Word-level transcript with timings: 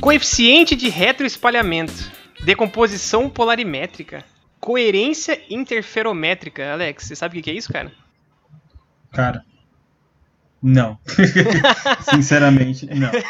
Coeficiente 0.00 0.76
de 0.76 0.88
retroespalhamento, 0.88 1.92
decomposição 2.44 3.28
polarimétrica, 3.28 4.24
coerência 4.60 5.42
interferométrica. 5.50 6.72
Alex, 6.72 7.04
você 7.04 7.16
sabe 7.16 7.38
o 7.38 7.42
que 7.42 7.50
é 7.50 7.54
isso, 7.54 7.72
cara? 7.72 7.92
Cara, 9.12 9.44
não. 10.62 10.98
Sinceramente, 12.10 12.86
não. 12.86 13.10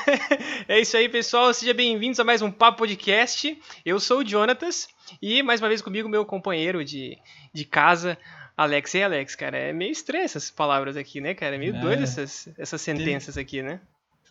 É 0.68 0.80
isso 0.80 0.96
aí, 0.96 1.08
pessoal. 1.08 1.54
Sejam 1.54 1.76
bem-vindos 1.76 2.18
a 2.18 2.25
mais 2.25 2.43
um 2.43 2.50
Papo 2.50 2.79
Podcast. 2.79 3.56
Eu 3.85 4.00
sou 4.00 4.18
o 4.18 4.26
Jonatas 4.26 4.89
e 5.22 5.40
mais 5.40 5.61
uma 5.61 5.68
vez 5.68 5.80
comigo 5.80 6.08
meu 6.08 6.25
companheiro 6.25 6.85
de, 6.85 7.16
de 7.52 7.64
casa, 7.64 8.18
Alex. 8.57 8.94
E 8.94 9.02
Alex, 9.02 9.36
cara, 9.36 9.57
é 9.57 9.72
meio 9.72 9.93
estranho 9.93 10.25
essas 10.25 10.50
palavras 10.50 10.96
aqui, 10.96 11.21
né, 11.21 11.35
cara? 11.35 11.54
É 11.54 11.58
meio 11.58 11.76
é. 11.76 11.80
doido 11.80 12.02
essas, 12.02 12.49
essas 12.58 12.80
sentenças 12.80 13.38
aqui, 13.38 13.63
né? 13.63 13.80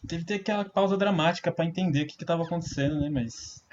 Teve 0.06 0.24
que 0.24 0.28
ter 0.28 0.34
aquela 0.36 0.66
pausa 0.66 0.98
dramática 0.98 1.52
para 1.52 1.66
entender 1.66 2.04
o 2.04 2.06
que, 2.06 2.22
estava 2.22 2.44
acontecendo, 2.44 3.00
né? 3.00 3.10
Mas 3.10 3.64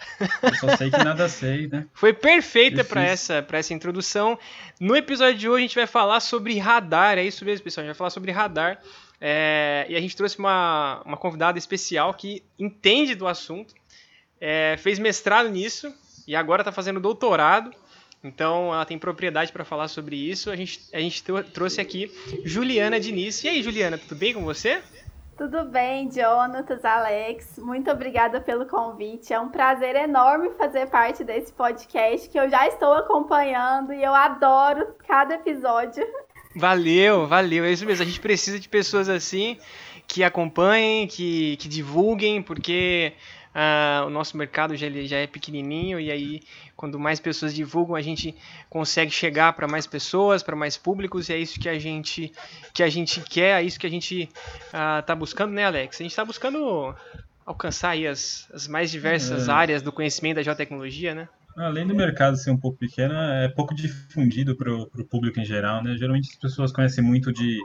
eu 0.42 0.54
só 0.54 0.76
sei 0.76 0.90
que 0.90 0.98
nada 1.04 1.28
sei, 1.28 1.68
né? 1.68 1.86
Foi 1.92 2.12
perfeita 2.12 2.84
para 2.84 3.02
essa, 3.02 3.42
pra 3.42 3.58
essa 3.58 3.74
introdução. 3.74 4.38
No 4.80 4.96
episódio 4.96 5.38
de 5.38 5.48
hoje 5.48 5.64
a 5.64 5.66
gente 5.66 5.74
vai 5.74 5.86
falar 5.86 6.20
sobre 6.20 6.58
radar, 6.58 7.18
é 7.18 7.24
isso 7.24 7.44
mesmo, 7.44 7.64
pessoal. 7.64 7.82
A 7.82 7.86
gente 7.86 7.94
vai 7.94 7.98
falar 7.98 8.10
sobre 8.10 8.30
radar. 8.30 8.80
É, 9.24 9.86
e 9.88 9.94
a 9.94 10.00
gente 10.00 10.16
trouxe 10.16 10.36
uma, 10.36 11.00
uma 11.06 11.16
convidada 11.16 11.56
especial 11.56 12.12
que 12.12 12.42
entende 12.58 13.14
do 13.14 13.28
assunto, 13.28 13.72
é, 14.40 14.74
fez 14.78 14.98
mestrado 14.98 15.48
nisso 15.48 15.94
e 16.26 16.34
agora 16.34 16.62
está 16.62 16.72
fazendo 16.72 16.98
doutorado. 16.98 17.72
Então 18.24 18.74
ela 18.74 18.84
tem 18.84 18.98
propriedade 18.98 19.52
para 19.52 19.64
falar 19.64 19.86
sobre 19.86 20.16
isso. 20.16 20.50
A 20.50 20.56
gente, 20.56 20.80
a 20.92 20.98
gente 20.98 21.22
trouxe 21.52 21.80
aqui 21.80 22.12
Juliana 22.44 22.98
Diniz. 22.98 23.44
E 23.44 23.48
aí, 23.48 23.62
Juliana, 23.62 23.96
tudo 23.96 24.16
bem 24.16 24.34
com 24.34 24.42
você? 24.42 24.82
Tudo 25.36 25.64
bem, 25.64 26.10
Jonatas, 26.10 26.84
Alex. 26.84 27.58
Muito 27.58 27.90
obrigada 27.90 28.40
pelo 28.40 28.66
convite. 28.66 29.32
É 29.32 29.40
um 29.40 29.48
prazer 29.48 29.94
enorme 29.96 30.50
fazer 30.50 30.88
parte 30.88 31.22
desse 31.22 31.52
podcast 31.52 32.28
que 32.28 32.38
eu 32.38 32.50
já 32.50 32.66
estou 32.66 32.92
acompanhando 32.92 33.92
e 33.92 34.02
eu 34.02 34.14
adoro 34.14 34.94
cada 35.06 35.34
episódio. 35.34 36.04
Valeu, 36.54 37.26
valeu. 37.26 37.64
É 37.64 37.72
isso 37.72 37.86
mesmo. 37.86 38.02
A 38.02 38.06
gente 38.06 38.20
precisa 38.20 38.58
de 38.58 38.68
pessoas 38.68 39.08
assim 39.08 39.56
que 40.06 40.22
acompanhem, 40.22 41.06
que, 41.06 41.56
que 41.56 41.68
divulguem, 41.68 42.42
porque 42.42 43.12
Uh, 43.52 44.06
o 44.06 44.08
nosso 44.08 44.34
mercado 44.34 44.74
já, 44.74 44.88
já 44.88 45.18
é 45.18 45.26
pequenininho 45.26 46.00
e 46.00 46.10
aí 46.10 46.40
quando 46.74 46.98
mais 46.98 47.20
pessoas 47.20 47.54
divulgam 47.54 47.94
a 47.94 48.00
gente 48.00 48.34
consegue 48.70 49.10
chegar 49.10 49.52
para 49.52 49.68
mais 49.68 49.86
pessoas, 49.86 50.42
para 50.42 50.56
mais 50.56 50.78
públicos 50.78 51.28
e 51.28 51.34
é 51.34 51.38
isso 51.38 51.60
que 51.60 51.68
a 51.68 51.78
gente 51.78 52.32
que 52.72 52.82
a 52.82 52.88
gente 52.88 53.20
quer, 53.20 53.60
é 53.60 53.62
isso 53.62 53.78
que 53.78 53.86
a 53.86 53.90
gente 53.90 54.26
uh, 54.68 55.02
tá 55.04 55.14
buscando, 55.14 55.52
né, 55.52 55.66
Alex? 55.66 56.00
A 56.00 56.02
gente 56.02 56.12
está 56.12 56.24
buscando 56.24 56.96
alcançar 57.44 57.90
aí 57.90 58.06
as, 58.06 58.48
as 58.54 58.66
mais 58.66 58.90
diversas 58.90 59.48
é. 59.48 59.52
áreas 59.52 59.82
do 59.82 59.92
conhecimento 59.92 60.36
da 60.36 60.42
geotecnologia, 60.42 61.14
né? 61.14 61.28
Além 61.56 61.86
do 61.86 61.94
mercado 61.94 62.36
ser 62.36 62.50
um 62.50 62.56
pouco 62.56 62.78
pequeno, 62.78 63.14
é 63.14 63.48
pouco 63.48 63.74
difundido 63.74 64.56
para 64.56 64.72
o 64.72 65.04
público 65.04 65.38
em 65.38 65.44
geral, 65.44 65.82
né? 65.82 65.96
Geralmente 65.96 66.30
as 66.30 66.36
pessoas 66.36 66.72
conhecem 66.72 67.04
muito 67.04 67.32
de, 67.32 67.58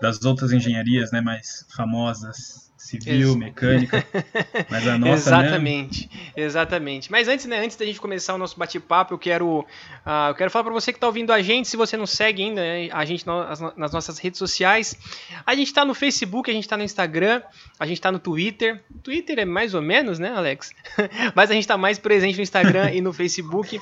das 0.00 0.22
outras 0.24 0.52
engenharias, 0.52 1.10
né, 1.10 1.20
mais 1.20 1.66
famosas, 1.74 2.69
civil, 2.80 3.28
Ex 3.28 3.36
mecânica. 3.36 4.06
Mas 4.70 4.88
a 4.88 4.98
nossa, 4.98 5.12
Exatamente, 5.12 6.10
né? 6.12 6.32
exatamente. 6.44 7.12
Mas 7.12 7.28
antes, 7.28 7.44
né, 7.44 7.62
antes 7.62 7.76
da 7.76 7.84
gente 7.84 8.00
começar 8.00 8.34
o 8.34 8.38
nosso 8.38 8.58
bate-papo, 8.58 9.12
eu 9.12 9.18
quero, 9.18 9.60
uh, 9.60 10.28
eu 10.30 10.34
quero 10.34 10.50
falar 10.50 10.64
para 10.64 10.72
você 10.72 10.90
que 10.90 10.96
está 10.96 11.06
ouvindo 11.06 11.30
a 11.30 11.42
gente, 11.42 11.68
se 11.68 11.76
você 11.76 11.96
não 11.96 12.06
segue 12.06 12.42
ainda 12.42 12.62
né, 12.62 12.88
a 12.90 13.04
gente 13.04 13.26
nas, 13.26 13.60
nas 13.76 13.92
nossas 13.92 14.18
redes 14.18 14.38
sociais, 14.38 14.96
a 15.44 15.54
gente 15.54 15.66
está 15.66 15.84
no 15.84 15.94
Facebook, 15.94 16.50
a 16.50 16.54
gente 16.54 16.64
está 16.64 16.76
no 16.76 16.82
Instagram, 16.82 17.42
a 17.78 17.86
gente 17.86 17.98
está 17.98 18.10
no 18.10 18.18
Twitter. 18.18 18.82
Twitter 19.02 19.38
é 19.38 19.44
mais 19.44 19.74
ou 19.74 19.82
menos, 19.82 20.18
né, 20.18 20.32
Alex? 20.34 20.72
Mas 21.36 21.50
a 21.50 21.54
gente 21.54 21.64
está 21.64 21.76
mais 21.76 21.98
presente 21.98 22.36
no 22.36 22.42
Instagram 22.42 22.92
e 22.92 23.02
no 23.02 23.12
Facebook. 23.14 23.78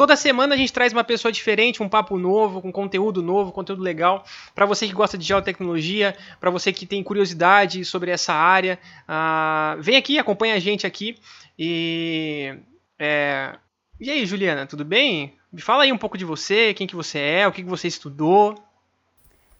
Toda 0.00 0.16
semana 0.16 0.54
a 0.54 0.56
gente 0.56 0.72
traz 0.72 0.94
uma 0.94 1.04
pessoa 1.04 1.30
diferente, 1.30 1.82
um 1.82 1.88
papo 1.88 2.16
novo, 2.16 2.62
com 2.62 2.72
conteúdo 2.72 3.22
novo, 3.22 3.52
conteúdo 3.52 3.82
legal. 3.82 4.24
Para 4.54 4.64
você 4.64 4.86
que 4.86 4.94
gosta 4.94 5.18
de 5.18 5.26
geotecnologia, 5.26 6.16
para 6.40 6.48
você 6.48 6.72
que 6.72 6.86
tem 6.86 7.02
curiosidade 7.02 7.84
sobre 7.84 8.10
essa 8.10 8.32
área, 8.32 8.78
uh, 9.06 9.78
vem 9.82 9.98
aqui, 9.98 10.18
acompanha 10.18 10.54
a 10.54 10.58
gente 10.58 10.86
aqui. 10.86 11.18
E, 11.58 12.56
é... 12.98 13.58
e 14.00 14.10
aí, 14.10 14.24
Juliana, 14.24 14.64
tudo 14.64 14.86
bem? 14.86 15.36
Me 15.52 15.60
fala 15.60 15.82
aí 15.82 15.92
um 15.92 15.98
pouco 15.98 16.16
de 16.16 16.24
você, 16.24 16.72
quem 16.72 16.86
que 16.86 16.96
você 16.96 17.18
é, 17.18 17.46
o 17.46 17.52
que, 17.52 17.62
que 17.62 17.68
você 17.68 17.86
estudou. 17.86 18.54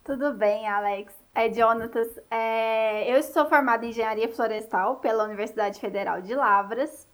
Tudo 0.03 0.33
bem, 0.33 0.67
Alex. 0.67 1.13
É 1.35 1.53
Jonatas. 1.53 2.19
É... 2.31 3.15
Eu 3.15 3.23
sou 3.23 3.45
formada 3.45 3.85
em 3.85 3.91
Engenharia 3.91 4.31
Florestal 4.31 4.97
pela 5.01 5.25
Universidade 5.25 5.79
Federal 5.79 6.23
de 6.23 6.35
Lavras. 6.35 7.10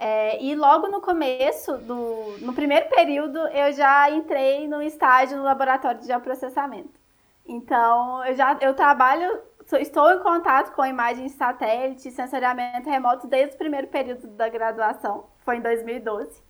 É, 0.00 0.40
e 0.40 0.54
logo 0.54 0.86
no 0.86 1.00
começo, 1.00 1.76
do, 1.78 2.38
no 2.40 2.54
primeiro 2.54 2.88
período, 2.88 3.36
eu 3.48 3.72
já 3.72 4.08
entrei 4.10 4.68
no 4.68 4.80
estágio 4.80 5.36
no 5.36 5.42
laboratório 5.42 6.00
de 6.00 6.06
geoprocessamento. 6.06 6.92
Então, 7.44 8.24
eu 8.24 8.36
já 8.36 8.56
eu 8.60 8.74
trabalho, 8.74 9.40
estou 9.80 10.12
em 10.12 10.20
contato 10.20 10.72
com 10.72 10.86
imagens 10.86 11.32
satélite 11.32 12.12
sensoriamento 12.12 12.88
remoto 12.88 13.26
desde 13.26 13.56
o 13.56 13.58
primeiro 13.58 13.88
período 13.88 14.28
da 14.28 14.48
graduação, 14.48 15.24
foi 15.40 15.56
em 15.56 15.62
2012. 15.62 16.40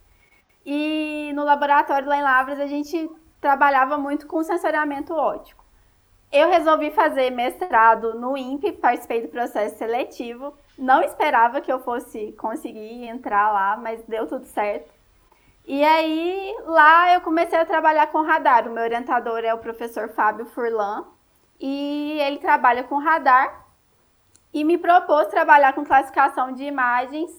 E 0.67 1.33
no 1.35 1.43
laboratório 1.43 2.07
lá 2.07 2.19
em 2.19 2.23
Lavras, 2.23 2.61
a 2.61 2.67
gente 2.67 3.09
trabalhava 3.41 3.97
muito 3.97 4.27
com 4.27 4.43
sensoriamento 4.43 5.15
óptico. 5.15 5.65
Eu 6.31 6.51
resolvi 6.51 6.91
fazer 6.91 7.31
mestrado 7.31 8.13
no 8.13 8.37
INPE, 8.37 8.73
participei 8.73 9.23
do 9.23 9.29
processo 9.29 9.79
seletivo, 9.79 10.53
não 10.79 11.03
esperava 11.03 11.61
que 11.61 11.73
eu 11.73 11.81
fosse 11.81 12.33
conseguir 12.33 13.07
entrar 13.07 13.53
lá, 13.53 13.77
mas 13.77 14.03
deu 14.05 14.27
tudo 14.27 14.47
certo. 14.47 14.91
E 15.67 15.85
aí, 15.85 16.57
lá 16.65 17.13
eu 17.13 17.21
comecei 17.21 17.59
a 17.59 17.67
trabalhar 17.67 18.07
com 18.07 18.23
radar. 18.23 18.67
O 18.67 18.71
meu 18.71 18.83
orientador 18.83 19.41
é 19.41 19.53
o 19.53 19.59
professor 19.59 20.09
Fábio 20.09 20.47
Furlan, 20.47 21.05
e 21.61 22.19
ele 22.21 22.39
trabalha 22.39 22.85
com 22.85 22.99
radar 22.99 23.67
e 24.55 24.65
me 24.65 24.79
propôs 24.79 25.29
trabalhar 25.29 25.73
com 25.73 25.85
classificação 25.85 26.53
de 26.53 26.65
imagens 26.65 27.31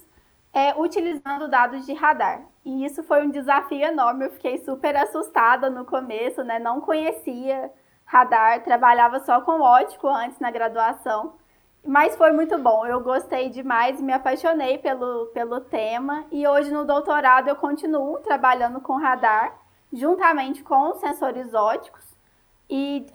é, 0.53 0.73
utilizando 0.79 1.47
dados 1.47 1.85
de 1.85 1.93
radar. 1.93 2.41
E 2.65 2.85
isso 2.85 3.01
foi 3.03 3.25
um 3.25 3.31
desafio 3.31 3.81
enorme, 3.81 4.25
eu 4.25 4.31
fiquei 4.31 4.57
super 4.59 4.95
assustada 4.95 5.69
no 5.69 5.85
começo, 5.85 6.43
né? 6.43 6.59
Não 6.59 6.81
conhecia 6.81 7.71
radar, 8.05 8.63
trabalhava 8.63 9.19
só 9.19 9.41
com 9.41 9.61
ótico 9.61 10.07
antes 10.07 10.39
na 10.39 10.51
graduação. 10.51 11.38
Mas 11.85 12.15
foi 12.15 12.31
muito 12.31 12.57
bom, 12.57 12.85
eu 12.85 12.99
gostei 12.99 13.49
demais, 13.49 14.01
me 14.01 14.11
apaixonei 14.11 14.77
pelo, 14.77 15.27
pelo 15.27 15.61
tema 15.61 16.25
e 16.31 16.45
hoje 16.47 16.71
no 16.71 16.85
doutorado 16.85 17.47
eu 17.47 17.55
continuo 17.55 18.19
trabalhando 18.19 18.81
com 18.81 18.97
radar, 18.97 19.57
juntamente 19.91 20.61
com 20.61 20.93
sensores 20.95 21.53
óticos. 21.53 22.03
E 22.69 23.05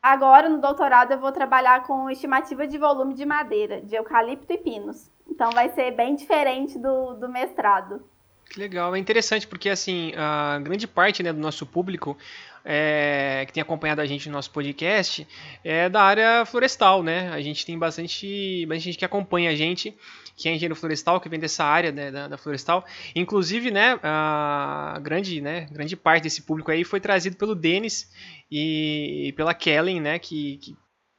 agora 0.00 0.48
no 0.48 0.58
doutorado 0.60 1.12
eu 1.12 1.18
vou 1.18 1.32
trabalhar 1.32 1.82
com 1.82 2.08
estimativa 2.08 2.66
de 2.66 2.78
volume 2.78 3.14
de 3.14 3.26
madeira, 3.26 3.80
de 3.82 3.96
eucalipto 3.96 4.52
e 4.52 4.58
pinos. 4.58 5.10
Então 5.28 5.50
vai 5.50 5.70
ser 5.70 5.90
bem 5.90 6.14
diferente 6.14 6.78
do, 6.78 7.14
do 7.14 7.28
mestrado. 7.28 8.02
Que 8.48 8.60
legal, 8.60 8.94
é 8.94 8.98
interessante 8.98 9.48
porque 9.48 9.68
assim, 9.68 10.12
a 10.16 10.60
grande 10.60 10.86
parte 10.86 11.22
né, 11.22 11.32
do 11.32 11.40
nosso 11.40 11.66
público 11.66 12.16
é, 12.64 13.44
que 13.46 13.52
tem 13.52 13.60
acompanhado 13.60 14.00
a 14.00 14.06
gente 14.06 14.28
no 14.28 14.34
nosso 14.34 14.50
podcast 14.50 15.26
é 15.62 15.88
da 15.88 16.02
área 16.02 16.46
florestal, 16.46 17.02
né? 17.02 17.30
A 17.30 17.40
gente 17.42 17.66
tem 17.66 17.78
bastante, 17.78 18.64
bastante 18.66 18.84
gente 18.84 18.98
que 18.98 19.04
acompanha 19.04 19.50
a 19.50 19.54
gente, 19.54 19.94
que 20.34 20.48
é 20.48 20.52
engenheiro 20.52 20.74
florestal, 20.74 21.20
que 21.20 21.28
vem 21.28 21.38
dessa 21.38 21.62
área 21.62 21.92
né, 21.92 22.10
da, 22.10 22.28
da, 22.28 22.38
florestal. 22.38 22.84
Inclusive, 23.14 23.70
né, 23.70 23.98
a 24.02 24.98
grande, 25.02 25.40
né, 25.42 25.68
grande 25.70 25.94
parte 25.94 26.22
desse 26.22 26.42
público 26.42 26.70
aí 26.70 26.84
foi 26.84 27.00
trazido 27.00 27.36
pelo 27.36 27.54
Denis 27.54 28.10
e, 28.50 29.34
pela 29.36 29.52
Kellen, 29.52 30.00
né, 30.00 30.18
que, 30.18 30.56
que 30.56 30.76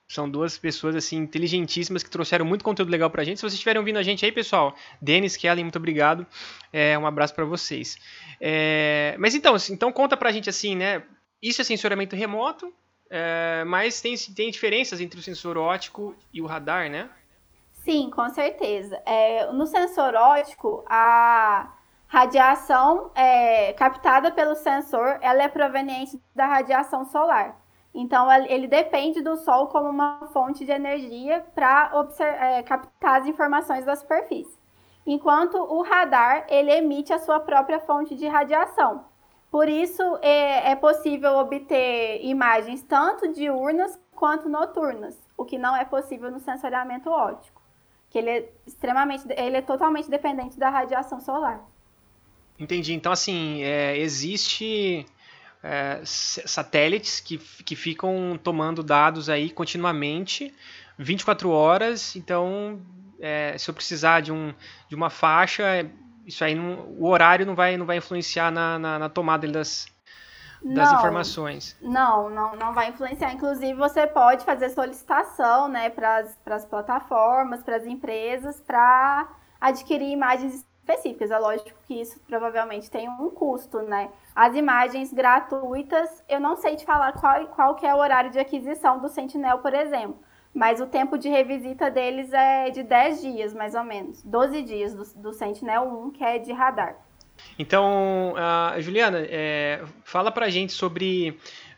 são 0.08 0.30
duas 0.30 0.58
pessoas 0.58 0.96
assim 0.96 1.18
inteligentíssimas 1.18 2.04
que 2.04 2.10
trouxeram 2.10 2.46
muito 2.46 2.64
conteúdo 2.64 2.90
legal 2.90 3.10
pra 3.10 3.24
gente. 3.24 3.38
Se 3.38 3.42
vocês 3.42 3.54
estiverem 3.54 3.80
ouvindo 3.80 3.98
a 3.98 4.04
gente 4.04 4.26
aí, 4.26 4.32
pessoal, 4.32 4.76
Denis, 5.02 5.38
Kellen, 5.38 5.64
muito 5.64 5.78
obrigado. 5.78 6.26
É, 6.74 6.98
um 6.98 7.06
abraço 7.06 7.34
para 7.36 7.46
vocês. 7.46 7.98
É, 8.42 9.16
mas 9.20 9.36
então, 9.36 9.56
assim, 9.56 9.74
então 9.74 9.92
conta 9.92 10.18
pra 10.18 10.32
gente 10.32 10.50
assim, 10.50 10.76
né? 10.76 11.04
Isso 11.46 11.62
é 11.62 11.64
sensoramento 11.64 12.16
remoto, 12.16 12.74
é, 13.08 13.64
mas 13.66 14.02
tem, 14.02 14.16
tem 14.36 14.50
diferenças 14.50 15.00
entre 15.00 15.20
o 15.20 15.22
sensor 15.22 15.60
óptico 15.60 16.16
e 16.34 16.42
o 16.42 16.48
radar, 16.48 16.90
né? 16.90 17.08
Sim, 17.84 18.10
com 18.10 18.28
certeza. 18.30 19.00
É, 19.06 19.52
no 19.52 19.68
sensor 19.68 20.16
óptico, 20.16 20.84
a 20.90 21.72
radiação 22.08 23.12
é, 23.14 23.74
captada 23.74 24.32
pelo 24.32 24.56
sensor 24.56 25.20
ela 25.22 25.44
é 25.44 25.48
proveniente 25.48 26.20
da 26.34 26.48
radiação 26.48 27.06
solar. 27.06 27.56
Então, 27.94 28.28
ele 28.48 28.68
depende 28.68 29.22
do 29.22 29.38
Sol 29.38 29.68
como 29.68 29.88
uma 29.88 30.28
fonte 30.34 30.66
de 30.66 30.72
energia 30.72 31.46
para 31.54 31.92
é, 32.20 32.64
captar 32.64 33.22
as 33.22 33.28
informações 33.28 33.86
da 33.86 33.96
superfície. 33.96 34.58
enquanto 35.06 35.58
o 35.58 35.84
radar 35.84 36.48
ele 36.50 36.72
emite 36.72 37.14
a 37.14 37.20
sua 37.20 37.40
própria 37.40 37.80
fonte 37.82 38.16
de 38.16 38.28
radiação. 38.28 39.06
Por 39.56 39.70
isso 39.70 40.04
é, 40.22 40.72
é 40.72 40.76
possível 40.76 41.38
obter 41.38 42.20
imagens 42.26 42.84
tanto 42.84 43.32
diurnas 43.32 43.98
quanto 44.12 44.50
noturnas, 44.50 45.18
o 45.38 45.46
que 45.46 45.58
não 45.58 45.74
é 45.74 45.86
possível 45.86 46.30
no 46.30 46.42
sensoriamento 46.42 47.10
óptico, 47.10 47.62
que 48.10 48.18
ele 48.18 48.30
é 48.30 48.50
extremamente, 48.68 49.24
ele 49.30 49.56
é 49.56 49.62
totalmente 49.62 50.10
dependente 50.10 50.60
da 50.60 50.70
radiação 50.70 51.22
solar. 51.22 51.62
Entendi. 52.60 52.94
Então 52.94 53.14
assim, 53.14 53.64
é, 53.64 53.98
existe 53.98 55.06
é, 55.64 56.02
satélites 56.04 57.22
que, 57.22 57.38
que 57.38 57.78
ficam 57.78 58.38
tomando 58.44 58.84
dados 58.84 59.30
aí 59.30 59.50
continuamente, 59.50 60.54
24 60.98 61.50
horas. 61.50 62.18
Então, 62.18 62.82
é, 63.22 63.58
se 63.58 63.70
eu 63.70 63.74
precisar 63.74 64.20
de, 64.20 64.34
um, 64.34 64.54
de 64.90 64.96
uma 64.96 65.10
faixa, 65.10 65.90
isso 66.26 66.44
aí 66.44 66.56
não, 66.56 66.88
o 66.98 67.08
horário 67.08 67.46
não 67.46 67.56
vai, 67.56 67.78
não 67.78 67.86
vai 67.86 67.98
influenciar 67.98 68.52
na, 68.52 68.80
na, 68.80 69.00
na 69.00 69.10
tomada 69.10 69.48
das, 69.48 69.86
das 70.64 70.92
não, 70.92 70.98
informações. 70.98 71.78
Não, 71.82 72.30
não, 72.30 72.56
não 72.56 72.74
vai 72.74 72.90
influenciar. 72.90 73.32
Inclusive, 73.34 73.74
você 73.76 74.08
pode 74.08 74.44
fazer 74.44 74.70
solicitação 74.70 75.68
né, 75.68 75.90
para 75.90 76.26
as 76.48 76.66
plataformas, 76.66 77.62
para 77.62 77.76
as 77.76 77.86
empresas, 77.86 78.60
para 78.60 79.28
adquirir 79.62 80.10
imagens 80.10 80.66
específicas. 80.86 81.32
É 81.32 81.38
lógico 81.38 81.78
que 81.86 82.02
isso 82.02 82.20
provavelmente 82.28 82.90
tem 82.90 83.08
um 83.08 83.30
custo, 83.30 83.82
né? 83.82 84.10
As 84.36 84.56
imagens 84.56 85.14
gratuitas, 85.14 86.24
eu 86.28 86.40
não 86.40 86.56
sei 86.56 86.76
te 86.76 86.86
falar 86.86 87.14
qual, 87.14 87.48
qual 87.48 87.76
que 87.76 87.86
é 87.86 87.94
o 87.94 87.98
horário 87.98 88.32
de 88.32 88.40
aquisição 88.40 89.00
do 89.00 89.10
Sentinel, 89.10 89.60
por 89.60 89.74
exemplo. 89.74 90.20
Mas 90.56 90.80
o 90.80 90.88
tempo 90.88 91.18
de 91.18 91.28
revisita 91.28 91.92
deles 91.92 92.32
é 92.32 92.70
de 92.70 92.82
10 92.82 93.22
dias, 93.22 93.54
mais 93.54 93.76
ou 93.76 93.84
menos. 93.84 94.24
12 94.24 94.62
dias 94.62 94.94
do, 94.96 95.22
do 95.22 95.34
Sentinel 95.34 95.84
1, 95.84 96.12
que 96.12 96.24
é 96.24 96.40
de 96.40 96.54
radar. 96.54 96.96
Então, 97.60 98.34
uh, 98.34 98.82
Juliana, 98.82 99.20
é, 99.30 99.84
fala 100.06 100.32
pra 100.32 100.50
gente 100.50 100.72
sobre 100.72 101.32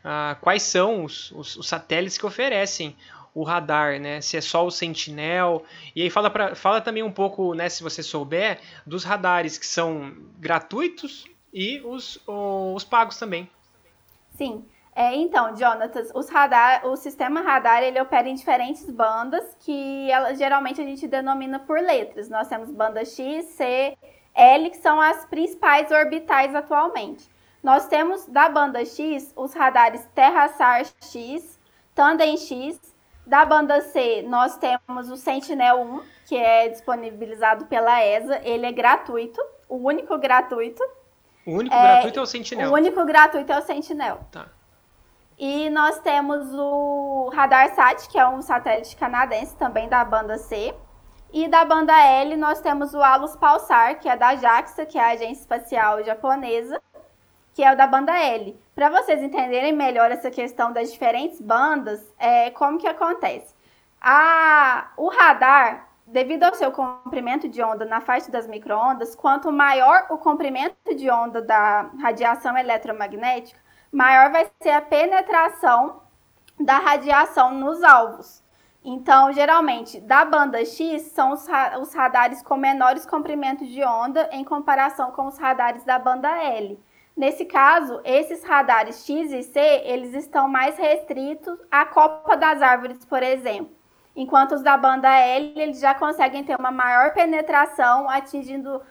uh, 0.05 0.39
quais 0.41 0.61
são 0.61 1.03
os, 1.03 1.31
os, 1.31 1.55
os 1.57 1.67
satélites 1.67 2.19
que 2.19 2.25
oferecem 2.27 2.95
o 3.33 3.41
radar, 3.41 3.99
né? 3.99 4.21
Se 4.21 4.37
é 4.37 4.41
só 4.41 4.63
o 4.63 4.69
Sentinel. 4.69 5.63
E 5.95 6.03
aí 6.03 6.09
fala, 6.11 6.29
pra, 6.29 6.53
fala 6.53 6.79
também 6.79 7.01
um 7.01 7.11
pouco, 7.11 7.55
né, 7.55 7.69
se 7.69 7.81
você 7.81 8.03
souber, 8.03 8.59
dos 8.85 9.03
radares 9.03 9.57
que 9.57 9.65
são 9.65 10.15
gratuitos 10.37 11.25
e 11.51 11.81
os, 11.83 12.19
os 12.27 12.83
pagos 12.83 13.17
também. 13.17 13.49
Sim. 14.35 14.63
É, 14.97 15.15
então, 15.15 15.55
Jonatas, 15.55 16.11
os 16.15 16.27
radar, 16.27 16.83
o 16.87 16.95
sistema 16.95 17.41
radar 17.41 17.83
ele 17.83 18.01
opera 18.01 18.27
em 18.27 18.33
diferentes 18.33 18.89
bandas 18.89 19.55
que 19.59 20.09
ela, 20.09 20.33
geralmente 20.33 20.81
a 20.81 20.83
gente 20.83 21.07
denomina 21.07 21.59
por 21.59 21.79
letras. 21.79 22.27
Nós 22.29 22.47
temos 22.47 22.71
banda 22.71 23.05
X, 23.05 23.45
C, 23.45 23.95
L, 24.33 24.69
que 24.71 24.77
são 24.77 24.99
as 24.99 25.23
principais 25.27 25.91
orbitais 25.91 26.55
atualmente. 26.55 27.29
Nós 27.61 27.87
temos 27.87 28.25
da 28.25 28.49
banda 28.49 28.83
X 28.83 29.31
os 29.35 29.53
radares 29.53 30.03
TerraSAR 30.15 30.83
X, 30.99 31.59
Tandem 31.93 32.35
X, 32.35 32.81
da 33.23 33.45
banda 33.45 33.81
C, 33.81 34.23
nós 34.23 34.57
temos 34.57 35.11
o 35.11 35.15
Sentinel 35.15 35.79
1, 35.79 36.01
que 36.25 36.35
é 36.35 36.69
disponibilizado 36.69 37.67
pela 37.67 38.03
ESA. 38.03 38.41
Ele 38.43 38.65
é 38.65 38.71
gratuito, 38.71 39.39
o 39.69 39.75
único 39.75 40.17
gratuito. 40.17 40.81
O 41.45 41.51
único 41.51 41.75
é, 41.75 41.81
gratuito 41.81 42.17
é 42.17 42.21
o 42.23 42.25
Sentinel. 42.25 42.71
O 42.71 42.73
único 42.73 43.05
gratuito 43.05 43.51
é 43.51 43.59
o 43.59 43.61
Sentinel. 43.61 44.21
Tá. 44.31 44.56
E 45.37 45.69
nós 45.69 45.99
temos 45.99 46.53
o 46.53 47.29
RadarSat, 47.33 48.09
que 48.09 48.17
é 48.17 48.27
um 48.27 48.41
satélite 48.41 48.95
canadense 48.95 49.55
também 49.55 49.87
da 49.87 50.03
banda 50.03 50.37
C. 50.37 50.73
E 51.31 51.47
da 51.47 51.63
banda 51.63 51.93
L 51.99 52.35
nós 52.37 52.59
temos 52.61 52.93
o 52.93 53.01
Alus 53.01 53.35
Pulsar, 53.35 53.99
que 53.99 54.09
é 54.09 54.15
da 54.15 54.35
JAXA, 54.35 54.85
que 54.85 54.97
é 54.97 55.01
a 55.03 55.13
agência 55.13 55.41
espacial 55.41 56.03
japonesa 56.03 56.81
que 57.57 57.63
é 57.63 57.73
o 57.73 57.75
da 57.75 57.87
banda 57.87 58.15
L. 58.15 58.55
Para 58.75 58.87
vocês 58.87 59.19
entenderem 59.19 59.73
melhor 59.73 60.11
essa 60.11 60.29
questão 60.29 60.71
das 60.71 60.91
diferentes 60.91 61.41
bandas, 61.41 61.99
é, 62.19 62.51
como 62.51 62.77
que 62.77 62.85
acontece? 62.87 63.55
A, 63.99 64.91
o 64.95 65.09
radar, 65.09 65.89
devido 66.05 66.43
ao 66.43 66.53
seu 66.53 66.71
comprimento 66.71 67.49
de 67.49 67.59
onda 67.63 67.83
na 67.83 67.99
faixa 67.99 68.31
das 68.31 68.45
microondas, 68.47 69.15
quanto 69.15 69.51
maior 69.51 70.05
o 70.11 70.19
comprimento 70.19 70.95
de 70.95 71.09
onda 71.09 71.41
da 71.41 71.89
radiação 71.99 72.55
eletromagnética, 72.55 73.59
maior 73.91 74.31
vai 74.31 74.49
ser 74.61 74.71
a 74.71 74.81
penetração 74.81 76.01
da 76.59 76.77
radiação 76.79 77.53
nos 77.53 77.83
alvos. 77.83 78.43
Então, 78.83 79.33
geralmente, 79.33 79.99
da 79.99 80.23
banda 80.23 80.63
X 80.63 81.01
são 81.13 81.33
os, 81.33 81.45
os 81.81 81.93
radares 81.93 82.41
com 82.41 82.55
menores 82.55 83.05
comprimentos 83.05 83.67
de 83.67 83.83
onda 83.83 84.29
em 84.31 84.43
comparação 84.43 85.11
com 85.11 85.27
os 85.27 85.37
radares 85.37 85.83
da 85.83 85.99
banda 85.99 86.29
L. 86.41 86.79
Nesse 87.15 87.45
caso, 87.45 87.99
esses 88.05 88.43
radares 88.43 89.05
X 89.05 89.31
e 89.31 89.43
C, 89.43 89.59
eles 89.83 90.13
estão 90.13 90.47
mais 90.47 90.77
restritos 90.77 91.59
à 91.71 91.83
copa 91.83 92.37
das 92.37 92.61
árvores, 92.61 93.03
por 93.03 93.23
exemplo. 93.23 93.75
Enquanto 94.15 94.53
os 94.53 94.63
da 94.63 94.77
banda 94.77 95.09
L, 95.09 95.53
eles 95.55 95.79
já 95.79 95.93
conseguem 95.93 96.43
ter 96.43 96.57
uma 96.57 96.71
maior 96.71 97.13
penetração, 97.13 98.09
atingindo, 98.09 98.81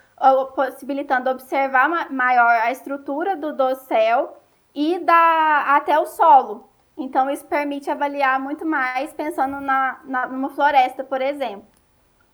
possibilitando 0.54 1.30
observar 1.30 2.10
maior 2.12 2.60
a 2.62 2.70
estrutura 2.70 3.36
do 3.36 3.52
dossel 3.52 4.36
e 4.76 4.98
da, 4.98 5.74
até 5.74 5.98
o 5.98 6.04
solo. 6.04 6.68
Então, 6.98 7.30
isso 7.30 7.46
permite 7.46 7.90
avaliar 7.90 8.38
muito 8.38 8.66
mais 8.66 9.10
pensando 9.12 9.58
na, 9.58 10.00
na, 10.04 10.26
numa 10.28 10.50
floresta, 10.50 11.02
por 11.02 11.22
exemplo, 11.22 11.66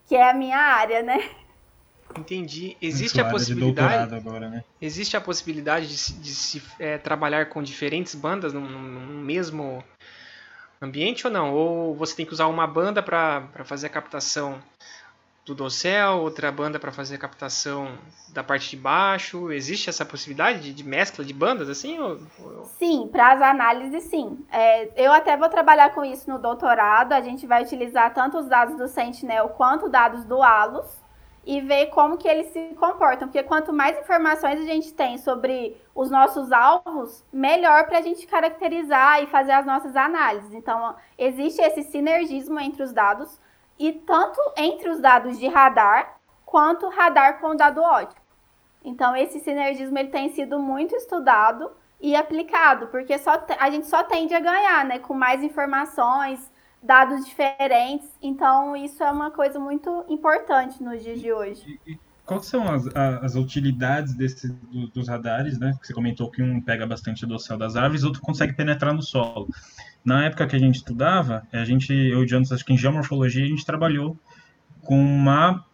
que 0.06 0.16
é 0.16 0.28
a 0.28 0.34
minha 0.34 0.58
área, 0.58 1.02
né? 1.02 1.30
Entendi. 2.18 2.76
Existe 2.82 3.20
a 3.20 3.30
possibilidade. 3.30 4.14
Agora, 4.14 4.48
né? 4.48 4.64
Existe 4.80 5.16
a 5.16 5.20
possibilidade 5.20 5.86
de, 5.86 6.12
de 6.20 6.34
se 6.34 6.62
é, 6.78 6.98
trabalhar 6.98 7.48
com 7.48 7.62
diferentes 7.62 8.14
bandas 8.14 8.52
no, 8.52 8.60
no, 8.60 9.22
mesmo 9.22 9.82
ambiente 10.80 11.26
ou 11.26 11.32
não? 11.32 11.54
Ou 11.54 11.94
você 11.94 12.14
tem 12.14 12.26
que 12.26 12.32
usar 12.32 12.48
uma 12.48 12.66
banda 12.66 13.02
para 13.02 13.48
fazer 13.64 13.86
a 13.86 13.90
captação 13.90 14.60
do 15.44 15.54
dossel, 15.54 16.20
outra 16.20 16.52
banda 16.52 16.78
para 16.78 16.92
fazer 16.92 17.16
a 17.16 17.18
captação 17.18 17.98
da 18.28 18.44
parte 18.44 18.70
de 18.70 18.76
baixo? 18.76 19.50
Existe 19.50 19.90
essa 19.90 20.04
possibilidade 20.04 20.72
de, 20.72 20.84
mescla 20.84 21.24
de 21.24 21.34
bandas 21.34 21.68
assim? 21.68 21.98
Ou, 21.98 22.18
ou... 22.38 22.64
Sim, 22.78 23.08
para 23.10 23.32
as 23.32 23.42
análises 23.42 24.04
sim. 24.04 24.38
É, 24.50 25.04
eu 25.04 25.12
até 25.12 25.36
vou 25.36 25.48
trabalhar 25.48 25.92
com 25.94 26.04
isso 26.04 26.30
no 26.30 26.38
doutorado. 26.38 27.12
A 27.12 27.20
gente 27.20 27.46
vai 27.46 27.62
utilizar 27.62 28.14
tanto 28.14 28.38
os 28.38 28.46
dados 28.46 28.76
do 28.76 28.86
Sentinel 28.86 29.48
quanto 29.50 29.88
dados 29.88 30.24
do 30.24 30.40
ALUS 30.42 31.02
e 31.44 31.60
ver 31.60 31.86
como 31.86 32.16
que 32.16 32.28
eles 32.28 32.52
se 32.52 32.72
comportam, 32.78 33.26
porque 33.26 33.42
quanto 33.42 33.72
mais 33.72 33.98
informações 33.98 34.60
a 34.60 34.64
gente 34.64 34.93
tem 34.93 35.19
sobre 35.19 35.76
os 35.93 36.08
nossos 36.08 36.52
alvos, 36.52 37.24
melhor 37.32 37.86
para 37.86 37.98
a 37.98 38.00
gente 38.00 38.28
caracterizar 38.28 39.22
e 39.22 39.26
fazer 39.26 39.50
as 39.50 39.67
nossas 39.67 39.96
análises. 39.96 40.55
Então, 40.55 40.94
existe 41.19 41.60
esse 41.60 41.82
sinergismo 41.82 42.60
entre 42.60 42.84
os 42.84 42.93
dados 42.93 43.40
e 43.79 43.93
tanto 43.93 44.41
entre 44.56 44.88
os 44.88 45.00
dados 45.00 45.38
de 45.38 45.48
radar 45.48 46.17
quanto 46.44 46.88
radar 46.88 47.41
com 47.41 47.56
dado 47.56 47.82
óptico. 47.82 48.20
Então, 48.84 49.17
esse 49.17 49.41
sinergismo 49.41 49.98
ele 49.98 50.10
tem 50.10 50.29
sido 50.31 50.58
muito 50.58 50.94
estudado 50.94 51.70
e 52.00 52.17
aplicado, 52.17 52.88
porque 52.88 53.17
só 53.19 53.43
a 53.58 53.70
gente 53.70 53.86
só 53.86 54.02
tende 54.02 54.34
a 54.34 54.41
ganhar, 54.41 54.84
né, 54.84 54.98
com 54.98 55.14
mais 55.14 55.43
informações, 55.43 56.50
dados 56.82 57.24
diferentes. 57.24 58.08
Então, 58.20 58.76
isso 58.76 59.02
é 59.02 59.10
uma 59.10 59.31
coisa 59.31 59.58
muito 59.58 60.05
importante 60.08 60.82
nos 60.82 61.02
dias 61.02 61.20
de 61.20 61.32
hoje. 61.32 61.81
E, 61.86 61.93
e 61.93 62.00
quais 62.24 62.46
são 62.46 62.69
as, 62.69 62.86
as 62.94 63.34
utilidades 63.34 64.14
desse, 64.14 64.48
do, 64.48 64.88
dos 64.88 65.08
radares, 65.08 65.58
né? 65.58 65.76
Você 65.82 65.93
comentou 65.93 66.31
que 66.31 66.43
um 66.43 66.60
pega 66.60 66.86
bastante 66.86 67.26
do 67.26 67.38
céu 67.38 67.56
das 67.56 67.76
árvores, 67.76 68.05
outro 68.05 68.20
consegue 68.20 68.55
penetrar 68.55 68.94
no 68.94 69.02
solo. 69.02 69.48
Na 70.05 70.24
época 70.24 70.46
que 70.46 70.56
a 70.56 70.58
gente 70.58 70.76
estudava, 70.76 71.46
a 71.52 71.64
gente, 71.64 71.93
eu 71.93 72.20
e 72.20 72.24
o 72.24 72.29
Jonas, 72.29 72.52
acho 72.52 72.64
que 72.64 72.72
em 72.72 72.79
geomorfologia, 72.79 73.44
a 73.44 73.48
gente 73.48 73.64
trabalhou 73.64 74.19
com 74.81 75.00
uma. 75.00 75.64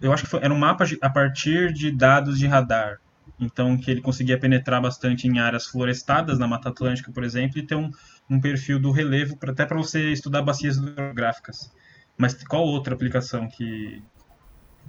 Eu 0.00 0.12
acho 0.12 0.24
que 0.24 0.30
foi, 0.30 0.40
era 0.42 0.52
um 0.52 0.58
mapa 0.58 0.84
a 1.02 1.10
partir 1.10 1.72
de 1.72 1.90
dados 1.90 2.38
de 2.38 2.46
radar. 2.46 2.98
Então, 3.40 3.76
que 3.76 3.90
ele 3.90 4.00
conseguia 4.00 4.38
penetrar 4.38 4.80
bastante 4.80 5.28
em 5.28 5.38
áreas 5.38 5.66
florestadas, 5.66 6.38
na 6.38 6.48
Mata 6.48 6.70
Atlântica, 6.70 7.12
por 7.12 7.22
exemplo, 7.22 7.58
e 7.58 7.62
ter 7.62 7.76
um, 7.76 7.90
um 8.28 8.40
perfil 8.40 8.80
do 8.80 8.90
relevo, 8.90 9.36
pra, 9.36 9.52
até 9.52 9.64
para 9.64 9.76
você 9.76 10.10
estudar 10.10 10.42
bacias 10.42 10.76
hidrográficas. 10.76 11.70
Mas 12.16 12.34
qual 12.44 12.64
outra 12.64 12.94
aplicação 12.94 13.48
que 13.48 14.02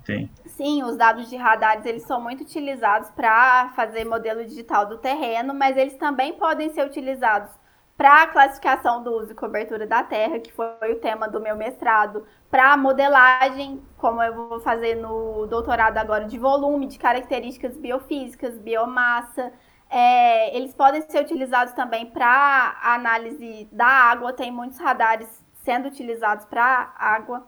tem? 0.09 0.31
Sim, 0.45 0.83
os 0.83 0.97
dados 0.97 1.29
de 1.29 1.35
radares 1.35 1.85
eles 1.85 2.03
são 2.03 2.19
muito 2.19 2.41
utilizados 2.41 3.09
para 3.11 3.69
fazer 3.75 4.05
modelo 4.05 4.43
digital 4.43 4.85
do 4.85 4.97
terreno, 4.97 5.53
mas 5.53 5.77
eles 5.77 5.95
também 5.95 6.33
podem 6.33 6.73
ser 6.73 6.85
utilizados 6.85 7.51
para 7.95 8.23
a 8.23 8.27
classificação 8.27 9.03
do 9.03 9.11
uso 9.11 9.33
e 9.33 9.35
cobertura 9.35 9.85
da 9.85 10.01
terra, 10.01 10.39
que 10.39 10.53
foi 10.53 10.93
o 10.93 10.99
tema 10.99 11.27
do 11.27 11.41
meu 11.41 11.55
mestrado, 11.55 12.25
para 12.49 12.75
modelagem, 12.77 13.83
como 13.97 14.23
eu 14.23 14.33
vou 14.33 14.59
fazer 14.61 14.95
no 14.95 15.45
doutorado 15.47 15.97
agora, 15.97 16.25
de 16.25 16.39
volume, 16.39 16.87
de 16.87 16.97
características 16.97 17.77
biofísicas, 17.77 18.57
biomassa, 18.57 19.51
é, 19.89 20.55
eles 20.55 20.73
podem 20.73 21.01
ser 21.09 21.21
utilizados 21.21 21.73
também 21.73 22.05
para 22.05 22.79
análise 22.81 23.67
da 23.71 23.85
água, 23.85 24.31
tem 24.31 24.49
muitos 24.49 24.79
radares 24.79 25.27
sendo 25.63 25.87
utilizados 25.87 26.45
para 26.45 26.93
água. 26.97 27.45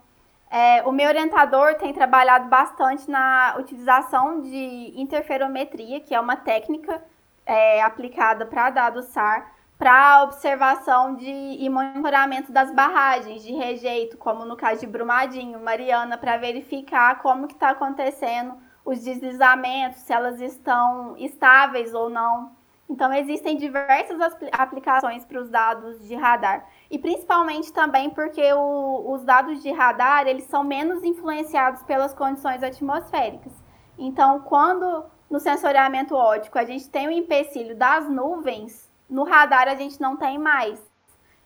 É, 0.52 0.84
o 0.84 0.92
meu 0.92 1.08
orientador 1.08 1.76
tem 1.76 1.94
trabalhado 1.94 2.50
bastante 2.50 3.10
na 3.10 3.56
utilização 3.58 4.42
de 4.42 4.94
interferometria, 4.98 6.02
que 6.02 6.14
é 6.14 6.20
uma 6.20 6.36
técnica 6.36 7.02
é, 7.46 7.82
aplicada 7.82 8.46
para 8.46 8.70
dados 8.70 9.06
SAR, 9.06 9.50
para 9.78 10.24
observação 10.24 11.16
de, 11.16 11.26
e 11.26 11.70
monitoramento 11.70 12.52
das 12.52 12.70
barragens 12.72 13.42
de 13.42 13.54
rejeito, 13.54 14.18
como 14.18 14.44
no 14.44 14.58
caso 14.58 14.82
de 14.82 14.88
Brumadinho, 14.88 15.58
Mariana, 15.60 16.18
para 16.18 16.36
verificar 16.36 17.20
como 17.20 17.48
que 17.48 17.54
está 17.54 17.70
acontecendo 17.70 18.58
os 18.84 19.02
deslizamentos, 19.04 20.02
se 20.02 20.12
elas 20.12 20.42
estão 20.42 21.16
estáveis 21.18 21.94
ou 21.94 22.10
não. 22.10 22.52
Então, 22.90 23.14
existem 23.14 23.56
diversas 23.56 24.20
aplicações 24.52 25.24
para 25.24 25.40
os 25.40 25.50
dados 25.50 26.06
de 26.06 26.14
radar. 26.14 26.68
E 26.92 27.00
principalmente 27.00 27.72
também 27.72 28.10
porque 28.10 28.52
o, 28.52 29.14
os 29.14 29.24
dados 29.24 29.64
de 29.64 29.72
radar, 29.72 30.28
eles 30.28 30.44
são 30.44 30.62
menos 30.62 31.02
influenciados 31.06 31.82
pelas 31.84 32.14
condições 32.14 32.62
atmosféricas. 32.62 33.54
Então, 33.98 34.42
quando 34.42 35.06
no 35.30 35.40
sensoriamento 35.40 36.14
óptico 36.14 36.60
a 36.60 36.66
gente 36.66 36.90
tem 36.90 37.08
o 37.08 37.12
empecilho 37.12 37.78
das 37.78 38.10
nuvens, 38.10 38.92
no 39.10 39.24
radar 39.24 39.70
a 39.70 39.76
gente 39.76 40.02
não 40.02 40.18
tem 40.18 40.38
mais. 40.38 40.86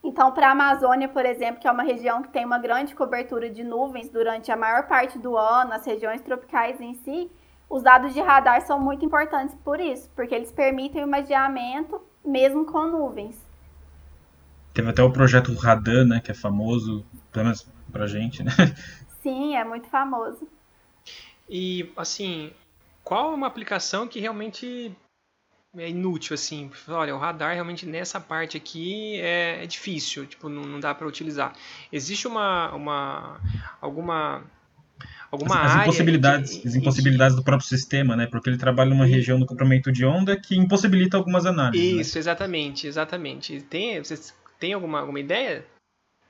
Então, 0.04 0.32
para 0.32 0.48
a 0.48 0.52
Amazônia, 0.52 1.08
por 1.08 1.24
exemplo, 1.28 1.62
que 1.62 1.68
é 1.68 1.72
uma 1.72 1.84
região 1.84 2.24
que 2.24 2.30
tem 2.30 2.44
uma 2.44 2.58
grande 2.58 2.96
cobertura 2.96 3.48
de 3.48 3.64
nuvens 3.64 4.10
durante 4.10 4.52
a 4.52 4.58
maior 4.58 4.88
parte 4.88 5.20
do 5.20 5.38
ano, 5.38 5.74
as 5.74 5.86
regiões 5.86 6.22
tropicais 6.22 6.82
em 6.82 6.96
si, 6.96 7.32
os 7.70 7.84
dados 7.84 8.16
de 8.16 8.22
radar 8.22 8.62
são 8.62 8.80
muito 8.80 9.06
importantes 9.06 9.56
por 9.64 9.80
isso, 9.80 10.10
porque 10.16 10.34
eles 10.34 10.52
permitem 10.52 11.04
o 11.04 11.08
imageamento 11.08 12.02
mesmo 12.24 12.66
com 12.66 12.86
nuvens. 12.86 13.40
Teve 14.75 14.89
até 14.89 15.01
o 15.01 15.10
projeto 15.10 15.53
Radan, 15.53 16.03
né, 16.05 16.20
que 16.20 16.29
é 16.29 16.34
famoso, 16.34 17.05
pelo 17.32 17.46
menos 17.46 17.65
pra 17.94 18.05
gente, 18.08 18.44
né? 18.44 18.51
Sim, 19.24 19.55
é 19.55 19.63
muito 19.63 19.88
famoso. 19.88 20.46
E, 21.50 21.89
assim, 21.96 22.51
qual 23.01 23.32
é 23.32 23.36
uma 23.36 23.48
aplicação 23.48 24.05
que 24.05 24.20
realmente 24.20 24.91
é 25.77 25.89
inútil, 25.89 26.34
assim? 26.34 26.70
Olha, 26.89 27.15
o 27.15 27.17
radar 27.17 27.53
realmente 27.53 27.86
nessa 27.86 28.20
parte 28.20 28.58
aqui 28.58 29.17
é, 29.22 29.63
é 29.63 29.65
difícil, 29.65 30.25
tipo, 30.25 30.50
não, 30.50 30.63
não 30.63 30.79
dá 30.82 30.94
para 30.94 31.08
utilizar. 31.08 31.53
Existe 31.89 32.27
uma, 32.27 32.75
uma 32.75 33.39
alguma 33.79 34.44
alguma 35.32 35.55
as, 35.55 35.65
as 35.67 35.72
área 35.72 35.84
impossibilidades, 35.84 36.58
que, 36.58 36.67
as 36.67 36.75
impossibilidades 36.75 37.36
do 37.38 37.44
próprio 37.44 37.67
sistema, 37.67 38.13
né? 38.17 38.27
Porque 38.27 38.50
ele 38.50 38.58
trabalha 38.58 38.89
numa 38.89 39.05
região 39.05 39.39
do 39.39 39.46
comprimento 39.46 39.89
de 39.89 40.05
onda 40.05 40.38
que 40.38 40.58
impossibilita 40.58 41.15
algumas 41.15 41.46
análises. 41.46 41.96
Né? 41.96 42.01
Isso, 42.01 42.15
né? 42.15 42.20
exatamente, 42.20 42.88
exatamente. 42.88 43.62
Tem, 43.62 44.03
vocês 44.03 44.34
têm 44.59 44.74
alguma, 44.74 45.00
alguma 45.00 45.19
ideia? 45.19 45.65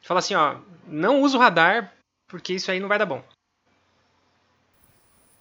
Fala 0.01 0.19
assim, 0.19 0.35
ó, 0.35 0.57
não 0.87 1.21
usa 1.21 1.37
o 1.37 1.41
radar 1.41 1.91
porque 2.27 2.53
isso 2.53 2.71
aí 2.71 2.79
não 2.79 2.87
vai 2.87 2.97
dar 2.97 3.05
bom. 3.05 3.23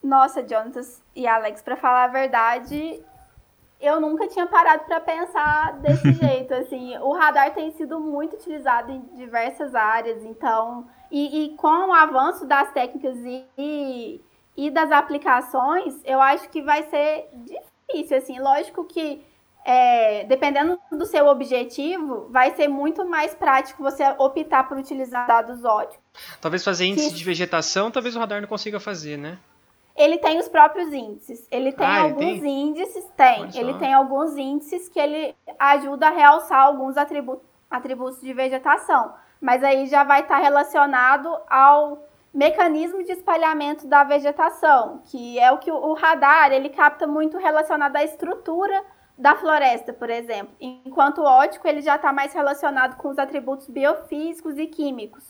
Nossa, 0.03 0.47
Jonas 0.47 1.03
e 1.17 1.27
Alex, 1.27 1.63
para 1.63 1.77
falar 1.77 2.05
a 2.05 2.09
verdade, 2.09 3.03
eu 3.81 4.01
nunca 4.01 4.29
tinha 4.29 4.47
parado 4.47 4.85
para 4.85 5.01
pensar 5.01 5.79
desse 5.81 6.13
jeito. 6.15 6.53
Assim, 6.53 6.97
o 6.99 7.13
radar 7.13 7.55
tem 7.55 7.73
sido 7.73 7.99
muito 7.99 8.37
utilizado 8.37 8.93
em 8.93 9.01
diversas 9.17 9.75
áreas, 9.75 10.23
então 10.25 10.87
e, 11.11 11.45
e, 11.45 11.57
com 11.57 11.89
o 11.89 11.93
avanço 11.93 12.47
das 12.47 12.73
técnicas 12.73 13.17
e, 13.57 14.21
e 14.57 14.71
das 14.71 14.91
aplicações, 14.91 15.95
eu 16.05 16.21
acho 16.21 16.49
que 16.51 16.61
vai 16.61 16.83
ser 16.85 17.29
difícil. 17.33 18.19
Assim, 18.19 18.41
lógico 18.41 18.85
que 18.85 19.25
é, 19.65 20.25
dependendo 20.25 20.79
do 20.91 21.07
seu 21.07 21.27
objetivo, 21.27 22.29
vai 22.31 22.55
ser 22.55 22.69
muito 22.69 23.05
mais 23.05 23.35
prático 23.35 23.83
você 23.83 24.05
optar 24.19 24.69
por 24.69 24.77
utilizar 24.77 25.27
dados 25.27 25.65
óticos. 25.65 26.05
Talvez 26.41 26.63
fazer 26.63 26.87
índice 26.87 27.11
que... 27.11 27.15
de 27.17 27.25
vegetação, 27.25 27.91
talvez 27.91 28.15
o 28.15 28.19
radar 28.19 28.41
não 28.41 28.49
consiga 28.49 28.79
fazer, 28.79 29.17
né? 29.17 29.39
Ele 29.97 30.19
tem 30.19 30.39
os 30.39 30.49
próprios 30.49 30.93
índices. 30.93 31.47
Ele 31.51 31.73
tem 31.73 31.87
ah, 31.87 32.03
alguns 32.03 32.23
ele 32.23 32.41
tem? 32.41 32.63
índices, 32.63 33.05
tem. 33.17 33.49
Ele 33.55 33.75
tem 33.75 33.95
alguns 33.95 34.37
índices 34.37 34.89
que 34.89 34.99
ele 34.99 35.35
ajuda 35.59 36.09
a 36.09 36.11
realçar 36.11 36.61
alguns 36.61 36.97
atributos, 36.97 37.47
atributos 37.71 38.21
de 38.21 38.33
vegetação 38.33 39.13
mas 39.45 39.63
aí 39.63 39.85
já 39.87 40.03
vai 40.03 40.23
estar 40.23 40.39
relacionado 40.39 41.29
ao 41.51 42.03
mecanismo 42.33 43.05
de 43.05 43.13
espalhamento 43.13 43.87
da 43.87 44.03
vegetação, 44.03 45.03
que 45.05 45.39
é 45.39 45.53
o 45.53 45.59
que 45.59 45.71
o 45.71 45.93
radar 45.93 46.51
ele 46.51 46.71
capta 46.71 47.07
muito 47.07 47.37
relacionado 47.37 47.95
à 47.95 48.03
estrutura 48.03 48.83
da 49.17 49.37
floresta, 49.37 49.93
por 49.93 50.11
exemplo, 50.11 50.55
enquanto 50.61 51.19
o 51.19 51.25
ótico 51.25 51.69
ele 51.69 51.81
já 51.81 51.97
está 51.97 52.13
mais 52.13 52.33
relacionado 52.33 52.97
com 52.97 53.09
os 53.09 53.19
atributos 53.19 53.69
biofísicos 53.69 54.59
e 54.59 54.67
químicos, 54.67 55.25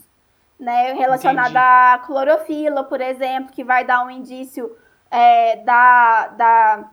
né, 0.59 0.93
relacionado 0.93 1.51
Entendi. 1.51 1.59
à 1.59 1.99
clorofila, 2.05 2.85
por 2.85 3.01
exemplo, 3.01 3.53
que 3.53 3.63
vai 3.63 3.85
dar 3.85 4.05
um 4.05 4.11
indício 4.11 4.75
é, 5.11 5.57
da, 5.57 6.29
da 6.29 6.91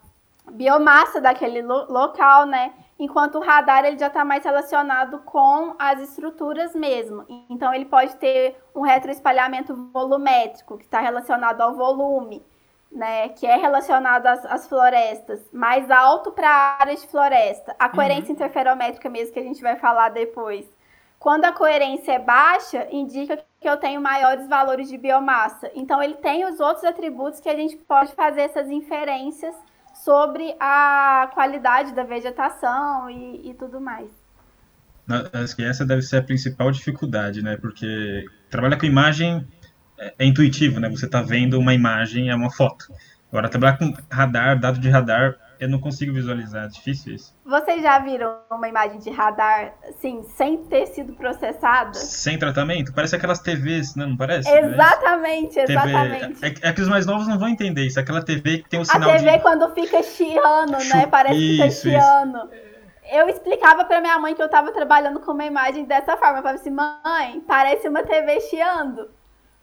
biomassa 0.51 1.21
daquele 1.21 1.61
lo 1.61 1.85
local, 1.91 2.45
né? 2.45 2.73
enquanto 3.01 3.39
o 3.39 3.41
radar 3.41 3.83
ele 3.83 3.97
já 3.97 4.07
está 4.07 4.23
mais 4.23 4.45
relacionado 4.45 5.19
com 5.25 5.73
as 5.79 5.99
estruturas 5.99 6.75
mesmo. 6.75 7.25
Então 7.49 7.73
ele 7.73 7.85
pode 7.85 8.15
ter 8.17 8.55
um 8.75 8.81
retroespalhamento 8.81 9.75
volumétrico, 9.91 10.77
que 10.77 10.85
está 10.85 10.99
relacionado 10.99 11.61
ao 11.61 11.73
volume, 11.73 12.45
né, 12.91 13.29
que 13.29 13.45
é 13.47 13.55
relacionado 13.55 14.27
às, 14.27 14.45
às 14.45 14.67
florestas, 14.67 15.39
mais 15.51 15.89
alto 15.89 16.31
para 16.31 16.77
áreas 16.79 17.01
de 17.01 17.07
floresta. 17.07 17.75
A 17.79 17.89
coerência 17.89 18.27
uhum. 18.27 18.35
interferométrica 18.35 19.09
mesmo, 19.09 19.33
que 19.33 19.39
a 19.39 19.43
gente 19.43 19.61
vai 19.61 19.77
falar 19.77 20.09
depois. 20.09 20.65
Quando 21.17 21.45
a 21.45 21.51
coerência 21.51 22.13
é 22.13 22.19
baixa, 22.19 22.87
indica 22.91 23.37
que 23.59 23.69
eu 23.69 23.77
tenho 23.77 24.01
maiores 24.01 24.47
valores 24.47 24.89
de 24.89 24.97
biomassa. 24.97 25.69
Então, 25.75 26.01
ele 26.01 26.15
tem 26.15 26.45
os 26.45 26.59
outros 26.59 26.83
atributos 26.83 27.39
que 27.39 27.47
a 27.47 27.55
gente 27.55 27.77
pode 27.77 28.11
fazer 28.13 28.41
essas 28.41 28.69
inferências 28.69 29.55
sobre 29.93 30.55
a 30.59 31.29
qualidade 31.33 31.93
da 31.93 32.03
vegetação 32.03 33.09
e, 33.09 33.51
e 33.51 33.53
tudo 33.53 33.79
mais. 33.79 34.09
Acho 35.33 35.55
que 35.55 35.63
essa 35.63 35.85
deve 35.85 36.01
ser 36.01 36.17
a 36.17 36.23
principal 36.23 36.71
dificuldade, 36.71 37.43
né? 37.43 37.55
Porque 37.57 38.25
trabalhar 38.49 38.77
com 38.77 38.85
imagem 38.85 39.47
é, 40.01 40.13
é 40.17 40.25
intuitivo, 40.25 40.79
né? 40.79 40.89
Você 40.89 41.05
está 41.05 41.21
vendo 41.21 41.59
uma 41.59 41.73
imagem, 41.73 42.29
é 42.29 42.35
uma 42.35 42.49
foto. 42.49 42.91
Agora, 43.31 43.47
trabalhar 43.47 43.77
com 43.77 43.93
radar, 44.11 44.59
dado 44.59 44.79
de 44.79 44.89
radar, 44.89 45.37
eu 45.57 45.69
não 45.69 45.79
consigo 45.79 46.11
visualizar, 46.11 46.65
é 46.65 46.67
difícil 46.67 47.13
isso. 47.13 47.33
Vocês 47.45 47.83
já 47.83 47.99
viram 47.99 48.35
uma 48.51 48.67
imagem 48.67 48.97
de 48.99 49.11
radar, 49.11 49.73
assim, 49.87 50.23
sem 50.35 50.57
ter 50.65 50.87
sido 50.87 51.13
processada? 51.13 51.93
Sem 51.93 52.37
tratamento? 52.37 52.91
Parece 52.91 53.15
aquelas 53.15 53.39
TVs, 53.39 53.95
não, 53.95 54.09
não 54.09 54.17
parece? 54.17 54.49
Exatamente, 54.49 55.59
é 55.59 55.63
exatamente. 55.63 56.39
TV... 56.39 56.59
É, 56.61 56.69
é, 56.69 56.73
que 56.73 56.81
os 56.81 56.89
mais 56.89 57.05
novos 57.05 57.27
não 57.27 57.37
vão 57.37 57.47
entender 57.47 57.85
isso. 57.85 57.99
Aquela 57.99 58.23
TV 58.23 58.57
que 58.63 58.69
tem 58.69 58.79
o 58.79 58.81
um 58.81 58.85
sinal 58.85 59.11
de... 59.11 59.15
A 59.15 59.19
TV 59.19 59.31
de... 59.31 59.39
quando 59.39 59.73
fica 59.75 60.01
chiando, 60.01 60.77
né? 60.89 61.05
Parece 61.05 61.35
isso, 61.35 61.63
que 61.63 61.69
fica 61.69 62.01
chiando. 62.01 62.49
Eu 63.11 63.29
explicava 63.29 63.85
pra 63.85 64.01
minha 64.01 64.17
mãe 64.17 64.33
que 64.33 64.41
eu 64.41 64.49
tava 64.49 64.71
trabalhando 64.71 65.19
com 65.19 65.31
uma 65.31 65.45
imagem 65.45 65.85
dessa 65.85 66.17
forma. 66.17 66.39
Eu 66.39 66.43
falava 66.43 66.59
assim, 66.59 66.71
mãe, 66.71 67.39
parece 67.47 67.87
uma 67.87 68.03
TV 68.03 68.41
chiando. 68.41 69.07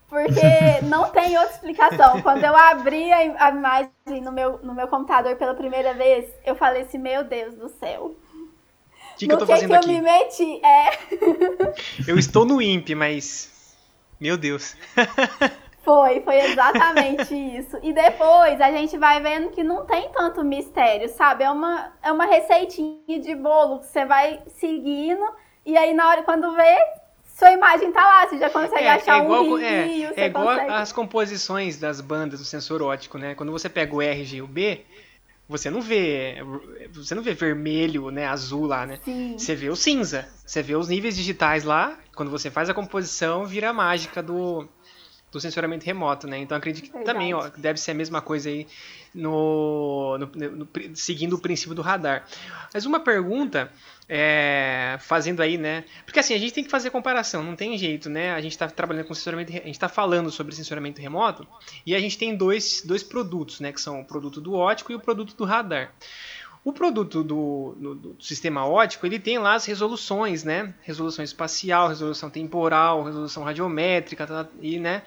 Porque 0.08 0.80
não 0.84 1.10
tem 1.10 1.36
outra 1.38 1.52
explicação. 1.54 2.22
Quando 2.22 2.42
eu 2.42 2.56
abri 2.56 3.12
a 3.12 3.50
imagem 3.50 4.22
no 4.22 4.32
meu, 4.32 4.58
no 4.62 4.74
meu 4.74 4.88
computador 4.88 5.36
pela 5.36 5.54
primeira 5.54 5.92
vez, 5.94 6.26
eu 6.44 6.54
falei 6.54 6.82
assim, 6.82 6.98
meu 6.98 7.24
Deus 7.24 7.54
do 7.54 7.68
céu. 7.68 8.16
O 9.14 9.18
que, 9.18 9.26
que 9.26 9.32
eu 9.32 9.38
tô 9.38 9.46
que 9.46 9.52
fazendo 9.52 9.70
que 9.70 9.76
aqui? 9.76 9.90
eu 9.90 9.94
me 9.94 10.00
meti? 10.00 10.60
É. 10.64 10.90
Eu 12.06 12.18
estou 12.18 12.44
no 12.44 12.62
IMP, 12.62 12.94
mas. 12.94 13.76
Meu 14.20 14.36
Deus. 14.36 14.76
Foi, 15.88 16.20
foi 16.20 16.36
exatamente 16.40 17.34
isso. 17.34 17.78
E 17.82 17.94
depois 17.94 18.60
a 18.60 18.70
gente 18.70 18.98
vai 18.98 19.22
vendo 19.22 19.48
que 19.48 19.64
não 19.64 19.86
tem 19.86 20.10
tanto 20.10 20.44
mistério, 20.44 21.08
sabe? 21.08 21.44
É 21.44 21.50
uma, 21.50 21.92
é 22.02 22.12
uma 22.12 22.26
receitinha 22.26 23.18
de 23.18 23.34
bolo 23.34 23.78
que 23.78 23.86
você 23.86 24.04
vai 24.04 24.42
seguindo 24.48 25.24
e 25.64 25.76
aí 25.78 25.94
na 25.94 26.08
hora 26.08 26.22
quando 26.22 26.54
vê, 26.54 26.76
sua 27.38 27.52
imagem 27.52 27.92
tá 27.92 28.04
lá, 28.04 28.28
você 28.28 28.36
já 28.36 28.50
consegue 28.50 28.82
é, 28.82 28.90
achar 28.90 29.20
é 29.20 29.24
igual, 29.24 29.44
um 29.44 29.56
rio, 29.56 29.64
é, 29.64 30.12
é 30.16 30.26
igual 30.26 30.46
consegue... 30.46 30.70
as 30.72 30.92
composições 30.92 31.78
das 31.78 32.00
bandas 32.00 32.40
do 32.40 32.44
sensor 32.44 32.82
óptico, 32.82 33.16
né? 33.16 33.36
Quando 33.36 33.52
você 33.52 33.68
pega 33.68 33.94
o 33.94 34.02
R, 34.02 34.24
G 34.24 34.38
e 34.38 34.42
o 34.42 34.46
B, 34.46 34.84
você 35.48 35.70
não 35.70 35.80
vê, 35.80 36.38
você 36.92 37.14
não 37.14 37.22
vê 37.22 37.34
vermelho, 37.34 38.10
né, 38.10 38.26
azul 38.26 38.66
lá, 38.66 38.84
né? 38.84 38.98
Sim. 39.04 39.38
Você 39.38 39.54
vê 39.54 39.68
o 39.70 39.76
cinza, 39.76 40.28
você 40.44 40.62
vê 40.62 40.74
os 40.74 40.88
níveis 40.88 41.16
digitais 41.16 41.62
lá. 41.62 41.96
Quando 42.12 42.28
você 42.28 42.50
faz 42.50 42.68
a 42.68 42.74
composição, 42.74 43.46
vira 43.46 43.70
a 43.70 43.72
mágica 43.72 44.20
do 44.20 44.68
do 45.30 45.38
sensoramento 45.38 45.84
remoto, 45.84 46.26
né? 46.26 46.38
Então 46.38 46.56
acredito 46.56 46.86
que 46.86 46.92
Verdade. 46.92 47.14
também 47.14 47.34
ó, 47.34 47.50
deve 47.56 47.78
ser 47.78 47.90
a 47.90 47.94
mesma 47.94 48.20
coisa 48.20 48.48
aí 48.48 48.66
no, 49.14 50.16
no, 50.18 50.26
no, 50.26 50.68
seguindo 50.94 51.34
o 51.34 51.38
princípio 51.38 51.74
do 51.74 51.82
radar. 51.82 52.24
Mas 52.72 52.86
uma 52.86 52.98
pergunta 52.98 53.70
é, 54.08 54.96
fazendo 55.00 55.40
aí, 55.40 55.58
né? 55.58 55.84
Porque 56.06 56.18
assim, 56.18 56.34
a 56.34 56.38
gente 56.38 56.54
tem 56.54 56.64
que 56.64 56.70
fazer 56.70 56.90
comparação, 56.90 57.42
não 57.42 57.54
tem 57.54 57.76
jeito, 57.76 58.08
né? 58.08 58.32
A 58.32 58.40
gente 58.40 58.52
está 58.52 58.66
trabalhando 58.68 59.06
com 59.06 59.14
sensoramento, 59.14 59.52
a 59.52 59.56
gente 59.56 59.70
está 59.70 59.88
falando 59.88 60.30
sobre 60.30 60.54
sensoramento 60.54 61.00
remoto 61.00 61.46
e 61.84 61.94
a 61.94 62.00
gente 62.00 62.16
tem 62.16 62.34
dois, 62.34 62.82
dois 62.84 63.02
produtos, 63.02 63.60
né? 63.60 63.72
Que 63.72 63.80
são 63.80 64.00
o 64.00 64.04
produto 64.04 64.40
do 64.40 64.54
ótico 64.54 64.92
e 64.92 64.94
o 64.94 65.00
produto 65.00 65.36
do 65.36 65.44
radar. 65.44 65.92
O 66.64 66.72
produto 66.72 67.22
do, 67.22 67.76
do, 67.78 67.94
do, 67.94 68.16
sistema 68.22 68.66
ótico, 68.66 69.06
ele 69.06 69.18
tem 69.18 69.38
lá 69.38 69.54
as 69.54 69.64
resoluções, 69.64 70.42
né? 70.42 70.74
Resolução 70.82 71.24
espacial, 71.24 71.88
resolução 71.88 72.28
temporal, 72.28 73.04
resolução 73.04 73.42
radiométrica, 73.42 74.26
tá, 74.26 74.46
e, 74.60 74.78
né? 74.78 75.02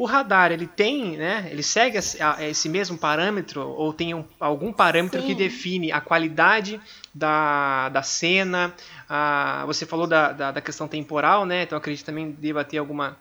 O 0.00 0.06
radar, 0.06 0.50
ele 0.50 0.66
tem, 0.66 1.18
né? 1.18 1.46
Ele 1.50 1.62
segue 1.62 1.98
esse 1.98 2.70
mesmo 2.70 2.96
parâmetro 2.96 3.68
ou 3.68 3.92
tem 3.92 4.14
um, 4.14 4.24
algum 4.40 4.72
parâmetro 4.72 5.20
Sim. 5.20 5.26
que 5.26 5.34
define 5.34 5.92
a 5.92 6.00
qualidade 6.00 6.80
da, 7.14 7.90
da 7.90 8.02
cena? 8.02 8.72
A, 9.06 9.62
você 9.66 9.84
falou 9.84 10.06
da, 10.06 10.32
da, 10.32 10.52
da, 10.52 10.60
questão 10.62 10.88
temporal, 10.88 11.44
né? 11.44 11.64
Então 11.64 11.76
acredito 11.76 12.06
também 12.06 12.30
deva 12.30 12.64
ter 12.64 12.78
alguma 12.78 13.14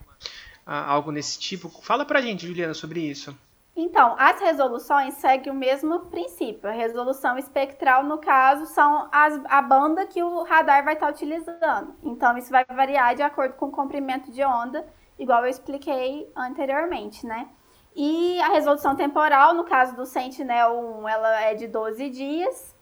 a, 0.66 0.90
algo 0.90 1.12
nesse 1.12 1.38
tipo. 1.38 1.68
Fala 1.82 2.06
pra 2.06 2.22
gente, 2.22 2.48
Juliana, 2.48 2.74
sobre 2.74 3.02
isso. 3.02 3.38
Então, 3.76 4.16
as 4.18 4.40
resoluções 4.40 5.16
seguem 5.16 5.52
o 5.52 5.56
mesmo 5.56 6.00
princípio. 6.06 6.70
A 6.70 6.74
resolução 6.74 7.38
espectral, 7.38 8.06
no 8.06 8.20
caso, 8.20 8.66
são 8.68 9.10
as, 9.12 9.38
a 9.50 9.62
banda 9.62 10.06
que 10.06 10.24
o 10.24 10.44
radar 10.44 10.86
vai 10.86 10.94
estar 10.94 11.10
utilizando. 11.10 11.94
Então, 12.02 12.38
isso 12.38 12.50
vai 12.50 12.64
variar 12.64 13.16
de 13.16 13.22
acordo 13.22 13.56
com 13.56 13.66
o 13.66 13.72
comprimento 13.72 14.32
de 14.32 14.46
onda, 14.46 14.88
igual 15.20 15.44
eu 15.44 15.50
expliquei 15.50 16.32
anteriormente, 16.36 17.26
né? 17.26 17.50
E 17.96 18.40
a 18.42 18.50
resolução 18.50 18.96
temporal, 18.96 19.54
no 19.54 19.64
caso 19.64 19.96
do 19.96 20.06
Sentinel-1, 20.06 21.10
ela 21.10 21.42
é 21.42 21.54
de 21.54 21.68
12 21.68 22.10
dias. 22.10 22.76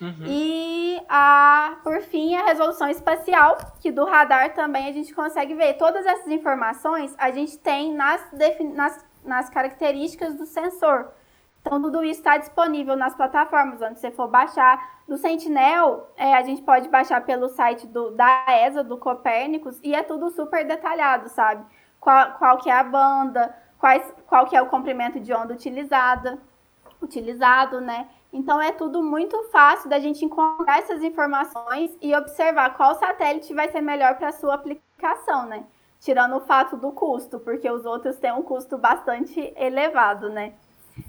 Uhum. 0.00 0.24
E, 0.26 1.00
a, 1.08 1.78
por 1.82 2.02
fim, 2.02 2.34
a 2.34 2.44
resolução 2.44 2.88
espacial, 2.88 3.56
que 3.80 3.90
do 3.90 4.04
radar 4.04 4.52
também 4.52 4.88
a 4.88 4.92
gente 4.92 5.14
consegue 5.14 5.54
ver. 5.54 5.74
Todas 5.74 6.04
essas 6.04 6.26
informações 6.26 7.14
a 7.16 7.30
gente 7.30 7.56
tem 7.56 7.94
nas, 7.94 8.20
nas 8.74 9.04
nas 9.24 9.48
características 9.48 10.34
do 10.34 10.46
sensor. 10.46 11.10
Então, 11.62 11.80
tudo 11.80 12.02
isso 12.02 12.20
está 12.20 12.36
disponível 12.36 12.96
nas 12.96 13.14
plataformas 13.14 13.80
onde 13.80 13.98
você 13.98 14.10
for 14.10 14.28
baixar. 14.28 15.00
Do 15.08 15.16
Sentinel, 15.16 16.10
é, 16.16 16.34
a 16.34 16.42
gente 16.42 16.60
pode 16.62 16.88
baixar 16.88 17.24
pelo 17.24 17.48
site 17.48 17.86
do, 17.86 18.10
da 18.10 18.44
ESA, 18.48 18.82
do 18.82 18.96
Copérnicos, 18.96 19.78
e 19.82 19.94
é 19.94 20.02
tudo 20.02 20.30
super 20.30 20.66
detalhado, 20.66 21.28
sabe? 21.28 21.64
Qual, 22.00 22.32
qual 22.32 22.58
que 22.58 22.68
é 22.68 22.72
a 22.72 22.82
banda, 22.82 23.56
quais, 23.78 24.02
qual 24.26 24.46
que 24.46 24.56
é 24.56 24.62
o 24.62 24.68
comprimento 24.68 25.20
de 25.20 25.32
onda 25.32 25.54
utilizada, 25.54 26.38
utilizado, 27.00 27.80
né? 27.80 28.08
Então, 28.32 28.60
é 28.60 28.72
tudo 28.72 29.02
muito 29.02 29.40
fácil 29.50 29.88
da 29.88 30.00
gente 30.00 30.24
encontrar 30.24 30.78
essas 30.78 31.02
informações 31.02 31.96
e 32.00 32.14
observar 32.14 32.74
qual 32.76 32.94
satélite 32.96 33.54
vai 33.54 33.70
ser 33.70 33.82
melhor 33.82 34.16
para 34.16 34.28
a 34.28 34.32
sua 34.32 34.54
aplicação, 34.54 35.46
né? 35.46 35.64
tirando 36.02 36.36
o 36.36 36.40
fato 36.40 36.76
do 36.76 36.90
custo, 36.90 37.38
porque 37.38 37.70
os 37.70 37.84
outros 37.84 38.16
têm 38.16 38.32
um 38.32 38.42
custo 38.42 38.76
bastante 38.76 39.54
elevado, 39.56 40.28
né? 40.28 40.54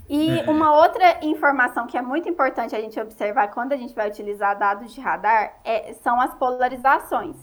E 0.10 0.40
é. 0.40 0.50
uma 0.50 0.76
outra 0.76 1.26
informação 1.26 1.88
que 1.88 1.98
é 1.98 2.02
muito 2.02 2.30
importante 2.30 2.76
a 2.76 2.80
gente 2.80 3.00
observar 3.00 3.50
quando 3.50 3.74
a 3.74 3.78
gente 3.78 3.94
vai 3.94 4.08
utilizar 4.08 4.58
dados 4.58 4.94
de 4.94 5.02
radar 5.02 5.54
é, 5.64 5.94
são 5.94 6.20
as 6.20 6.34
polarizações. 6.36 7.36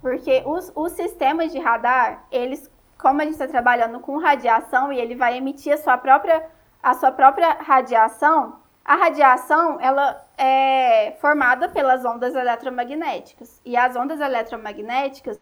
Porque 0.00 0.42
os, 0.44 0.72
os 0.74 0.92
sistemas 0.92 1.52
de 1.52 1.58
radar, 1.58 2.24
eles, 2.30 2.70
como 2.98 3.20
a 3.20 3.24
gente 3.24 3.34
está 3.34 3.46
trabalhando 3.46 4.00
com 4.00 4.18
radiação 4.18 4.92
e 4.92 4.98
ele 4.98 5.14
vai 5.14 5.36
emitir 5.36 5.72
a 5.72 5.78
sua 5.78 5.96
própria, 5.96 6.44
a 6.82 6.94
sua 6.94 7.12
própria 7.12 7.52
radiação, 7.60 8.60
a 8.84 8.96
radiação 8.96 9.80
ela 9.80 10.26
é 10.36 11.12
formada 11.20 11.68
pelas 11.68 12.04
ondas 12.04 12.34
eletromagnéticas. 12.34 13.60
E 13.64 13.76
as 13.76 13.94
ondas 13.94 14.20
eletromagnéticas, 14.20 15.40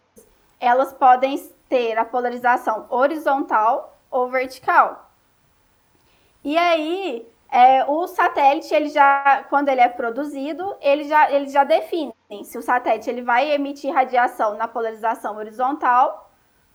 elas 0.59 0.93
podem 0.93 1.37
ter 1.67 1.97
a 1.97 2.05
polarização 2.05 2.85
horizontal 2.89 3.97
ou 4.11 4.29
vertical. 4.29 5.10
E 6.43 6.57
aí, 6.57 7.27
é, 7.51 7.85
o 7.85 8.07
satélite, 8.07 8.73
ele 8.73 8.89
já, 8.89 9.43
quando 9.49 9.69
ele 9.69 9.81
é 9.81 9.89
produzido, 9.89 10.75
ele 10.81 11.03
já, 11.05 11.31
ele 11.31 11.49
já 11.49 11.63
define 11.63 12.13
se 12.43 12.57
o 12.57 12.61
satélite 12.61 13.09
ele 13.09 13.21
vai 13.21 13.51
emitir 13.51 13.93
radiação 13.93 14.55
na 14.55 14.67
polarização 14.67 15.35
horizontal 15.35 16.31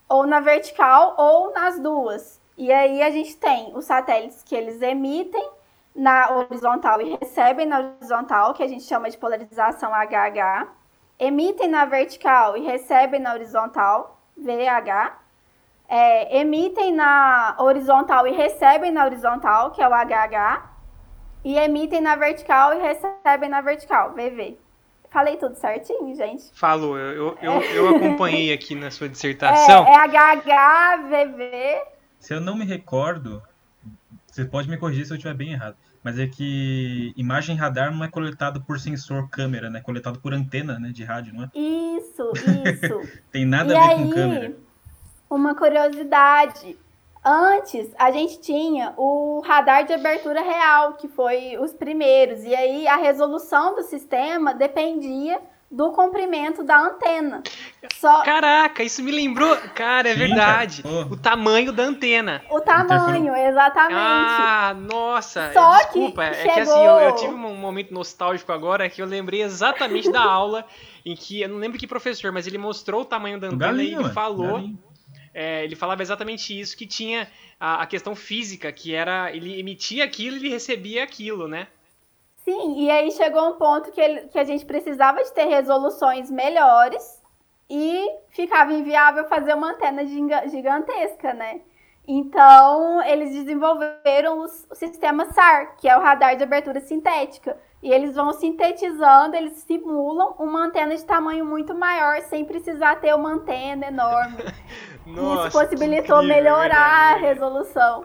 ou 0.09 0.27
na 0.27 0.41
vertical 0.41 1.15
ou 1.19 1.53
nas 1.53 1.79
duas. 1.81 2.41
E 2.57 2.73
aí 2.73 3.03
a 3.03 3.11
gente 3.11 3.37
tem 3.37 3.73
os 3.75 3.87
satélites 3.87 4.43
que 4.43 4.55
eles 4.55 4.81
emitem 4.83 5.51
na 5.95 6.31
horizontal 6.31 7.01
e 7.01 7.17
recebem 7.17 7.67
na 7.67 7.79
horizontal, 7.79 8.53
que 8.53 8.63
a 8.63 8.69
gente 8.69 8.85
chama 8.85 9.09
de 9.09 9.17
polarização 9.17 9.93
HH 9.93 10.69
emitem 11.19 11.69
na 11.69 11.85
vertical 11.85 12.57
e 12.57 12.63
recebem 12.63 13.21
na 13.21 13.33
horizontal, 13.33 14.21
VH. 14.37 15.19
É, 15.89 16.41
emitem 16.41 16.93
na 16.93 17.57
horizontal 17.59 18.27
e 18.27 18.33
recebem 18.33 18.91
na 18.91 19.05
horizontal, 19.05 19.71
que 19.71 19.81
é 19.81 19.89
o 19.89 19.93
HH. 19.93 20.71
E 21.45 21.57
emitem 21.57 22.01
na 22.01 22.17
vertical 22.17 22.75
e 22.75 22.83
recebem 22.83 23.49
na 23.49 23.61
vertical, 23.61 24.13
VV. 24.13 24.59
Falei 25.11 25.37
tudo 25.37 25.55
certinho, 25.55 26.15
gente? 26.15 26.51
Falou, 26.53 26.99
eu, 26.99 27.39
eu, 27.41 27.53
eu 27.63 27.89
acompanhei 27.97 28.53
aqui 28.53 28.75
na 28.75 28.91
sua 28.91 29.09
dissertação. 29.09 29.87
É, 29.87 29.93
é 29.93 30.09
HH, 30.09 30.97
VV. 31.09 31.83
Se 32.19 32.35
eu 32.35 32.41
não 32.41 32.57
me 32.57 32.65
recordo, 32.65 33.41
você 34.27 34.45
pode 34.45 34.69
me 34.69 34.77
corrigir 34.77 35.07
se 35.07 35.13
eu 35.13 35.17
estiver 35.17 35.35
bem 35.35 35.53
errado 35.53 35.77
mas 36.07 36.21
é 36.21 36.27
que 36.29 37.13
imagem 37.17 37.57
radar 37.57 37.93
não 37.93 38.05
é 38.05 38.09
coletado 38.09 38.61
por 38.61 38.79
sensor 38.79 39.29
câmera, 39.29 39.69
né? 39.69 39.81
É 39.81 39.83
coletado 39.83 40.21
por 40.21 40.33
antena, 40.33 40.79
né, 40.79 40.93
de 40.93 41.03
rádio, 41.03 41.35
não 41.35 41.43
é? 41.43 41.51
Isso, 41.53 42.31
isso. 42.65 43.19
Tem 43.33 43.45
nada 43.45 43.73
e 43.73 43.77
a 43.77 43.81
ver 43.81 43.93
aí, 43.93 43.97
com 43.97 44.11
câmera. 44.11 44.57
Uma 45.29 45.55
curiosidade. 45.55 46.79
Antes, 47.25 47.93
a 47.99 48.13
gente 48.13 48.41
tinha 48.41 48.95
o 48.97 49.41
radar 49.45 49.85
de 49.85 49.93
abertura 49.93 50.41
real, 50.43 50.93
que 50.93 51.09
foi 51.09 51.59
os 51.59 51.73
primeiros, 51.73 52.45
e 52.45 52.55
aí 52.55 52.87
a 52.87 52.97
resolução 52.97 53.75
do 53.75 53.83
sistema 53.83 54.55
dependia 54.55 55.41
do 55.69 55.91
comprimento 55.91 56.63
da 56.63 56.79
antena. 56.79 57.43
Só... 57.95 58.23
Caraca, 58.23 58.85
isso 58.85 59.03
me 59.03 59.11
lembrou. 59.11 59.57
Cara, 59.75 60.09
é 60.09 60.13
Sim, 60.13 60.19
verdade. 60.21 60.83
Cara. 60.83 61.07
O 61.11 61.17
tamanho 61.17 61.73
da 61.73 61.83
antena. 61.83 62.43
O 62.51 62.61
tamanho, 62.61 63.35
exatamente. 63.35 63.99
Ah, 63.99 64.77
nossa. 64.79 65.53
Só 65.53 65.77
Desculpa, 65.79 66.31
que 66.31 66.37
é 66.37 66.55
que 66.55 66.61
assim, 66.61 66.85
eu, 66.85 67.01
eu, 67.01 67.15
tive 67.17 67.35
um 67.35 67.57
momento 67.57 67.93
nostálgico 67.93 68.53
agora 68.53 68.89
que 68.89 69.03
eu 69.03 69.07
lembrei 69.07 69.43
exatamente 69.43 70.11
da 70.11 70.23
aula 70.23 70.65
em 71.05 71.17
que, 71.17 71.43
eu 71.43 71.49
não 71.49 71.59
lembro 71.59 71.79
que 71.79 71.87
professor, 71.87 72.31
mas 72.31 72.47
ele 72.47 72.59
mostrou 72.59 73.03
o 73.03 73.05
tamanho 73.05 73.41
da 73.41 73.49
antena 73.49 73.67
Galinha, 73.67 73.99
e 73.99 74.03
ele 74.03 74.13
falou. 74.13 74.61
É, 75.39 75.63
ele 75.63 75.77
falava 75.77 76.01
exatamente 76.01 76.59
isso, 76.59 76.75
que 76.75 76.87
tinha 76.87 77.29
a, 77.61 77.83
a 77.83 77.87
questão 77.87 78.17
física, 78.17 78.73
que 78.73 78.95
era 78.95 79.31
ele 79.37 79.61
emitia 79.61 80.03
aquilo 80.03 80.37
e 80.37 80.39
ele 80.39 80.49
recebia 80.49 81.05
aquilo, 81.05 81.47
né? 81.47 81.69
Sim, 82.37 82.83
e 82.83 82.91
aí 82.91 83.11
chegou 83.11 83.51
um 83.51 83.59
ponto 83.59 83.93
que, 83.93 84.01
ele, 84.01 84.29
que 84.29 84.39
a 84.39 84.45
gente 84.45 84.65
precisava 84.65 85.23
de 85.23 85.31
ter 85.35 85.45
resoluções 85.45 86.31
melhores 86.31 87.23
e 87.69 88.09
ficava 88.31 88.73
inviável 88.73 89.29
fazer 89.29 89.53
uma 89.53 89.73
antena 89.73 90.07
gigantesca, 90.07 91.35
né? 91.35 91.61
Então, 92.09 93.03
eles 93.03 93.35
desenvolveram 93.35 94.43
os, 94.43 94.67
o 94.71 94.75
sistema 94.75 95.27
SAR, 95.35 95.77
que 95.77 95.87
é 95.87 95.95
o 95.99 96.01
radar 96.01 96.35
de 96.35 96.45
abertura 96.45 96.81
sintética. 96.81 97.59
E 97.83 97.93
eles 97.93 98.15
vão 98.15 98.33
sintetizando, 98.33 99.37
eles 99.37 99.59
simulam 99.67 100.35
uma 100.39 100.65
antena 100.65 100.97
de 100.97 101.05
tamanho 101.05 101.45
muito 101.45 101.75
maior, 101.75 102.23
sem 102.23 102.43
precisar 102.43 102.97
ter 102.97 103.15
uma 103.15 103.33
antena 103.33 103.89
enorme. 103.89 104.39
Nossa, 105.07 105.49
Isso 105.49 105.59
possibilitou 105.59 106.23
incrível, 106.23 106.43
melhorar 106.43 107.15
a 107.15 107.19
resolução. 107.19 108.05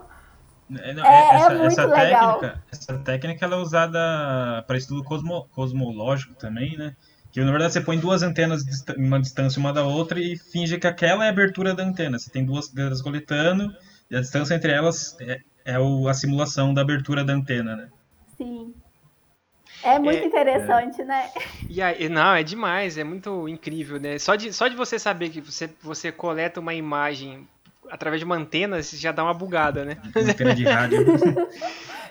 É, 0.80 0.94
não, 0.94 1.06
é, 1.06 1.10
é, 1.10 1.36
essa, 1.36 1.54
é 1.54 1.58
muito 1.58 1.68
essa 1.68 1.86
legal. 1.86 2.40
Técnica, 2.40 2.64
essa 2.72 2.98
técnica 3.00 3.46
ela 3.46 3.56
é 3.56 3.60
usada 3.60 4.64
para 4.68 4.78
estudo 4.78 5.04
cosmo, 5.04 5.48
cosmológico 5.52 6.34
também, 6.36 6.78
né? 6.78 6.96
Que 7.32 7.42
na 7.44 7.52
verdade 7.52 7.74
você 7.74 7.82
põe 7.82 7.98
duas 7.98 8.24
antenas 8.24 8.64
em 8.98 9.06
uma 9.06 9.20
distância 9.20 9.60
uma 9.60 9.74
da 9.74 9.84
outra 9.84 10.20
e 10.20 10.38
finge 10.38 10.78
que 10.78 10.88
aquela 10.88 11.26
é 11.26 11.28
a 11.28 11.32
abertura 11.32 11.74
da 11.74 11.84
antena. 11.84 12.20
Você 12.20 12.30
tem 12.30 12.46
duas 12.46 12.70
delas 12.70 13.02
coletando 13.02 13.74
e 14.10 14.16
a 14.16 14.22
distância 14.22 14.54
entre 14.54 14.72
elas 14.72 15.18
é, 15.20 15.40
é 15.66 15.80
o, 15.80 16.08
a 16.08 16.14
simulação 16.14 16.74
da 16.74 16.82
abertura 16.82 17.24
da 17.24 17.34
antena, 17.34 17.76
né? 17.76 17.90
Sim. 18.38 18.74
É 19.84 19.98
muito 19.98 20.24
é, 20.24 20.26
interessante, 20.26 21.02
é. 21.02 21.06
né? 21.06 21.32
E 21.70 21.82
aí, 21.82 22.10
não, 22.10 22.36
é 22.36 22.44
demais, 22.44 22.98
é 22.98 23.04
muito 23.04 23.48
incrível, 23.48 24.00
né? 24.00 24.18
Só 24.20 24.36
de, 24.36 24.54
só 24.54 24.68
de 24.68 24.76
você 24.76 25.00
saber 25.00 25.30
que 25.30 25.42
você, 25.42 25.70
você 25.82 26.12
coleta 26.12 26.60
uma 26.60 26.74
imagem 26.74 27.48
através 27.90 28.22
de 28.22 28.26
uma 28.26 28.36
antena, 28.36 28.82
já 28.82 29.12
dá 29.12 29.24
uma 29.24 29.34
bugada, 29.34 29.84
né? 29.84 29.98
Antena 30.16 30.56
de 30.56 30.64
rádio. 30.64 31.06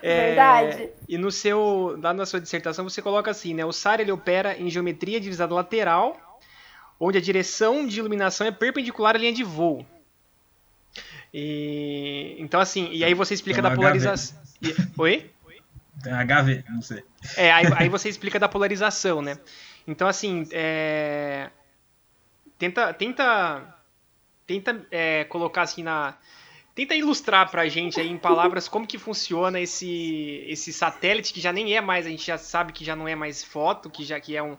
É, 0.02 0.28
Verdade. 0.28 0.90
E 1.06 1.18
no 1.18 1.30
seu, 1.30 1.98
lá 2.02 2.14
na 2.14 2.24
sua 2.24 2.40
dissertação 2.40 2.88
você 2.88 3.02
coloca 3.02 3.30
assim, 3.30 3.52
né? 3.52 3.66
O 3.66 3.70
SAR 3.72 4.00
ele 4.00 4.10
opera 4.10 4.58
em 4.58 4.70
geometria 4.70 5.20
divisada 5.20 5.54
lateral, 5.54 6.40
onde 6.98 7.18
a 7.18 7.20
direção 7.20 7.86
de 7.86 7.98
iluminação 7.98 8.46
é 8.46 8.50
perpendicular 8.50 9.14
à 9.14 9.18
linha 9.18 9.32
de 9.34 9.44
voo. 9.44 9.84
E, 11.34 12.34
então 12.38 12.58
assim, 12.60 12.88
e 12.92 13.04
aí 13.04 13.12
você 13.12 13.34
explica 13.34 13.60
da 13.60 13.70
polarização. 13.72 14.38
Oi? 14.96 15.30
HV, 16.04 16.64
não 16.68 16.82
sei. 16.82 17.04
É, 17.36 17.50
aí, 17.52 17.66
aí, 17.76 17.88
você 17.88 18.08
explica 18.08 18.38
da 18.38 18.48
polarização, 18.48 19.20
né? 19.22 19.38
Então 19.86 20.06
assim, 20.08 20.46
é... 20.52 21.50
tenta, 22.58 22.92
tenta 22.94 23.80
tenta 24.50 24.84
é, 24.90 25.24
colocar 25.24 25.62
assim 25.62 25.84
na. 25.84 26.16
Tenta 26.74 26.94
ilustrar 26.94 27.48
pra 27.50 27.68
gente 27.68 28.00
aí 28.00 28.08
em 28.08 28.16
palavras 28.16 28.66
como 28.68 28.86
que 28.86 28.98
funciona 28.98 29.60
esse, 29.60 30.44
esse 30.48 30.72
satélite 30.72 31.32
que 31.32 31.40
já 31.40 31.52
nem 31.52 31.76
é 31.76 31.80
mais, 31.80 32.06
a 32.06 32.08
gente 32.08 32.26
já 32.26 32.38
sabe 32.38 32.72
que 32.72 32.84
já 32.84 32.96
não 32.96 33.06
é 33.06 33.14
mais 33.14 33.44
foto, 33.44 33.90
que 33.90 34.04
já 34.04 34.18
que 34.18 34.36
é, 34.36 34.42
um, 34.42 34.56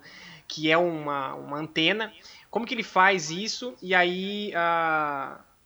que 0.47 0.71
é 0.71 0.77
uma, 0.77 1.33
uma 1.33 1.57
antena. 1.57 2.13
Como 2.49 2.65
que 2.65 2.73
ele 2.73 2.83
faz 2.83 3.31
isso? 3.31 3.75
E 3.81 3.95
aí, 3.95 4.53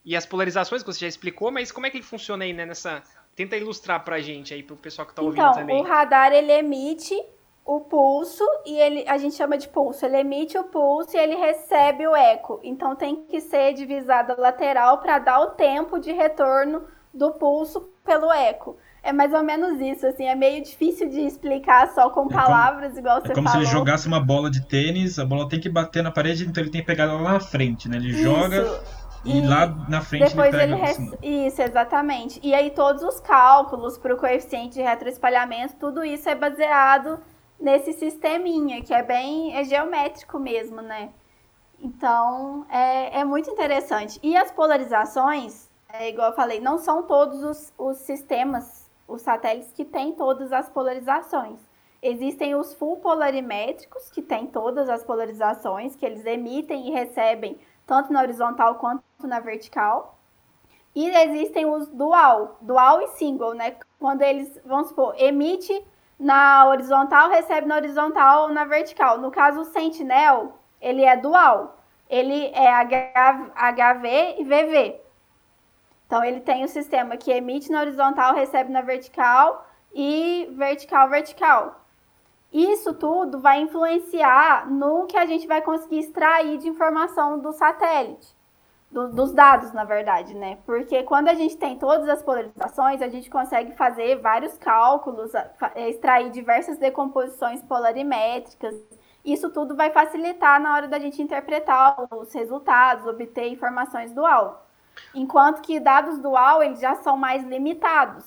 e 0.05 0.15
as 0.15 0.25
polarizações 0.25 0.81
que 0.81 0.88
você 0.88 0.99
já 0.99 1.07
explicou, 1.07 1.51
mas 1.51 1.71
como 1.71 1.88
é 1.88 1.89
que 1.89 1.97
ele 1.97 2.05
funciona 2.05 2.45
aí, 2.45 2.53
né, 2.53 2.65
nessa... 2.65 3.03
Tenta 3.36 3.58
ilustrar 3.58 4.04
pra 4.04 4.19
gente 4.21 4.54
aí, 4.54 4.63
pro 4.63 4.76
pessoal 4.76 5.08
que 5.08 5.13
tá 5.13 5.21
ouvindo 5.21 5.41
então, 5.41 5.54
também. 5.54 5.80
Então, 5.80 5.86
o 5.86 5.93
radar, 5.93 6.32
ele 6.32 6.52
emite 6.52 7.15
o 7.65 7.80
pulso 7.80 8.43
e 8.65 8.78
ele, 8.78 9.04
a 9.08 9.17
gente 9.17 9.36
chama 9.36 9.58
de 9.58 9.67
pulso, 9.67 10.06
ele 10.06 10.17
emite 10.17 10.56
o 10.58 10.65
pulso 10.65 11.17
e 11.17 11.19
ele 11.19 11.36
recebe 11.36 12.08
o 12.08 12.15
eco. 12.15 12.60
Então 12.63 12.95
tem 12.95 13.26
que 13.26 13.41
ser 13.41 13.74
divisada 13.74 14.36
lateral 14.38 15.00
para 15.00 15.17
dar 15.17 15.39
o 15.41 15.48
tempo 15.48 16.00
de 16.00 16.12
retorno 16.12 16.84
do 17.12 17.32
pulso 17.32 17.89
pelo 18.06 18.32
eco. 18.32 18.78
É 19.02 19.12
mais 19.12 19.34
ou 19.34 19.43
menos 19.43 19.80
isso, 19.80 20.06
assim, 20.06 20.26
é 20.26 20.36
meio 20.36 20.63
difícil 20.63 21.10
de 21.10 21.21
explicar 21.21 21.93
só 21.93 22.10
com 22.10 22.28
palavras, 22.28 22.91
é 22.91 22.95
como, 22.95 23.00
igual 23.00 23.21
você 23.21 23.28
falou. 23.28 23.32
É 23.32 23.36
como 23.36 23.48
falou. 23.50 23.65
se 23.65 23.71
ele 23.71 23.78
jogasse 23.78 24.08
uma 24.08 24.19
bola 24.19 24.50
de 24.50 24.65
tênis, 24.65 25.19
a 25.19 25.26
bola 25.26 25.48
tem 25.48 25.60
que 25.60 25.69
bater 25.69 26.04
na 26.04 26.12
parede, 26.12 26.45
então 26.45 26.63
ele 26.63 26.71
tem 26.71 26.82
que 26.82 26.88
pegar 26.88 27.04
ela 27.04 27.21
lá 27.21 27.34
na 27.34 27.39
frente, 27.39 27.88
né? 27.88 27.98
Ele 27.98 28.10
isso. 28.10 28.24
joga 28.24 28.82
e, 29.25 29.39
e, 29.39 29.47
lá 29.47 29.67
na 29.89 30.01
frente 30.01 30.29
depois 30.29 30.53
ele 30.53 30.75
pega 30.75 31.17
ele. 31.21 31.47
Isso, 31.47 31.61
exatamente. 31.61 32.39
E 32.43 32.53
aí 32.53 32.69
todos 32.71 33.01
os 33.03 33.19
cálculos 33.19 33.97
para 33.97 34.13
o 34.13 34.17
coeficiente 34.17 34.75
de 34.75 34.81
retroespalhamento, 34.81 35.75
tudo 35.77 36.05
isso 36.05 36.29
é 36.29 36.35
baseado 36.35 37.19
nesse 37.59 37.93
sisteminha, 37.93 38.81
que 38.81 38.93
é 38.93 39.01
bem 39.01 39.55
é 39.55 39.63
geométrico 39.63 40.38
mesmo, 40.39 40.81
né? 40.81 41.09
Então, 41.79 42.65
é, 42.69 43.19
é 43.19 43.23
muito 43.23 43.49
interessante. 43.49 44.19
E 44.23 44.35
as 44.35 44.51
polarizações, 44.51 45.69
é, 45.89 46.09
igual 46.09 46.29
eu 46.29 46.35
falei, 46.35 46.59
não 46.59 46.77
são 46.77 47.03
todos 47.03 47.43
os, 47.43 47.73
os 47.77 47.97
sistemas, 47.97 48.89
os 49.07 49.21
satélites 49.21 49.71
que 49.71 49.85
têm 49.85 50.13
todas 50.13 50.51
as 50.51 50.69
polarizações. 50.69 51.59
Existem 52.01 52.55
os 52.55 52.73
full 52.73 52.97
polarimétricos, 52.97 54.09
que 54.09 54.21
têm 54.21 54.45
todas 54.47 54.89
as 54.89 55.03
polarizações, 55.03 55.95
que 55.95 56.05
eles 56.05 56.25
emitem 56.25 56.88
e 56.88 56.91
recebem 56.91 57.57
tanto 57.86 58.12
na 58.12 58.21
horizontal 58.21 58.76
quanto 58.76 59.04
na 59.24 59.39
vertical. 59.39 60.17
E 60.95 61.10
existem 61.10 61.65
os 61.65 61.88
dual, 61.88 62.58
dual 62.62 63.02
e 63.02 63.08
single, 63.10 63.54
né? 63.54 63.76
Quando 64.00 64.21
eles, 64.21 64.60
vamos 64.65 64.88
supor, 64.89 65.13
emite 65.17 65.86
na 66.17 66.67
horizontal, 66.67 67.30
recebe 67.30 67.67
na 67.67 67.76
horizontal 67.76 68.43
ou 68.43 68.54
na 68.54 68.63
vertical. 68.63 69.17
No 69.17 69.30
caso, 69.30 69.62
o 69.62 69.65
Sentinel, 69.65 70.54
ele 70.82 71.04
é 71.04 71.17
dual. 71.17 71.78
Ele 72.10 72.52
é 72.54 72.71
HV 72.71 74.36
e 74.38 74.43
VV. 74.43 75.02
Então, 76.06 76.24
ele 76.24 76.39
tem 76.39 76.62
o 76.62 76.65
um 76.65 76.67
sistema 76.67 77.17
que 77.17 77.32
emite 77.32 77.71
na 77.71 77.82
horizontal, 77.82 78.34
recebe 78.34 78.71
na 78.71 78.82
vertical 78.82 79.67
e 79.93 80.48
vertical, 80.56 81.10
vertical. 81.10 81.85
Isso 82.51 82.93
tudo 82.93 83.39
vai 83.39 83.62
influenciar 83.62 84.69
no 84.69 85.05
que 85.05 85.17
a 85.17 85.25
gente 85.25 85.45
vai 85.47 85.62
conseguir 85.62 85.99
extrair 85.99 86.58
de 86.58 86.69
informação 86.69 87.39
do 87.39 87.51
satélite 87.51 88.36
do, 88.95 89.10
dos 89.10 89.34
dados, 89.34 89.73
na 89.73 89.84
verdade, 89.84 90.34
né? 90.34 90.58
Porque 90.65 91.03
quando 91.03 91.27
a 91.27 91.34
gente 91.34 91.58
tem 91.58 91.77
todas 91.77 92.08
as 92.08 92.23
polarizações, 92.23 93.01
a 93.01 93.10
gente 93.10 93.29
consegue 93.29 93.73
fazer 93.73 94.21
vários 94.21 94.58
cálculos, 94.58 95.31
extrair 95.75 96.31
diversas 96.31 96.77
decomposições 96.77 97.62
polarimétricas. 97.63 98.73
Isso 99.23 99.49
tudo 99.49 99.75
vai 99.75 99.91
facilitar 99.91 100.62
na 100.62 100.73
hora 100.73 100.88
da 100.88 100.97
gente 100.97 101.21
interpretar 101.21 102.08
os 102.10 102.31
resultados, 102.34 103.05
obter 103.05 103.49
informações 103.49 104.13
dual. 104.13 104.65
Enquanto 105.13 105.62
que 105.62 105.77
dados 105.77 106.17
dual, 106.19 106.63
eles 106.63 106.79
já 106.79 106.95
são 106.95 107.17
mais 107.17 107.43
limitados. 107.43 108.23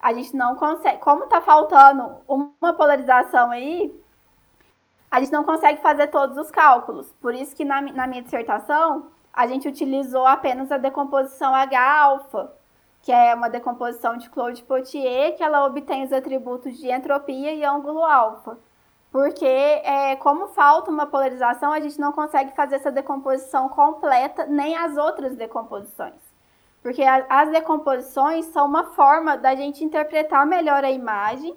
A 0.00 0.12
gente 0.12 0.34
não 0.34 0.56
consegue, 0.56 0.98
como 0.98 1.24
está 1.24 1.40
faltando 1.40 2.16
uma 2.26 2.72
polarização 2.72 3.50
aí, 3.50 3.94
a 5.10 5.20
gente 5.20 5.32
não 5.32 5.44
consegue 5.44 5.82
fazer 5.82 6.06
todos 6.06 6.36
os 6.36 6.50
cálculos. 6.50 7.12
Por 7.20 7.34
isso 7.34 7.54
que 7.54 7.64
na, 7.64 7.82
na 7.82 8.06
minha 8.06 8.22
dissertação, 8.22 9.08
a 9.32 9.46
gente 9.46 9.68
utilizou 9.68 10.26
apenas 10.26 10.70
a 10.70 10.78
decomposição 10.78 11.54
H-alfa, 11.54 12.52
que 13.02 13.12
é 13.12 13.34
uma 13.34 13.48
decomposição 13.48 14.16
de 14.16 14.28
Claude-Potier, 14.30 15.36
que 15.36 15.42
ela 15.42 15.66
obtém 15.66 16.04
os 16.04 16.12
atributos 16.12 16.76
de 16.78 16.90
entropia 16.90 17.52
e 17.52 17.64
ângulo 17.64 18.04
alfa. 18.04 18.58
Porque, 19.10 19.44
é, 19.44 20.14
como 20.16 20.48
falta 20.48 20.90
uma 20.90 21.06
polarização, 21.06 21.72
a 21.72 21.80
gente 21.80 21.98
não 21.98 22.12
consegue 22.12 22.54
fazer 22.54 22.76
essa 22.76 22.92
decomposição 22.92 23.68
completa, 23.68 24.46
nem 24.46 24.76
as 24.76 24.96
outras 24.96 25.34
decomposições. 25.34 26.29
Porque 26.82 27.02
a, 27.02 27.26
as 27.28 27.50
decomposições 27.50 28.46
são 28.46 28.66
uma 28.66 28.84
forma 28.84 29.36
da 29.36 29.54
gente 29.54 29.84
interpretar 29.84 30.46
melhor 30.46 30.84
a 30.84 30.90
imagem 30.90 31.56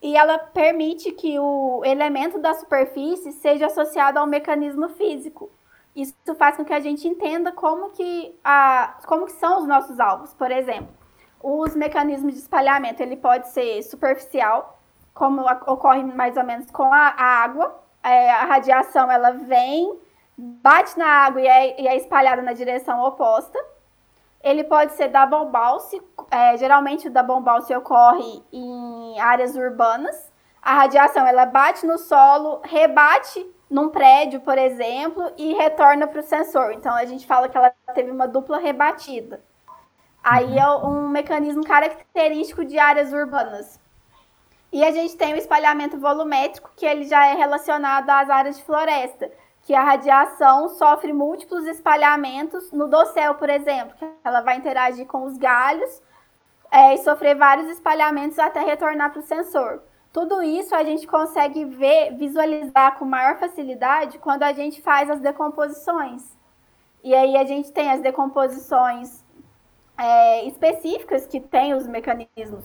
e 0.00 0.16
ela 0.16 0.38
permite 0.38 1.10
que 1.12 1.38
o 1.38 1.82
elemento 1.84 2.38
da 2.38 2.54
superfície 2.54 3.32
seja 3.32 3.66
associado 3.66 4.18
ao 4.18 4.26
mecanismo 4.26 4.88
físico. 4.90 5.50
Isso 5.94 6.14
faz 6.36 6.56
com 6.56 6.64
que 6.64 6.72
a 6.72 6.78
gente 6.78 7.08
entenda 7.08 7.50
como 7.50 7.90
que, 7.90 8.38
a, 8.44 8.98
como 9.06 9.26
que 9.26 9.32
são 9.32 9.58
os 9.58 9.66
nossos 9.66 9.98
alvos. 9.98 10.32
Por 10.34 10.50
exemplo, 10.50 10.94
os 11.42 11.74
mecanismos 11.74 12.34
de 12.34 12.40
espalhamento, 12.40 13.02
ele 13.02 13.16
pode 13.16 13.48
ser 13.48 13.82
superficial, 13.82 14.78
como 15.12 15.42
ocorre 15.66 16.04
mais 16.04 16.36
ou 16.36 16.44
menos 16.44 16.70
com 16.70 16.92
a, 16.92 17.14
a 17.16 17.42
água. 17.42 17.82
É, 18.00 18.30
a 18.30 18.44
radiação, 18.44 19.10
ela 19.10 19.32
vem, 19.32 19.98
bate 20.36 20.96
na 20.96 21.06
água 21.06 21.40
e 21.40 21.46
é, 21.48 21.80
e 21.80 21.88
é 21.88 21.96
espalhada 21.96 22.40
na 22.42 22.52
direção 22.52 23.02
oposta. 23.02 23.58
Ele 24.42 24.64
pode 24.64 24.92
ser 24.92 25.08
double 25.08 25.50
bounce, 25.50 26.00
é, 26.30 26.56
geralmente 26.56 27.08
o 27.08 27.10
double 27.10 27.40
bounce 27.40 27.74
ocorre 27.74 28.42
em 28.52 29.20
áreas 29.20 29.56
urbanas. 29.56 30.32
A 30.62 30.74
radiação, 30.74 31.26
ela 31.26 31.46
bate 31.46 31.86
no 31.86 31.98
solo, 31.98 32.60
rebate 32.64 33.44
num 33.68 33.88
prédio, 33.88 34.40
por 34.40 34.56
exemplo, 34.56 35.32
e 35.36 35.52
retorna 35.54 36.06
para 36.06 36.20
o 36.20 36.22
sensor. 36.22 36.72
Então 36.72 36.94
a 36.94 37.04
gente 37.04 37.26
fala 37.26 37.48
que 37.48 37.56
ela 37.56 37.72
teve 37.94 38.10
uma 38.10 38.26
dupla 38.26 38.58
rebatida. 38.58 39.42
Aí 40.22 40.58
é 40.58 40.68
um 40.68 41.08
mecanismo 41.08 41.64
característico 41.64 42.64
de 42.64 42.78
áreas 42.78 43.12
urbanas. 43.12 43.80
E 44.70 44.84
a 44.84 44.90
gente 44.90 45.16
tem 45.16 45.32
o 45.32 45.36
espalhamento 45.36 45.98
volumétrico, 45.98 46.70
que 46.76 46.84
ele 46.84 47.04
já 47.04 47.26
é 47.26 47.34
relacionado 47.34 48.10
às 48.10 48.28
áreas 48.28 48.58
de 48.58 48.64
floresta, 48.64 49.30
que 49.68 49.74
a 49.74 49.84
radiação 49.84 50.70
sofre 50.70 51.12
múltiplos 51.12 51.66
espalhamentos 51.66 52.72
no 52.72 52.88
dossel, 52.88 53.34
por 53.34 53.50
exemplo, 53.50 53.94
que 53.98 54.08
ela 54.24 54.40
vai 54.40 54.56
interagir 54.56 55.06
com 55.06 55.24
os 55.24 55.36
galhos 55.36 56.02
é, 56.70 56.94
e 56.94 56.98
sofrer 57.04 57.36
vários 57.36 57.68
espalhamentos 57.68 58.38
até 58.38 58.60
retornar 58.60 59.12
para 59.12 59.20
o 59.20 59.22
sensor. 59.22 59.82
Tudo 60.10 60.42
isso 60.42 60.74
a 60.74 60.82
gente 60.82 61.06
consegue 61.06 61.66
ver, 61.66 62.16
visualizar 62.16 62.98
com 62.98 63.04
maior 63.04 63.36
facilidade 63.38 64.18
quando 64.18 64.42
a 64.42 64.54
gente 64.54 64.80
faz 64.80 65.10
as 65.10 65.20
decomposições. 65.20 66.24
E 67.04 67.14
aí 67.14 67.36
a 67.36 67.44
gente 67.44 67.70
tem 67.70 67.90
as 67.90 68.00
decomposições 68.00 69.22
é, 69.98 70.46
específicas 70.46 71.26
que 71.26 71.40
tem 71.40 71.74
os 71.74 71.86
mecanismos, 71.86 72.64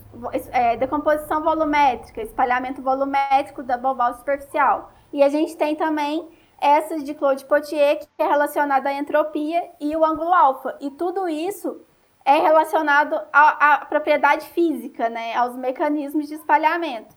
é, 0.53 0.77
decomposição 0.77 1.43
volumétrica, 1.43 2.21
espalhamento 2.21 2.81
volumétrico 2.81 3.61
da 3.61 3.77
boval 3.77 4.13
superficial. 4.13 4.93
E 5.11 5.21
a 5.21 5.27
gente 5.27 5.57
tem 5.57 5.75
também 5.75 6.31
essas 6.63 7.03
de 7.03 7.13
Claude-Potier, 7.13 7.99
que 7.99 8.07
é 8.17 8.25
relacionada 8.25 8.87
à 8.87 8.93
entropia 8.93 9.69
e 9.81 9.93
o 9.97 10.05
ângulo 10.05 10.33
alfa. 10.33 10.77
E 10.79 10.89
tudo 10.91 11.27
isso 11.27 11.81
é 12.23 12.37
relacionado 12.37 13.19
à, 13.33 13.73
à 13.73 13.85
propriedade 13.85 14.47
física, 14.47 15.09
né, 15.09 15.35
aos 15.35 15.57
mecanismos 15.57 16.29
de 16.29 16.35
espalhamento. 16.35 17.13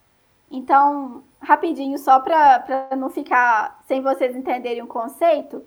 Então, 0.51 1.23
rapidinho, 1.41 1.97
só 1.97 2.19
para 2.19 2.89
não 2.97 3.09
ficar 3.09 3.81
sem 3.87 4.01
vocês 4.03 4.35
entenderem 4.35 4.83
o 4.83 4.89
conceito, 4.89 5.65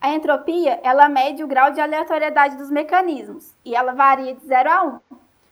a 0.00 0.10
entropia, 0.10 0.80
ela 0.82 1.06
mede 1.08 1.44
o 1.44 1.46
grau 1.46 1.70
de 1.70 1.80
aleatoriedade 1.82 2.56
dos 2.56 2.70
mecanismos 2.70 3.54
e 3.62 3.74
ela 3.74 3.92
varia 3.92 4.34
de 4.34 4.46
0 4.46 4.70
a 4.70 4.82
1. 4.84 5.00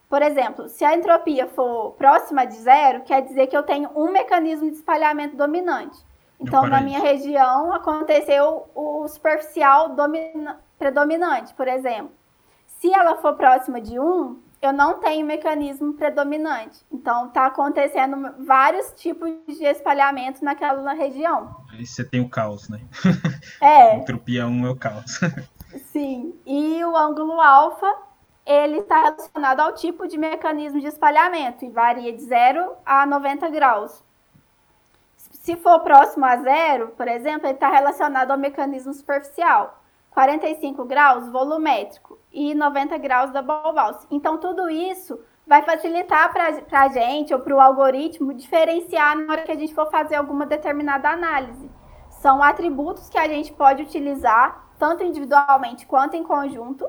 Por 0.08 0.22
exemplo, 0.22 0.68
se 0.68 0.84
a 0.84 0.94
entropia 0.94 1.46
for 1.48 1.92
próxima 1.92 2.46
de 2.46 2.54
zero, 2.54 3.02
quer 3.02 3.22
dizer 3.22 3.48
que 3.48 3.56
eu 3.56 3.64
tenho 3.64 3.90
um 3.94 4.10
mecanismo 4.10 4.70
de 4.70 4.76
espalhamento 4.76 5.36
dominante. 5.36 6.05
Então, 6.40 6.66
na 6.66 6.80
minha 6.80 7.00
região, 7.00 7.72
aconteceu 7.72 8.68
o 8.74 9.08
superficial 9.08 9.94
predominante, 10.78 11.54
por 11.54 11.66
exemplo. 11.66 12.12
Se 12.66 12.92
ela 12.92 13.16
for 13.16 13.34
próxima 13.34 13.80
de 13.80 13.98
1, 13.98 14.38
eu 14.60 14.72
não 14.72 15.00
tenho 15.00 15.26
mecanismo 15.26 15.94
predominante. 15.94 16.84
Então, 16.90 17.28
está 17.28 17.46
acontecendo 17.46 18.34
vários 18.44 18.92
tipos 18.92 19.30
de 19.46 19.64
espalhamento 19.64 20.44
naquela 20.44 20.92
região. 20.92 21.56
Aí 21.72 21.86
você 21.86 22.04
tem 22.04 22.20
o 22.20 22.28
caos, 22.28 22.68
né? 22.68 22.80
É. 23.60 23.96
Entropia 23.96 24.46
1 24.46 24.66
é 24.66 24.70
o 24.70 24.76
caos. 24.76 25.20
Sim. 25.92 26.34
E 26.46 26.84
o 26.84 26.96
ângulo 26.96 27.40
alfa, 27.40 27.92
ele 28.44 28.78
está 28.78 29.02
relacionado 29.02 29.60
ao 29.60 29.74
tipo 29.74 30.06
de 30.06 30.18
mecanismo 30.18 30.80
de 30.80 30.86
espalhamento 30.86 31.64
e 31.64 31.70
varia 31.70 32.12
de 32.12 32.22
0 32.22 32.72
a 32.84 33.06
90 33.06 33.48
graus. 33.50 34.05
Se 35.46 35.54
for 35.54 35.78
próximo 35.78 36.24
a 36.24 36.38
zero, 36.38 36.88
por 36.96 37.06
exemplo, 37.06 37.46
ele 37.46 37.54
está 37.54 37.70
relacionado 37.70 38.32
ao 38.32 38.36
mecanismo 38.36 38.92
superficial. 38.92 39.80
45 40.10 40.84
graus, 40.84 41.28
volumétrico 41.28 42.18
e 42.32 42.52
90 42.52 42.98
graus 42.98 43.30
da 43.30 43.42
Bauhaus. 43.42 43.96
Então, 44.10 44.38
tudo 44.38 44.68
isso 44.68 45.20
vai 45.46 45.62
facilitar 45.62 46.32
para 46.32 46.82
a 46.82 46.88
gente 46.88 47.32
ou 47.32 47.38
para 47.38 47.54
o 47.54 47.60
algoritmo 47.60 48.34
diferenciar 48.34 49.16
na 49.16 49.32
hora 49.32 49.42
que 49.42 49.52
a 49.52 49.56
gente 49.56 49.72
for 49.72 49.88
fazer 49.88 50.16
alguma 50.16 50.46
determinada 50.46 51.10
análise. 51.10 51.70
São 52.10 52.42
atributos 52.42 53.08
que 53.08 53.16
a 53.16 53.28
gente 53.28 53.52
pode 53.52 53.84
utilizar 53.84 54.68
tanto 54.80 55.04
individualmente 55.04 55.86
quanto 55.86 56.16
em 56.16 56.24
conjunto 56.24 56.84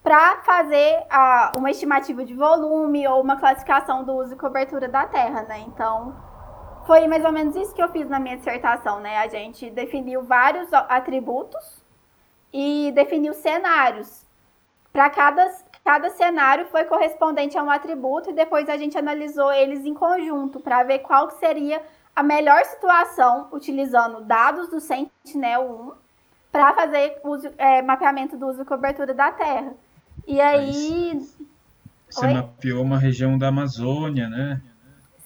para 0.00 0.42
fazer 0.42 1.04
a, 1.10 1.54
uma 1.56 1.72
estimativa 1.72 2.24
de 2.24 2.34
volume 2.34 3.08
ou 3.08 3.20
uma 3.20 3.36
classificação 3.36 4.04
do 4.04 4.12
uso 4.12 4.34
e 4.34 4.38
cobertura 4.38 4.86
da 4.86 5.06
terra, 5.06 5.42
né? 5.42 5.58
Então, 5.66 6.14
foi 6.86 7.08
mais 7.08 7.24
ou 7.24 7.32
menos 7.32 7.56
isso 7.56 7.74
que 7.74 7.82
eu 7.82 7.88
fiz 7.88 8.08
na 8.08 8.20
minha 8.20 8.36
dissertação, 8.36 9.00
né? 9.00 9.18
A 9.18 9.28
gente 9.28 9.68
definiu 9.70 10.22
vários 10.22 10.72
atributos 10.72 11.82
e 12.52 12.92
definiu 12.94 13.34
cenários. 13.34 14.24
Para 14.92 15.10
cada, 15.10 15.52
cada 15.84 16.10
cenário 16.10 16.66
foi 16.66 16.84
correspondente 16.84 17.58
a 17.58 17.62
um 17.62 17.70
atributo 17.70 18.30
e 18.30 18.34
depois 18.34 18.68
a 18.68 18.76
gente 18.76 18.96
analisou 18.96 19.52
eles 19.52 19.84
em 19.84 19.92
conjunto 19.92 20.60
para 20.60 20.84
ver 20.84 21.00
qual 21.00 21.28
seria 21.32 21.82
a 22.14 22.22
melhor 22.22 22.64
situação 22.64 23.48
utilizando 23.52 24.22
dados 24.22 24.68
do 24.68 24.80
Sentinel-1 24.80 25.92
para 26.50 26.72
fazer 26.72 27.18
uso, 27.24 27.50
é, 27.58 27.82
mapeamento 27.82 28.38
do 28.38 28.46
uso 28.46 28.62
e 28.62 28.64
cobertura 28.64 29.12
da 29.12 29.32
Terra. 29.32 29.74
E 30.26 30.40
aí... 30.40 31.20
Você 32.08 32.24
Oi? 32.24 32.32
mapeou 32.32 32.82
uma 32.82 32.98
região 32.98 33.36
da 33.36 33.48
Amazônia, 33.48 34.28
né? 34.28 34.62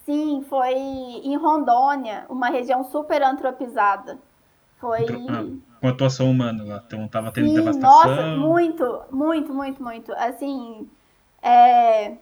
Sim, 0.05 0.43
foi 0.49 0.73
em 0.73 1.35
Rondônia, 1.37 2.25
uma 2.29 2.49
região 2.49 2.83
super 2.83 3.21
antropizada. 3.21 4.17
Foi. 4.79 5.05
Ah, 5.29 5.45
com 5.79 5.87
atuação 5.87 6.29
humana 6.29 6.63
lá, 6.63 6.83
então 6.85 7.07
tava 7.07 7.31
tendo 7.31 7.49
Sim, 7.49 7.55
devastação. 7.55 7.89
Nossa, 7.89 8.37
muito, 8.37 9.03
muito, 9.11 9.53
muito, 9.53 9.83
muito. 9.83 10.11
Assim, 10.13 10.89
é... 11.41 12.17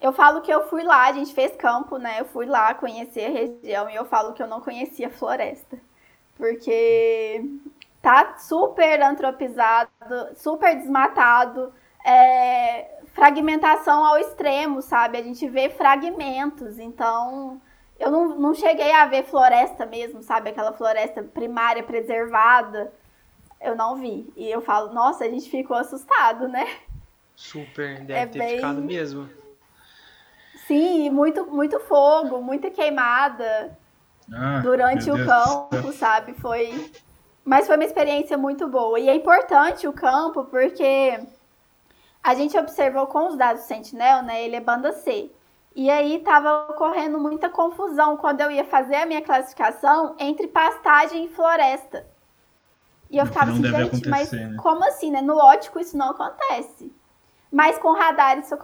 eu 0.00 0.12
falo 0.12 0.40
que 0.40 0.50
eu 0.50 0.68
fui 0.68 0.84
lá, 0.84 1.08
a 1.08 1.12
gente 1.12 1.34
fez 1.34 1.56
campo, 1.56 1.98
né? 1.98 2.20
Eu 2.20 2.24
fui 2.26 2.46
lá 2.46 2.72
conhecer 2.74 3.26
a 3.26 3.30
região 3.30 3.90
e 3.90 3.96
eu 3.96 4.04
falo 4.04 4.32
que 4.32 4.42
eu 4.42 4.46
não 4.46 4.60
conhecia 4.60 5.10
floresta. 5.10 5.76
Porque 6.36 7.44
tá 8.00 8.36
super 8.38 9.02
antropizado, 9.02 9.90
super 10.36 10.76
desmatado. 10.76 11.72
É, 12.04 12.93
fragmentação 13.14 14.04
ao 14.04 14.18
extremo, 14.18 14.82
sabe? 14.82 15.16
A 15.16 15.22
gente 15.22 15.48
vê 15.48 15.70
fragmentos, 15.70 16.78
então 16.78 17.60
eu 17.98 18.10
não, 18.10 18.36
não 18.36 18.54
cheguei 18.54 18.92
a 18.92 19.06
ver 19.06 19.24
floresta 19.24 19.86
mesmo, 19.86 20.22
sabe? 20.22 20.50
Aquela 20.50 20.72
floresta 20.72 21.22
primária 21.22 21.82
preservada. 21.82 22.92
Eu 23.60 23.74
não 23.76 23.96
vi. 23.96 24.30
E 24.36 24.50
eu 24.50 24.60
falo, 24.60 24.92
nossa, 24.92 25.24
a 25.24 25.28
gente 25.28 25.48
ficou 25.48 25.76
assustado, 25.76 26.48
né? 26.48 26.66
Super, 27.36 28.00
deve 28.00 28.20
é 28.20 28.26
ter 28.26 28.38
bem... 28.38 28.56
ficado 28.56 28.82
mesmo. 28.82 29.30
Sim, 30.66 31.08
muito, 31.10 31.46
muito 31.46 31.78
fogo, 31.80 32.40
muita 32.40 32.70
queimada 32.70 33.76
ah, 34.32 34.60
durante 34.60 35.10
o 35.10 35.24
campo, 35.24 35.92
sabe? 35.92 36.34
Foi. 36.34 36.90
Mas 37.44 37.66
foi 37.66 37.76
uma 37.76 37.84
experiência 37.84 38.36
muito 38.36 38.66
boa. 38.66 38.98
E 38.98 39.08
é 39.08 39.14
importante 39.14 39.86
o 39.86 39.92
campo 39.92 40.44
porque 40.44 41.20
a 42.24 42.34
gente 42.34 42.56
observou 42.56 43.06
com 43.06 43.28
os 43.28 43.36
dados 43.36 43.64
Sentinel, 43.64 44.22
né? 44.22 44.42
Ele 44.42 44.56
é 44.56 44.60
banda 44.60 44.92
C. 44.92 45.30
E 45.76 45.90
aí 45.90 46.16
estava 46.16 46.68
ocorrendo 46.70 47.20
muita 47.20 47.50
confusão 47.50 48.16
quando 48.16 48.40
eu 48.40 48.50
ia 48.50 48.64
fazer 48.64 48.96
a 48.96 49.06
minha 49.06 49.20
classificação 49.20 50.16
entre 50.18 50.48
pastagem 50.48 51.26
e 51.26 51.28
floresta. 51.28 52.06
E 53.10 53.18
eu 53.18 53.26
ficava 53.26 53.50
assim, 53.50 53.64
gente, 53.64 54.08
mas 54.08 54.32
né? 54.32 54.56
como 54.62 54.82
assim, 54.84 55.10
né? 55.10 55.20
No 55.20 55.36
ótico 55.36 55.78
isso 55.78 55.98
não 55.98 56.10
acontece. 56.10 56.90
Mas 57.52 57.78
com 57.78 57.92
radar 57.92 58.38
isso 58.38 58.56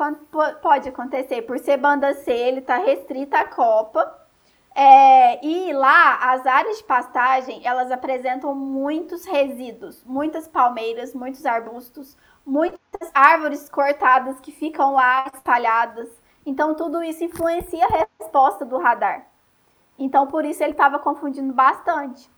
pode 0.63 0.89
acontecer. 0.89 1.43
Por 1.43 1.59
ser 1.59 1.77
banda 1.77 2.15
C, 2.15 2.33
ele 2.33 2.61
está 2.61 2.79
restrito 2.79 3.37
à 3.37 3.45
copa. 3.45 4.19
É, 4.75 5.45
e 5.45 5.73
lá, 5.73 6.33
as 6.33 6.47
áreas 6.47 6.79
de 6.79 6.85
pastagem, 6.85 7.61
elas 7.65 7.91
apresentam 7.91 8.55
muitos 8.55 9.27
resíduos. 9.27 10.03
Muitas 10.05 10.49
palmeiras, 10.49 11.13
muitos 11.13 11.45
arbustos, 11.45 12.17
muitas 12.51 13.11
árvores 13.15 13.69
cortadas 13.69 14.41
que 14.41 14.51
ficam 14.51 14.95
lá 14.95 15.25
espalhadas. 15.33 16.09
Então, 16.45 16.75
tudo 16.75 17.01
isso 17.01 17.23
influencia 17.23 17.87
a 17.87 18.07
resposta 18.21 18.65
do 18.65 18.77
radar. 18.77 19.25
Então, 19.97 20.27
por 20.27 20.45
isso 20.45 20.61
ele 20.63 20.73
estava 20.73 20.99
confundindo 20.99 21.53
bastante. 21.53 22.29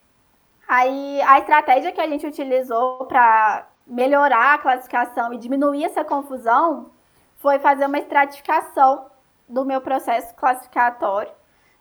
Aí, 0.68 1.22
a 1.22 1.38
estratégia 1.38 1.92
que 1.92 2.01
a 2.01 2.07
gente 2.07 2.27
utilizou 2.27 3.07
para 3.07 3.66
melhorar 3.87 4.55
a 4.55 4.59
classificação 4.59 5.33
e 5.33 5.38
diminuir 5.38 5.85
essa 5.85 6.05
confusão 6.05 6.90
foi 7.37 7.59
fazer 7.59 7.87
uma 7.87 7.98
estratificação 7.98 9.07
do 9.48 9.64
meu 9.64 9.81
processo 9.81 10.35
classificatório. 10.35 11.33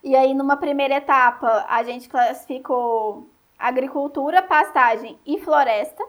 E 0.02 0.16
aí, 0.16 0.34
numa 0.34 0.56
primeira 0.56 0.96
etapa, 0.96 1.66
a 1.68 1.84
gente 1.84 2.08
classificou 2.08 3.30
agricultura, 3.60 4.42
pastagem 4.42 5.20
e 5.26 5.38
floresta. 5.40 6.04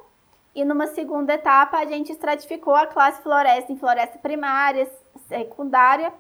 E 0.55 0.65
numa 0.65 0.87
segunda 0.89 1.35
etapa, 1.35 1.79
a 1.79 1.87
gente 1.87 2.13
estratificou 2.13 2.75
a 2.75 2.87
classe 2.87 3.23
floresta 3.23 3.73
em 3.73 3.77
floresta 3.77 4.19
primária, 4.19 4.91
secundária, 5.27 6.13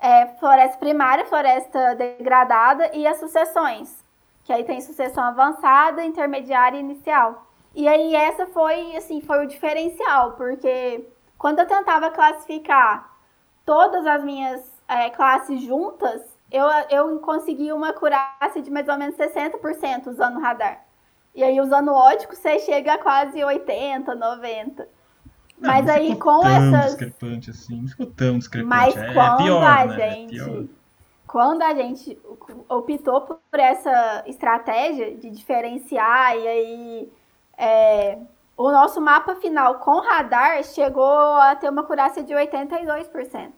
é, 0.00 0.26
floresta 0.38 0.78
primária, 0.78 1.26
floresta 1.26 1.94
degradada 1.94 2.90
e 2.94 3.06
as 3.06 3.18
sucessões, 3.18 4.04
que 4.44 4.52
aí 4.52 4.64
tem 4.64 4.80
sucessão 4.80 5.22
avançada, 5.22 6.04
intermediária 6.04 6.78
e 6.78 6.80
inicial. 6.80 7.46
E 7.74 7.86
aí 7.86 8.14
essa 8.14 8.46
foi, 8.46 8.96
assim, 8.96 9.20
foi 9.20 9.44
o 9.44 9.48
diferencial, 9.48 10.32
porque 10.32 11.06
quando 11.36 11.58
eu 11.58 11.66
tentava 11.66 12.10
classificar 12.10 13.12
todas 13.66 14.06
as 14.06 14.24
minhas 14.24 14.82
é, 14.88 15.10
classes 15.10 15.60
juntas, 15.60 16.22
eu, 16.50 16.64
eu 16.88 17.18
consegui 17.20 17.70
uma 17.70 17.90
acurácia 17.90 18.62
de 18.62 18.70
mais 18.70 18.88
ou 18.88 18.96
menos 18.96 19.14
60% 19.16 20.06
usando 20.06 20.40
radar. 20.40 20.87
E 21.38 21.44
aí, 21.44 21.60
usando 21.60 21.92
ótico, 21.92 22.34
você 22.34 22.58
chega 22.58 22.94
a 22.94 22.98
quase 22.98 23.44
80, 23.44 24.12
90. 24.12 24.88
Não, 25.56 25.70
Mas 25.70 25.88
aí, 25.88 26.16
com 26.16 26.40
tão 26.40 26.48
essas. 26.48 26.86
discrepante 26.86 27.50
assim, 27.50 27.80
não 27.82 27.86
ficou 27.86 28.06
tão 28.06 28.38
discrepante. 28.38 28.68
Mas 28.68 28.96
é, 28.96 29.14
quando 29.14 29.40
é 29.40 29.44
pior, 29.44 29.62
a 29.62 29.84
né? 29.84 29.94
É 29.94 30.10
gente. 30.10 30.40
É 30.40 30.64
quando 31.28 31.62
a 31.62 31.72
gente 31.74 32.18
optou 32.68 33.20
por 33.20 33.38
essa 33.52 34.24
estratégia 34.26 35.14
de 35.14 35.30
diferenciar, 35.30 36.36
e 36.36 36.48
aí. 36.48 37.12
É, 37.56 38.18
o 38.56 38.72
nosso 38.72 39.00
mapa 39.00 39.36
final 39.36 39.76
com 39.76 40.00
radar 40.00 40.64
chegou 40.64 41.36
a 41.36 41.54
ter 41.54 41.68
uma 41.70 41.82
acurácia 41.82 42.24
de 42.24 42.34
82%. 42.34 43.52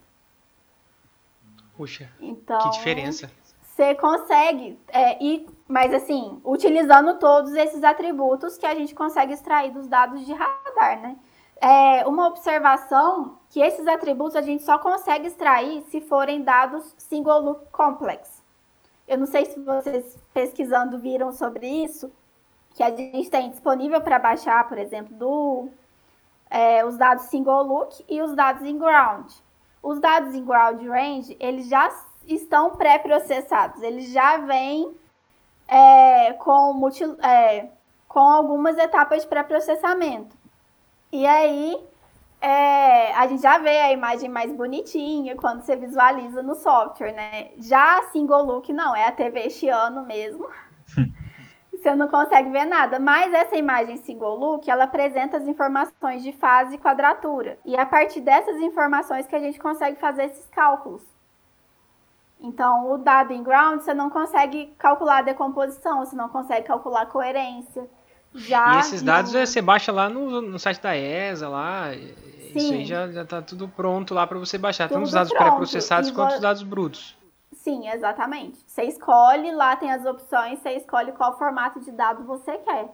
Puxa, 1.74 2.10
então, 2.20 2.58
que 2.58 2.76
diferença. 2.76 3.30
Você 3.80 3.94
consegue 3.94 4.78
é, 4.88 5.24
ir 5.24 5.46
mas 5.66 5.94
assim, 5.94 6.38
utilizando 6.44 7.18
todos 7.18 7.54
esses 7.54 7.82
atributos 7.82 8.58
que 8.58 8.66
a 8.66 8.74
gente 8.74 8.94
consegue 8.94 9.32
extrair 9.32 9.72
dos 9.72 9.86
dados 9.86 10.26
de 10.26 10.34
radar, 10.34 11.00
né? 11.00 11.16
É 11.58 12.06
uma 12.06 12.26
observação 12.26 13.38
que 13.48 13.58
esses 13.58 13.86
atributos 13.86 14.36
a 14.36 14.42
gente 14.42 14.64
só 14.64 14.76
consegue 14.76 15.28
extrair 15.28 15.80
se 15.84 16.02
forem 16.02 16.42
dados 16.42 16.94
single 16.98 17.40
look 17.40 17.70
complex. 17.72 18.44
Eu 19.08 19.16
não 19.16 19.26
sei 19.26 19.46
se 19.46 19.58
vocês 19.58 20.18
pesquisando 20.34 20.98
viram 20.98 21.32
sobre 21.32 21.66
isso, 21.66 22.12
que 22.74 22.82
a 22.82 22.94
gente 22.94 23.30
tem 23.30 23.48
disponível 23.48 24.02
para 24.02 24.18
baixar, 24.18 24.68
por 24.68 24.76
exemplo, 24.76 25.16
do, 25.16 25.70
é, 26.50 26.84
os 26.84 26.98
dados 26.98 27.24
single 27.26 27.62
look 27.62 28.04
e 28.06 28.20
os 28.20 28.34
dados 28.34 28.62
in 28.62 28.76
ground. 28.76 29.32
Os 29.82 29.98
dados 29.98 30.34
in 30.34 30.44
ground 30.44 30.86
range, 30.86 31.34
eles 31.40 31.66
já 31.66 31.88
estão 32.26 32.70
pré-processados, 32.70 33.82
eles 33.82 34.10
já 34.12 34.38
vêm 34.38 34.94
é, 35.68 36.32
com, 36.34 36.88
é, 37.22 37.68
com 38.08 38.20
algumas 38.20 38.76
etapas 38.78 39.22
de 39.22 39.28
pré-processamento. 39.28 40.36
E 41.12 41.26
aí 41.26 41.76
é, 42.40 43.12
a 43.14 43.26
gente 43.26 43.42
já 43.42 43.58
vê 43.58 43.78
a 43.78 43.92
imagem 43.92 44.28
mais 44.28 44.52
bonitinha 44.52 45.36
quando 45.36 45.62
você 45.62 45.76
visualiza 45.76 46.42
no 46.42 46.54
software, 46.54 47.12
né? 47.12 47.50
Já 47.58 47.98
a 47.98 48.02
single 48.04 48.44
look 48.44 48.72
não, 48.72 48.96
é 48.96 49.06
a 49.06 49.12
TV 49.12 49.40
este 49.46 49.68
ano 49.68 50.04
mesmo. 50.06 50.48
você 51.72 51.94
não 51.94 52.08
consegue 52.08 52.50
ver 52.50 52.64
nada. 52.64 52.98
Mas 52.98 53.32
essa 53.32 53.56
imagem 53.56 53.96
single 53.96 54.36
look, 54.36 54.70
ela 54.70 54.84
apresenta 54.84 55.36
as 55.36 55.46
informações 55.46 56.22
de 56.22 56.32
fase 56.32 56.76
e 56.76 56.78
quadratura. 56.78 57.58
E 57.64 57.74
é 57.74 57.80
a 57.80 57.86
partir 57.86 58.20
dessas 58.20 58.56
informações 58.60 59.26
que 59.26 59.36
a 59.36 59.40
gente 59.40 59.58
consegue 59.58 59.98
fazer 59.98 60.24
esses 60.24 60.46
cálculos. 60.48 61.02
Então, 62.42 62.90
o 62.90 62.98
dado 62.98 63.32
em 63.32 63.42
ground, 63.42 63.80
você 63.80 63.92
não 63.92 64.08
consegue 64.08 64.72
calcular 64.78 65.18
a 65.18 65.22
decomposição, 65.22 65.98
você 65.98 66.16
não 66.16 66.28
consegue 66.28 66.66
calcular 66.66 67.02
a 67.02 67.06
coerência. 67.06 67.88
Já 68.34 68.76
e 68.76 68.80
esses 68.80 69.02
dados 69.02 69.32
no... 69.32 69.46
você 69.46 69.60
baixa 69.60 69.92
lá 69.92 70.08
no, 70.08 70.40
no 70.40 70.58
site 70.58 70.80
da 70.80 70.96
ESA, 70.96 71.48
lá. 71.48 71.92
Sim. 71.92 72.56
Isso 72.56 72.72
aí 72.72 72.84
já, 72.84 73.08
já 73.08 73.24
tá 73.24 73.42
tudo 73.42 73.68
pronto 73.68 74.14
lá 74.14 74.26
para 74.26 74.38
você 74.38 74.56
baixar. 74.56 74.88
Tudo 74.88 74.96
Tanto 74.96 75.06
os 75.06 75.12
dados 75.12 75.32
pré-processados 75.32 76.10
quanto 76.10 76.34
os 76.34 76.40
dados 76.40 76.62
brutos. 76.62 77.16
Sim, 77.52 77.88
exatamente. 77.88 78.58
Você 78.66 78.84
escolhe, 78.84 79.52
lá 79.52 79.76
tem 79.76 79.92
as 79.92 80.06
opções, 80.06 80.60
você 80.60 80.70
escolhe 80.70 81.12
qual 81.12 81.36
formato 81.36 81.80
de 81.80 81.92
dado 81.92 82.24
você 82.24 82.56
quer. 82.58 82.88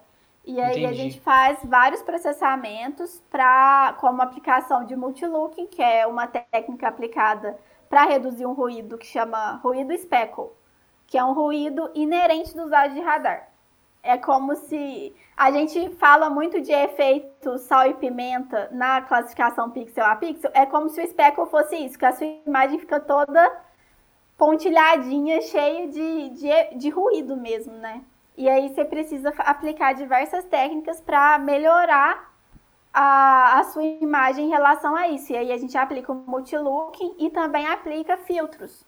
E 0.45 0.61
aí 0.61 0.83
Entendi. 0.83 0.87
a 0.87 0.93
gente 0.93 1.21
faz 1.21 1.59
vários 1.65 2.03
processamentos 2.03 3.23
para 3.31 3.97
como 4.01 4.23
aplicação 4.23 4.85
de 4.85 4.95
multilooking, 4.95 5.67
que 5.67 5.83
é 5.83 6.07
uma 6.07 6.27
técnica 6.27 6.89
aplicada 6.89 7.57
para 7.89 8.05
reduzir 8.05 8.47
um 8.47 8.53
ruído 8.53 8.99
que 8.99 9.07
chama 9.07 9.61
ruído 9.63 9.97
speckle, 9.97 10.51
que 11.07 11.17
é 11.19 11.25
um 11.25 11.33
ruído 11.33 11.91
inerente 11.95 12.55
dos 12.57 12.71
dados 12.71 12.95
de 12.95 13.01
radar. 13.01 13.49
é 14.03 14.17
como 14.17 14.55
se 14.55 15.15
a 15.37 15.51
gente 15.51 15.91
fala 15.97 16.31
muito 16.31 16.61
de 16.61 16.73
efeito 16.73 17.59
sal 17.59 17.89
e 17.89 17.95
pimenta 17.95 18.69
na 18.73 19.03
classificação 19.03 19.71
pixel 19.71 20.05
a 20.05 20.15
pixel, 20.17 20.51
é 20.55 20.65
como 20.65 20.89
se 20.89 21.03
o 21.03 21.07
speckle 21.09 21.47
fosse 21.47 21.77
isso, 21.77 21.99
que 21.99 22.07
a 22.07 22.13
sua 22.13 22.27
imagem 22.47 22.79
fica 22.79 23.01
toda 23.01 23.53
pontilhadinha, 24.39 25.41
cheia 25.43 25.89
de, 25.89 26.31
de, 26.31 26.79
de 26.79 26.91
ruído 26.91 27.37
mesmo, 27.37 27.73
né? 27.75 28.03
E 28.37 28.49
aí 28.49 28.69
você 28.69 28.85
precisa 28.85 29.31
aplicar 29.39 29.95
diversas 29.95 30.45
técnicas 30.45 31.01
para 31.01 31.39
melhorar 31.39 32.36
a, 32.99 33.61
a 33.61 33.65
sua 33.65 33.85
imagem 33.85 34.47
em 34.47 34.49
relação 34.49 34.97
a 34.97 35.07
isso. 35.09 35.31
E 35.31 35.37
aí 35.37 35.53
a 35.53 35.59
gente 35.59 35.77
aplica 35.77 36.11
o 36.11 36.15
multilooking 36.15 37.15
e 37.19 37.29
também 37.29 37.67
aplica 37.67 38.17
filtros. 38.17 38.87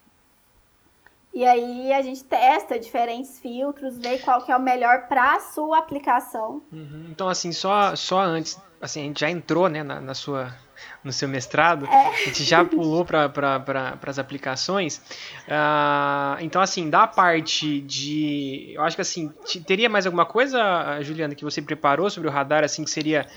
E 1.34 1.44
aí 1.44 1.92
a 1.92 2.00
gente 2.00 2.24
testa 2.24 2.78
diferentes 2.78 3.38
filtros, 3.38 3.98
vê 3.98 4.16
qual 4.18 4.40
que 4.40 4.50
é 4.50 4.56
o 4.56 4.60
melhor 4.60 5.08
para 5.08 5.36
a 5.36 5.40
sua 5.40 5.78
aplicação. 5.78 6.62
Uhum. 6.72 7.08
Então, 7.10 7.28
assim, 7.28 7.52
só, 7.52 7.94
só 7.94 8.20
antes, 8.20 8.58
assim, 8.80 9.02
a 9.02 9.04
gente 9.04 9.20
já 9.20 9.28
entrou 9.28 9.68
né, 9.68 9.82
na, 9.82 10.00
na 10.00 10.14
sua, 10.14 10.56
no 11.04 11.12
seu 11.12 11.28
mestrado, 11.28 11.84
é. 11.84 12.08
a 12.08 12.12
gente 12.12 12.44
já 12.44 12.64
pulou 12.64 13.04
para 13.04 13.28
pra, 13.28 13.98
as 14.06 14.18
aplicações. 14.18 15.02
Uh, 15.46 16.40
então, 16.40 16.62
assim, 16.62 16.88
da 16.88 17.06
parte 17.06 17.82
de. 17.82 18.72
Eu 18.74 18.82
acho 18.82 18.96
que 18.96 19.02
assim, 19.02 19.28
teria 19.66 19.90
mais 19.90 20.06
alguma 20.06 20.24
coisa, 20.24 20.98
Juliana, 21.02 21.34
que 21.34 21.44
você 21.44 21.60
preparou 21.60 22.08
sobre 22.08 22.26
o 22.30 22.32
radar, 22.32 22.64
assim, 22.64 22.84
que 22.84 22.90
seria 22.90 23.28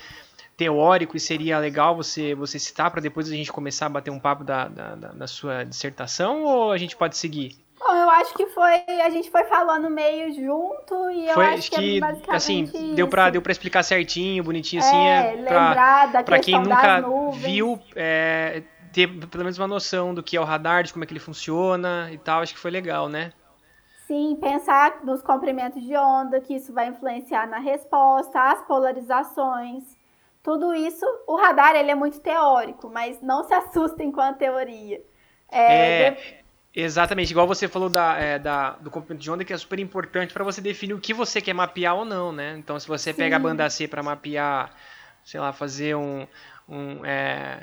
teórico 0.62 1.16
e 1.16 1.20
seria 1.20 1.58
legal 1.58 1.96
você, 1.96 2.34
você 2.34 2.58
citar 2.58 2.90
para 2.90 3.00
depois 3.00 3.28
a 3.28 3.34
gente 3.34 3.52
começar 3.52 3.86
a 3.86 3.88
bater 3.88 4.10
um 4.10 4.20
papo 4.20 4.44
da, 4.44 4.68
da, 4.68 4.94
da 4.94 5.26
sua 5.26 5.64
dissertação 5.64 6.44
ou 6.44 6.70
a 6.70 6.78
gente 6.78 6.96
pode 6.96 7.16
seguir? 7.16 7.56
Bom, 7.78 7.92
eu 7.92 8.10
acho 8.10 8.32
que 8.34 8.46
foi. 8.46 8.84
A 9.04 9.10
gente 9.10 9.28
foi 9.28 9.42
falando 9.44 9.90
meio 9.90 10.32
junto 10.32 11.10
e 11.10 11.26
eu 11.28 11.34
foi, 11.34 11.46
acho 11.46 11.68
que, 11.68 12.00
que 12.00 12.30
é 12.30 12.34
assim, 12.34 12.62
isso. 12.62 12.94
deu 12.94 13.08
pra, 13.08 13.28
deu 13.28 13.42
pra 13.42 13.50
explicar 13.50 13.82
certinho, 13.82 14.44
bonitinho 14.44 14.80
assim. 14.80 14.96
É, 14.96 15.34
é 15.34 15.42
pra, 15.42 16.06
da 16.06 16.22
pra 16.22 16.38
quem 16.38 16.54
nunca 16.60 17.04
viu, 17.32 17.80
é, 17.96 18.62
ter 18.92 19.08
pelo 19.08 19.42
menos 19.42 19.58
uma 19.58 19.66
noção 19.66 20.14
do 20.14 20.22
que 20.22 20.36
é 20.36 20.40
o 20.40 20.44
radar, 20.44 20.84
de 20.84 20.92
como 20.92 21.02
é 21.02 21.06
que 21.08 21.12
ele 21.12 21.18
funciona 21.18 22.08
e 22.12 22.18
tal. 22.18 22.40
Acho 22.40 22.54
que 22.54 22.60
foi 22.60 22.70
legal, 22.70 23.08
né? 23.08 23.32
Sim, 24.06 24.38
pensar 24.40 25.02
nos 25.02 25.22
comprimentos 25.22 25.82
de 25.82 25.96
onda, 25.96 26.40
que 26.40 26.54
isso 26.54 26.72
vai 26.72 26.86
influenciar 26.86 27.48
na 27.48 27.58
resposta, 27.58 28.52
as 28.52 28.62
polarizações. 28.62 30.01
Tudo 30.42 30.74
isso, 30.74 31.06
o 31.26 31.36
radar 31.36 31.76
ele 31.76 31.90
é 31.90 31.94
muito 31.94 32.18
teórico, 32.20 32.90
mas 32.90 33.20
não 33.22 33.44
se 33.44 33.54
assustem 33.54 34.10
com 34.10 34.20
a 34.20 34.32
teoria. 34.32 35.00
É, 35.50 36.06
é 36.06 36.42
Exatamente, 36.74 37.30
igual 37.30 37.46
você 37.46 37.68
falou 37.68 37.90
da, 37.90 38.16
é, 38.16 38.38
da, 38.38 38.70
do 38.70 38.90
comprimento 38.90 39.22
de 39.22 39.30
onda, 39.30 39.44
que 39.44 39.52
é 39.52 39.58
super 39.58 39.78
importante 39.78 40.32
para 40.32 40.42
você 40.42 40.60
definir 40.60 40.94
o 40.94 41.00
que 41.00 41.12
você 41.12 41.38
quer 41.40 41.52
mapear 41.52 41.94
ou 41.94 42.04
não, 42.04 42.32
né? 42.32 42.56
Então, 42.56 42.80
se 42.80 42.88
você 42.88 43.12
Sim. 43.12 43.18
pega 43.18 43.36
a 43.36 43.38
banda 43.38 43.68
C 43.68 43.86
para 43.86 44.02
mapear, 44.02 44.70
sei 45.22 45.38
lá, 45.38 45.52
fazer 45.52 45.94
um. 45.94 46.26
um 46.66 47.04
é, 47.04 47.62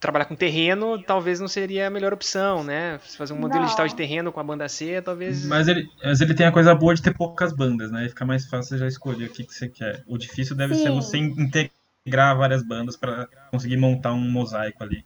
trabalhar 0.00 0.24
com 0.24 0.34
terreno, 0.34 1.00
talvez 1.00 1.38
não 1.38 1.46
seria 1.46 1.86
a 1.86 1.90
melhor 1.90 2.12
opção, 2.12 2.64
né? 2.64 2.98
Fazer 3.18 3.34
um 3.34 3.38
modelo 3.38 3.60
não. 3.60 3.66
digital 3.66 3.86
de 3.86 3.94
terreno 3.94 4.32
com 4.32 4.40
a 4.40 4.42
banda 4.42 4.66
C, 4.66 5.00
talvez. 5.02 5.44
Mas 5.44 5.68
ele, 5.68 5.86
mas 6.02 6.20
ele 6.22 6.34
tem 6.34 6.46
a 6.46 6.52
coisa 6.52 6.74
boa 6.74 6.94
de 6.94 7.02
ter 7.02 7.14
poucas 7.14 7.52
bandas, 7.52 7.90
né? 7.90 8.08
Fica 8.08 8.24
mais 8.24 8.46
fácil 8.46 8.78
já 8.78 8.86
escolher 8.86 9.26
o 9.26 9.30
que, 9.30 9.44
que 9.44 9.54
você 9.54 9.68
quer. 9.68 10.02
O 10.06 10.16
difícil 10.16 10.56
deve 10.56 10.74
Sim. 10.74 10.82
ser 10.84 10.90
você 10.90 11.18
integrar 11.18 12.36
várias 12.36 12.62
bandas 12.62 12.96
para 12.96 13.28
conseguir 13.50 13.76
montar 13.76 14.14
um 14.14 14.30
mosaico 14.30 14.82
ali. 14.82 15.04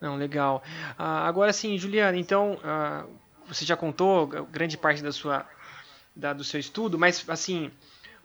Não, 0.00 0.16
legal. 0.16 0.62
Ah, 0.98 1.26
agora 1.26 1.52
sim, 1.52 1.78
Juliana, 1.78 2.18
então 2.18 2.58
ah, 2.64 3.06
você 3.48 3.64
já 3.64 3.76
contou 3.76 4.26
grande 4.50 4.76
parte 4.76 5.02
da 5.02 5.12
sua, 5.12 5.46
da, 6.14 6.32
do 6.32 6.42
seu 6.42 6.58
estudo, 6.58 6.98
mas 6.98 7.24
assim, 7.28 7.70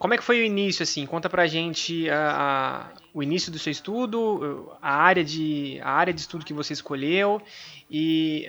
como 0.01 0.15
é 0.15 0.17
que 0.17 0.23
foi 0.23 0.41
o 0.41 0.43
início? 0.43 0.81
Assim, 0.81 1.05
conta 1.05 1.29
pra 1.29 1.45
gente 1.45 2.09
ah, 2.09 2.87
o 3.13 3.21
início 3.21 3.51
do 3.51 3.59
seu 3.59 3.69
estudo, 3.69 4.75
a 4.81 4.95
área 4.95 5.23
de, 5.23 5.79
a 5.83 5.91
área 5.91 6.11
de 6.11 6.19
estudo 6.19 6.43
que 6.43 6.55
você 6.55 6.73
escolheu 6.73 7.39
e 7.87 8.47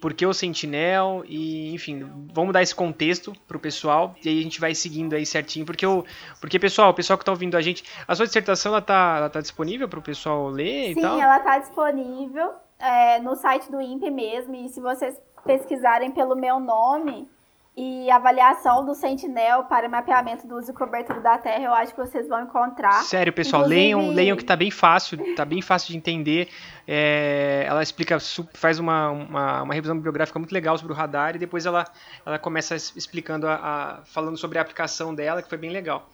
por 0.00 0.12
que 0.12 0.26
o 0.26 0.34
Sentinel 0.34 1.22
e, 1.24 1.72
enfim, 1.72 2.04
vamos 2.34 2.52
dar 2.52 2.62
esse 2.62 2.74
contexto 2.74 3.32
pro 3.46 3.60
pessoal 3.60 4.16
e 4.24 4.28
aí 4.28 4.40
a 4.40 4.42
gente 4.42 4.60
vai 4.60 4.74
seguindo 4.74 5.14
aí 5.14 5.24
certinho, 5.24 5.64
porque 5.64 5.86
o 5.86 6.04
porque 6.40 6.58
pessoal, 6.58 6.90
o 6.90 6.94
pessoal 6.94 7.16
que 7.16 7.24
tá 7.24 7.30
ouvindo 7.30 7.56
a 7.56 7.62
gente, 7.62 7.84
a 8.06 8.16
sua 8.16 8.26
dissertação 8.26 8.72
ela 8.72 8.82
tá, 8.82 9.14
ela 9.18 9.30
tá 9.30 9.40
disponível 9.40 9.88
pro 9.88 10.02
pessoal 10.02 10.48
ler 10.48 10.94
Sim, 10.94 10.98
e 10.98 11.00
tal? 11.00 11.14
Sim, 11.14 11.22
ela 11.22 11.38
tá 11.38 11.58
disponível 11.60 12.50
é, 12.80 13.20
no 13.20 13.36
site 13.36 13.70
do 13.70 13.80
INPE 13.80 14.10
mesmo 14.10 14.56
e 14.56 14.68
se 14.68 14.80
vocês 14.80 15.16
pesquisarem 15.44 16.10
pelo 16.10 16.34
meu 16.34 16.58
nome, 16.58 17.28
e 17.76 18.10
avaliação 18.10 18.86
do 18.86 18.94
Sentinel 18.94 19.64
para 19.64 19.86
mapeamento 19.86 20.46
do 20.46 20.56
uso 20.56 20.70
e 20.70 20.74
cobertura 20.74 21.20
da 21.20 21.36
Terra, 21.36 21.62
eu 21.62 21.74
acho 21.74 21.94
que 21.94 22.00
vocês 22.00 22.26
vão 22.26 22.42
encontrar. 22.42 23.02
Sério, 23.02 23.32
pessoal, 23.34 23.62
Inclusive... 23.62 23.94
leiam, 23.94 24.14
leiam 24.14 24.36
que 24.36 24.44
tá 24.44 24.56
bem 24.56 24.70
fácil, 24.70 25.34
tá 25.34 25.44
bem 25.44 25.60
fácil 25.60 25.92
de 25.92 25.98
entender. 25.98 26.48
É, 26.88 27.66
ela 27.68 27.82
explica, 27.82 28.16
faz 28.54 28.78
uma, 28.78 29.10
uma, 29.10 29.62
uma, 29.62 29.74
revisão 29.74 29.94
bibliográfica 29.94 30.38
muito 30.38 30.52
legal 30.52 30.78
sobre 30.78 30.94
o 30.94 30.96
radar 30.96 31.36
e 31.36 31.38
depois 31.38 31.66
ela, 31.66 31.84
ela 32.24 32.38
começa 32.38 32.74
explicando, 32.74 33.46
a, 33.46 33.54
a, 33.54 34.04
falando 34.06 34.38
sobre 34.38 34.58
a 34.58 34.62
aplicação 34.62 35.14
dela, 35.14 35.42
que 35.42 35.48
foi 35.48 35.58
bem 35.58 35.70
legal. 35.70 36.08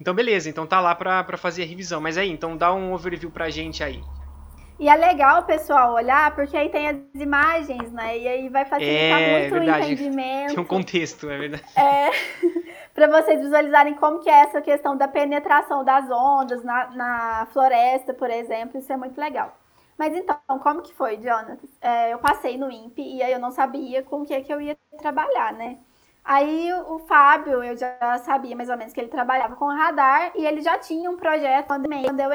Então, 0.00 0.14
beleza, 0.14 0.48
então 0.48 0.66
tá 0.66 0.80
lá 0.80 0.94
para 0.94 1.36
fazer 1.36 1.64
a 1.64 1.66
revisão. 1.66 2.00
Mas 2.00 2.16
aí, 2.16 2.30
então 2.30 2.56
dá 2.56 2.72
um 2.72 2.94
overview 2.94 3.30
pra 3.30 3.50
gente 3.50 3.84
aí. 3.84 4.02
E 4.78 4.88
é 4.88 4.94
legal 4.94 5.40
o 5.40 5.44
pessoal 5.44 5.94
olhar, 5.94 6.34
porque 6.34 6.56
aí 6.56 6.68
tem 6.68 6.88
as 6.88 6.96
imagens, 7.14 7.90
né? 7.92 8.18
E 8.18 8.28
aí 8.28 8.48
vai 8.48 8.64
facilitar 8.66 9.20
é, 9.20 9.40
muito 9.40 9.52
verdade. 9.54 9.86
o 9.86 9.92
entendimento. 9.92 10.54
Tem 10.54 10.62
um 10.62 10.66
contexto, 10.66 11.30
é 11.30 11.38
verdade. 11.38 11.64
É, 11.74 12.10
para 12.94 13.06
vocês 13.06 13.40
visualizarem 13.40 13.94
como 13.94 14.20
que 14.20 14.28
é 14.28 14.40
essa 14.40 14.60
questão 14.60 14.96
da 14.96 15.08
penetração 15.08 15.82
das 15.82 16.10
ondas 16.10 16.62
na, 16.62 16.90
na 16.90 17.48
floresta, 17.52 18.12
por 18.12 18.30
exemplo. 18.30 18.78
Isso 18.78 18.92
é 18.92 18.96
muito 18.96 19.18
legal. 19.18 19.56
Mas 19.96 20.14
então, 20.14 20.36
como 20.62 20.82
que 20.82 20.92
foi, 20.92 21.16
Jonathan? 21.16 21.56
É, 21.80 22.12
eu 22.12 22.18
passei 22.18 22.58
no 22.58 22.70
INPE 22.70 23.16
e 23.16 23.22
aí 23.22 23.32
eu 23.32 23.38
não 23.38 23.50
sabia 23.50 24.02
com 24.02 24.20
o 24.20 24.26
que, 24.26 24.38
que 24.42 24.52
eu 24.52 24.60
ia 24.60 24.76
trabalhar, 24.98 25.54
né? 25.54 25.78
Aí 26.22 26.70
o 26.88 26.98
Fábio, 26.98 27.62
eu 27.62 27.76
já 27.76 28.18
sabia 28.18 28.54
mais 28.54 28.68
ou 28.68 28.76
menos 28.76 28.92
que 28.92 29.00
ele 29.00 29.08
trabalhava 29.08 29.54
com 29.56 29.66
radar 29.66 30.32
e 30.34 30.44
ele 30.44 30.60
já 30.60 30.76
tinha 30.76 31.08
um 31.10 31.16
projeto 31.16 31.68
quando 31.68 31.86
eu 32.20 32.32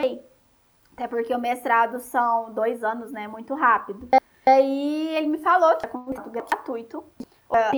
até 1.02 1.08
porque 1.08 1.34
o 1.34 1.40
mestrado 1.40 2.00
são 2.00 2.54
dois 2.54 2.84
anos, 2.84 3.12
né? 3.12 3.28
Muito 3.28 3.56
rápido. 3.56 4.08
E 4.46 4.50
aí 4.50 5.16
ele 5.16 5.28
me 5.30 5.40
falou 5.40 5.76
que 5.76 5.86
é 5.88 5.90
com 5.90 6.04
gratuito. 6.30 7.04
A 7.50 7.72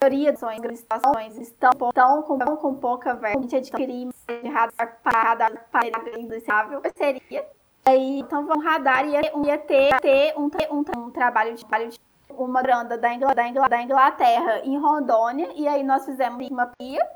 maioria 0.00 0.32
das 0.32 0.78
situações 0.78 1.36
estão, 1.36 1.70
estão 1.70 2.22
com, 2.22 2.38
com 2.56 2.74
pouca 2.76 3.14
verba 3.14 3.46
de 3.46 3.70
crimes 3.70 4.14
de 4.26 4.48
radar 4.48 5.68
para 5.70 6.18
indiciável. 6.18 6.80
Seria. 6.96 7.46
Aí, 7.84 8.20
então, 8.20 8.46
vamos 8.46 8.64
radar 8.64 9.06
ia, 9.06 9.20
ia 9.44 9.58
ter, 9.58 10.00
ter 10.00 10.34
um, 10.36 10.50
um, 10.70 10.84
um 11.00 11.10
trabalho 11.10 11.54
de, 11.54 11.64
de 11.64 12.00
uma 12.30 12.62
granda 12.62 12.96
da, 12.96 13.14
Ingl, 13.14 13.34
da, 13.34 13.46
Ingl, 13.46 13.68
da 13.68 13.82
Inglaterra 13.82 14.60
em 14.64 14.78
Rondônia. 14.78 15.50
E 15.54 15.68
aí 15.68 15.82
nós 15.82 16.04
fizemos 16.04 16.48
uma 16.48 16.66
pia. 16.66 17.06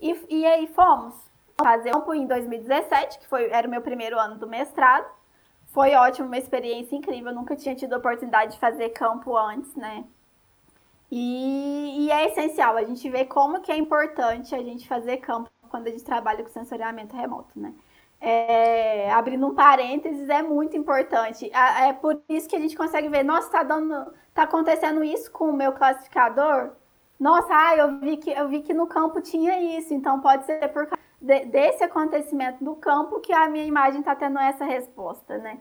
E, 0.00 0.26
e 0.28 0.46
aí 0.46 0.66
fomos 0.66 1.27
fazer 1.60 1.90
campo 1.90 2.14
em 2.14 2.26
2017, 2.26 3.18
que 3.18 3.26
foi, 3.26 3.50
era 3.50 3.66
o 3.66 3.70
meu 3.70 3.80
primeiro 3.80 4.18
ano 4.18 4.36
do 4.36 4.46
mestrado. 4.46 5.06
Foi 5.66 5.94
ótimo, 5.94 6.26
uma 6.26 6.38
experiência 6.38 6.96
incrível. 6.96 7.30
Eu 7.30 7.34
nunca 7.34 7.56
tinha 7.56 7.74
tido 7.74 7.92
a 7.92 7.98
oportunidade 7.98 8.52
de 8.52 8.58
fazer 8.58 8.90
campo 8.90 9.36
antes, 9.36 9.74
né? 9.74 10.04
E, 11.10 12.04
e, 12.04 12.10
é 12.10 12.26
essencial 12.26 12.76
a 12.76 12.84
gente 12.84 13.08
ver 13.08 13.26
como 13.26 13.60
que 13.60 13.72
é 13.72 13.76
importante 13.76 14.54
a 14.54 14.62
gente 14.62 14.86
fazer 14.86 15.18
campo 15.18 15.50
quando 15.70 15.86
a 15.86 15.90
gente 15.90 16.04
trabalha 16.04 16.42
com 16.42 16.50
sensoriamento 16.50 17.16
remoto, 17.16 17.58
né? 17.58 17.72
É, 18.20 19.10
abrindo 19.12 19.46
um 19.46 19.54
parênteses, 19.54 20.28
é 20.28 20.42
muito 20.42 20.76
importante. 20.76 21.50
É 21.52 21.92
por 21.92 22.20
isso 22.28 22.48
que 22.48 22.56
a 22.56 22.60
gente 22.60 22.76
consegue 22.76 23.08
ver, 23.08 23.22
nossa, 23.22 23.50
tá 23.50 23.62
dando, 23.62 24.12
tá 24.34 24.42
acontecendo 24.42 25.02
isso 25.04 25.30
com 25.30 25.50
o 25.50 25.52
meu 25.52 25.72
classificador. 25.72 26.72
Nossa, 27.18 27.48
ah, 27.50 27.76
eu 27.76 27.98
vi 28.00 28.16
que 28.16 28.30
eu 28.30 28.48
vi 28.48 28.60
que 28.60 28.74
no 28.74 28.86
campo 28.86 29.20
tinha 29.20 29.78
isso, 29.78 29.94
então 29.94 30.20
pode 30.20 30.44
ser 30.46 30.68
por 30.68 30.86
causa 30.86 31.07
de, 31.20 31.46
desse 31.46 31.82
acontecimento 31.84 32.64
do 32.64 32.74
campo 32.76 33.20
que 33.20 33.32
a 33.32 33.48
minha 33.48 33.64
imagem 33.64 34.00
está 34.00 34.14
tendo 34.14 34.38
essa 34.38 34.64
resposta, 34.64 35.38
né? 35.38 35.58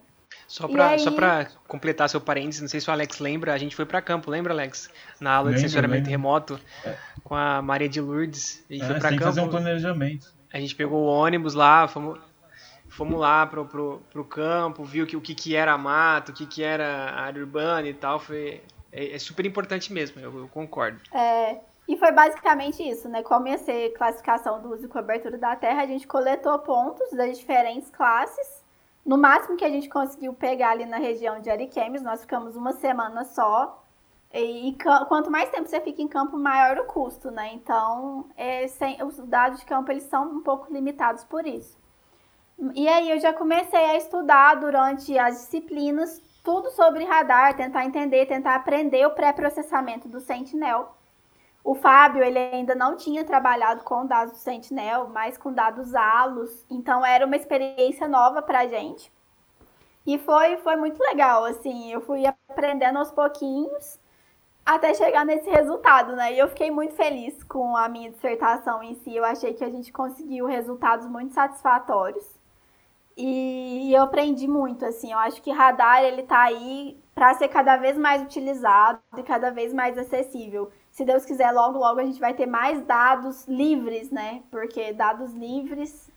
Só 0.48 0.68
para 0.68 0.90
aí... 1.38 1.48
Completar 1.68 2.10
seu 2.10 2.22
parênteses, 2.22 2.62
não 2.62 2.68
sei 2.68 2.80
se 2.80 2.90
o 2.90 2.94
Alex 2.94 3.20
lembra, 3.20 3.54
a 3.54 3.58
gente 3.58 3.76
foi 3.76 3.86
para 3.86 4.02
campo, 4.02 4.30
lembra, 4.30 4.54
Alex? 4.54 4.90
Na 5.20 5.34
aula 5.34 5.50
lembra, 5.50 5.62
de 5.62 5.70
sensoramento 5.70 5.98
lembra. 5.98 6.12
remoto 6.12 6.60
é. 6.86 6.96
com 7.24 7.36
a 7.36 7.62
Maria 7.62 7.90
de 7.90 8.00
Lourdes. 8.00 8.64
A 8.70 8.74
gente 8.74 8.84
é, 8.84 8.88
foi 8.88 9.00
para 9.00 9.10
campo. 9.10 9.24
fazer 9.24 9.42
um 9.42 9.50
planejamento. 9.50 10.34
A 10.54 10.60
gente 10.60 10.76
pegou 10.76 11.04
o 11.04 11.08
ônibus 11.08 11.54
lá, 11.54 11.88
fomos, 11.88 12.20
fomos 12.88 13.20
lá 13.20 13.46
pro, 13.46 13.66
pro, 13.66 14.02
pro 14.10 14.24
campo, 14.24 14.84
viu 14.84 15.06
que, 15.06 15.18
o 15.18 15.22
que, 15.22 15.36
que 15.36 15.56
era 15.56 15.78
mato, 15.78 16.30
o 16.30 16.34
que, 16.34 16.46
que 16.46 16.64
era 16.64 17.12
área 17.12 17.42
urbana 17.42 17.88
e 17.88 17.94
tal. 17.94 18.20
Foi, 18.20 18.62
é, 18.92 19.16
é 19.16 19.20
super 19.20 19.46
importante 19.46 19.92
mesmo, 19.92 20.22
eu, 20.22 20.38
eu 20.40 20.48
concordo. 20.48 21.00
É, 21.14 21.58
e 21.88 21.96
foi 21.96 22.12
basicamente 22.12 22.84
isso, 22.84 23.08
né? 23.08 23.24
Ia 23.46 23.58
ser 23.58 23.92
classificação 23.92 24.62
do 24.62 24.74
uso 24.74 24.86
e 24.86 24.90
cobertura 24.90 25.38
da 25.38 25.56
terra, 25.56 25.84
a 25.84 25.88
gente 25.88 26.06
coletou 26.06 26.60
pontos 26.60 27.10
das 27.12 27.38
diferentes 27.38 27.90
classes. 27.90 28.66
No 29.06 29.18
máximo 29.18 29.56
que 29.56 29.64
a 29.64 29.70
gente 29.70 29.88
conseguiu 29.88 30.34
pegar 30.34 30.72
ali 30.72 30.86
na 30.86 30.98
região 30.98 31.40
de 31.40 31.50
Ariquemes, 31.50 32.02
nós 32.02 32.22
ficamos 32.22 32.58
uma 32.58 32.74
semana 32.74 33.24
só. 33.24 33.82
E, 34.34 34.70
e 34.70 34.78
quanto 35.08 35.32
mais 35.32 35.50
tempo 35.50 35.70
você 35.70 35.80
fica 35.80 36.02
em 36.02 36.08
campo, 36.10 36.38
maior 36.38 36.78
o 36.80 36.86
custo, 36.86 37.32
né? 37.32 37.52
Então, 37.54 38.26
é, 38.36 38.68
sem, 38.68 39.02
os 39.02 39.18
dados 39.20 39.62
de 39.62 39.66
campo 39.66 39.90
eles 39.90 40.04
são 40.04 40.26
um 40.26 40.42
pouco 40.42 40.72
limitados 40.72 41.24
por 41.24 41.48
isso. 41.48 41.78
E 42.74 42.88
aí 42.90 43.10
eu 43.10 43.20
já 43.20 43.32
comecei 43.32 43.80
a 43.80 43.96
estudar 43.96 44.56
durante 44.56 45.18
as 45.18 45.38
disciplinas 45.38 46.22
tudo 46.44 46.70
sobre 46.72 47.06
radar, 47.06 47.56
tentar 47.56 47.86
entender, 47.86 48.26
tentar 48.26 48.56
aprender 48.56 49.06
o 49.06 49.12
pré-processamento 49.12 50.08
do 50.10 50.20
Sentinel. 50.20 50.96
O 51.68 51.76
Fábio, 51.76 52.24
ele 52.24 52.40
ainda 52.40 52.74
não 52.74 52.96
tinha 52.96 53.26
trabalhado 53.26 53.84
com 53.84 54.06
dados 54.06 54.32
do 54.32 54.38
Sentinel, 54.38 55.10
mas 55.10 55.38
com 55.38 55.52
dados 55.52 55.94
ALOS, 55.94 56.66
então 56.70 57.06
era 57.06 57.26
uma 57.26 57.36
experiência 57.36 58.08
nova 58.08 58.42
pra 58.42 58.66
gente. 58.68 59.12
E 60.06 60.18
foi, 60.18 60.56
foi 60.60 60.78
muito 60.78 60.98
legal, 61.04 61.44
assim, 61.44 61.92
eu 61.92 62.00
fui 62.00 62.24
aprendendo 62.26 63.00
aos 63.00 63.12
pouquinhos 63.12 64.00
até 64.66 64.94
chegar 64.94 65.26
nesse 65.26 65.50
resultado, 65.50 66.16
né? 66.16 66.32
E 66.32 66.40
eu 66.40 66.48
fiquei 66.48 66.72
muito 66.72 66.96
feliz 66.96 67.44
com 67.44 67.76
a 67.76 67.90
minha 67.90 68.12
dissertação 68.12 68.82
em 68.82 68.96
si. 68.96 69.14
Eu 69.14 69.26
achei 69.26 69.54
que 69.54 69.66
a 69.66 69.70
gente 69.70 69.92
conseguiu 69.92 70.46
resultados 70.46 71.06
muito 71.06 71.34
satisfatórios. 71.34 72.26
E 73.18 73.92
eu 73.94 74.04
aprendi 74.04 74.48
muito, 74.48 74.86
assim. 74.86 75.12
Eu 75.12 75.20
acho 75.20 75.42
que 75.42 75.52
radar 75.52 76.02
ele 76.02 76.24
tá 76.24 76.44
aí 76.44 76.98
para 77.14 77.34
ser 77.34 77.50
cada 77.50 77.76
vez 77.76 77.98
mais 77.98 78.22
utilizado 78.22 79.02
e 79.18 79.24
cada 79.24 79.52
vez 79.52 79.74
mais 79.74 79.98
acessível. 79.98 80.72
Se 80.98 81.06
Deus 81.06 81.24
quiser, 81.26 81.52
logo 81.52 81.78
logo 81.78 82.00
a 82.00 82.04
gente 82.04 82.20
vai 82.20 82.34
ter 82.34 82.48
mais 82.48 82.84
dados 82.84 83.48
livres, 83.48 84.10
né? 84.10 84.42
Porque 84.50 84.92
dados 84.94 85.32
livres 85.32 86.10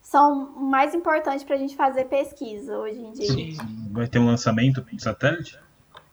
são 0.00 0.52
mais 0.52 0.94
importantes 0.94 1.42
para 1.42 1.56
a 1.56 1.58
gente 1.58 1.74
fazer 1.74 2.04
pesquisa 2.04 2.78
hoje 2.78 3.00
em 3.00 3.10
dia. 3.10 3.26
Sim. 3.26 3.56
Vai 3.90 4.06
ter 4.06 4.20
um 4.20 4.26
lançamento 4.26 4.82
de 4.82 5.02
satélite? 5.02 5.58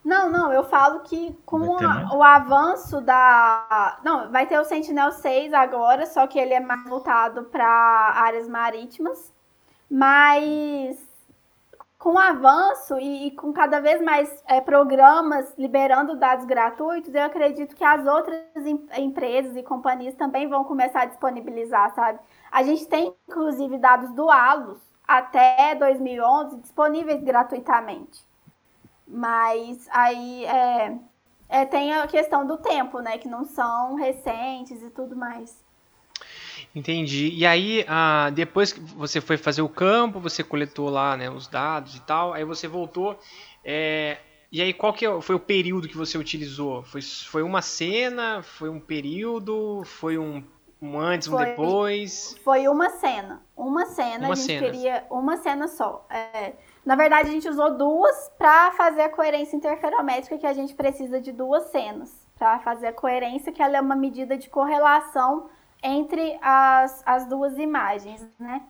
Não, 0.04 0.32
não, 0.32 0.52
eu 0.52 0.64
falo 0.64 1.02
que 1.02 1.38
com 1.46 1.78
a, 1.78 2.10
o 2.16 2.24
avanço 2.24 3.02
da. 3.02 4.00
Não, 4.04 4.32
vai 4.32 4.48
ter 4.48 4.60
o 4.60 4.66
Sentinel 4.66 5.12
6 5.12 5.54
agora, 5.54 6.08
só 6.08 6.26
que 6.26 6.40
ele 6.40 6.56
é 6.56 6.60
mais 6.60 6.90
voltado 6.90 7.44
para 7.44 7.68
áreas 7.68 8.50
marítimas. 8.50 9.32
Mas 9.88 10.98
com 12.06 12.14
o 12.14 12.20
avanço 12.20 13.00
e, 13.00 13.26
e 13.26 13.32
com 13.32 13.52
cada 13.52 13.82
vez 13.82 14.00
mais 14.00 14.30
é, 14.46 14.62
programas 14.62 15.52
liberando 15.58 16.16
dados 16.16 16.46
gratuitos, 16.46 17.12
eu 17.16 17.24
acredito 17.24 17.76
que 17.76 17.84
as 17.84 18.06
outras 18.06 18.44
em, 18.64 18.88
empresas 18.98 19.56
e 19.56 19.64
companhias 19.64 20.14
também 20.14 20.48
vão 20.48 20.64
começar 20.64 21.02
a 21.02 21.06
disponibilizar, 21.06 21.96
sabe? 21.96 22.20
A 22.52 22.62
gente 22.62 22.86
tem, 22.86 23.12
inclusive, 23.28 23.80
dados 23.80 24.12
do 24.12 24.30
ALUS 24.30 24.78
até 25.08 25.74
2011 25.74 26.58
disponíveis 26.58 27.24
gratuitamente. 27.24 28.24
Mas 29.08 29.90
aí 29.90 30.46
é, 30.46 31.00
é, 31.50 31.66
tem 31.66 31.92
a 31.96 32.06
questão 32.06 32.46
do 32.46 32.58
tempo, 32.58 33.00
né? 33.00 33.18
Que 33.18 33.28
não 33.28 33.46
são 33.46 33.96
recentes 33.96 34.80
e 34.84 34.92
tudo 34.92 35.16
mais. 35.16 35.65
Entendi. 36.76 37.30
E 37.34 37.46
aí, 37.46 37.86
ah, 37.88 38.30
depois 38.34 38.74
que 38.74 38.82
você 38.82 39.22
foi 39.22 39.38
fazer 39.38 39.62
o 39.62 39.70
campo, 39.70 40.20
você 40.20 40.44
coletou 40.44 40.90
lá 40.90 41.16
né, 41.16 41.30
os 41.30 41.48
dados 41.48 41.96
e 41.96 42.02
tal, 42.02 42.34
aí 42.34 42.44
você 42.44 42.68
voltou. 42.68 43.18
É, 43.64 44.18
e 44.52 44.62
aí, 44.62 44.74
qual 44.74 44.94
que 44.94 45.06
é 45.06 45.22
foi 45.22 45.36
o 45.36 45.40
período 45.40 45.88
que 45.88 45.96
você 45.96 46.18
utilizou? 46.18 46.84
Foi, 46.84 47.02
foi 47.02 47.44
uma 47.44 47.62
cena? 47.62 48.44
Foi 48.44 48.68
um 48.70 48.80
período? 48.80 49.84
Foi 49.86 50.18
um, 50.18 50.44
um 50.82 51.00
antes, 51.00 51.30
foi, 51.30 51.42
um 51.42 51.46
depois? 51.46 52.38
Foi 52.44 52.68
uma 52.68 52.90
cena. 52.90 53.42
Uma 53.56 53.86
cena, 53.86 54.26
uma 54.26 54.34
a 54.34 54.36
gente 54.36 54.46
cena. 54.46 54.66
queria 54.66 55.06
uma 55.10 55.38
cena 55.38 55.70
só. 55.70 56.06
É, 56.10 56.54
na 56.86 56.98
verdade, 56.98 57.30
a 57.30 57.32
gente 57.32 57.48
usou 57.48 57.78
duas 57.78 58.30
para 58.38 58.74
fazer 58.74 59.04
a 59.04 59.10
coerência 59.10 59.56
interferométrica, 59.56 60.38
que 60.38 60.46
a 60.46 60.54
gente 60.54 60.76
precisa 60.76 61.22
de 61.22 61.32
duas 61.32 61.72
cenas 61.72 62.28
para 62.38 62.60
fazer 62.60 62.88
a 62.88 62.94
coerência, 62.94 63.54
que 63.54 63.62
ela 63.62 63.78
é 63.78 63.82
uma 63.82 63.96
medida 63.96 64.38
de 64.38 64.50
correlação 64.50 65.50
entre 65.86 66.38
as, 66.42 67.04
as 67.06 67.28
duas 67.28 67.58
imagens, 67.58 68.26
né? 68.40 68.62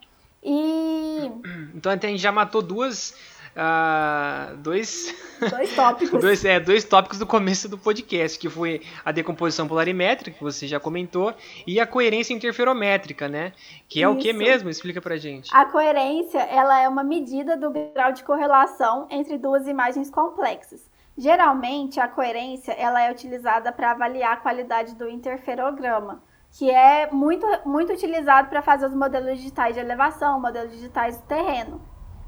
E... 0.43 1.31
Então 1.73 1.91
a 1.91 1.95
gente 1.95 2.17
já 2.17 2.31
matou 2.31 2.61
duas 2.61 3.15
uh, 3.55 4.55
dois, 4.57 5.15
dois 5.49 5.75
tópicos. 5.75 6.19
dois, 6.21 6.45
é, 6.45 6.59
dois 6.59 6.83
tópicos 6.83 7.17
do 7.17 7.25
começo 7.25 7.67
do 7.69 7.77
podcast, 7.77 8.37
que 8.37 8.49
foi 8.49 8.81
a 9.03 9.11
decomposição 9.11 9.67
polarimétrica, 9.67 10.37
que 10.37 10.43
você 10.43 10.67
já 10.67 10.79
comentou, 10.79 11.33
e 11.65 11.79
a 11.79 11.87
coerência 11.87 12.33
interferométrica, 12.33 13.27
né? 13.27 13.53
Que 13.87 14.03
é 14.03 14.07
Isso. 14.07 14.17
o 14.17 14.21
que 14.21 14.33
mesmo? 14.33 14.69
Explica 14.69 15.01
pra 15.01 15.17
gente. 15.17 15.49
A 15.55 15.65
coerência, 15.65 16.39
ela 16.39 16.79
é 16.81 16.87
uma 16.87 17.03
medida 17.03 17.55
do 17.57 17.71
grau 17.71 18.11
de 18.11 18.23
correlação 18.23 19.07
entre 19.09 19.37
duas 19.37 19.67
imagens 19.67 20.09
complexas. 20.09 20.81
Geralmente, 21.17 21.99
a 21.99 22.09
coerência 22.09 22.73
ela 22.73 23.01
é 23.01 23.09
utilizada 23.09 23.71
para 23.71 23.91
avaliar 23.91 24.33
a 24.33 24.37
qualidade 24.37 24.95
do 24.95 25.09
interferograma, 25.09 26.21
que 26.57 26.71
é 26.71 27.11
muito, 27.11 27.45
muito 27.65 27.91
utilizado 27.91 28.47
para 28.47 28.61
fazer 28.61 28.85
os 28.85 28.93
modelos 28.93 29.37
digitais 29.37 29.75
de 29.75 29.81
elevação, 29.81 30.39
modelos 30.39 30.71
digitais 30.71 31.17
do 31.17 31.23
terreno. 31.23 31.81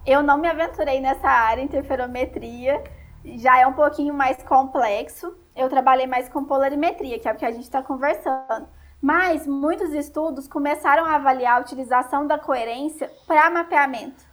Eu 0.05 0.21
não 0.21 0.37
me 0.37 0.49
aventurei 0.49 0.99
nessa 0.99 1.29
área, 1.29 1.61
interferometria, 1.61 2.83
já 3.23 3.57
é 3.57 3.65
um 3.65 3.71
pouquinho 3.71 4.13
mais 4.13 4.43
complexo. 4.43 5.33
Eu 5.55 5.69
trabalhei 5.69 6.07
mais 6.07 6.27
com 6.27 6.43
polarimetria, 6.43 7.19
que 7.19 7.27
é 7.27 7.31
o 7.31 7.37
que 7.37 7.45
a 7.45 7.51
gente 7.51 7.63
está 7.63 7.81
conversando. 7.81 8.67
Mas 9.01 9.47
muitos 9.47 9.93
estudos 9.93 10.45
começaram 10.45 11.05
a 11.05 11.15
avaliar 11.15 11.57
a 11.57 11.61
utilização 11.61 12.27
da 12.27 12.37
coerência 12.37 13.09
para 13.25 13.49
mapeamento. 13.49 14.25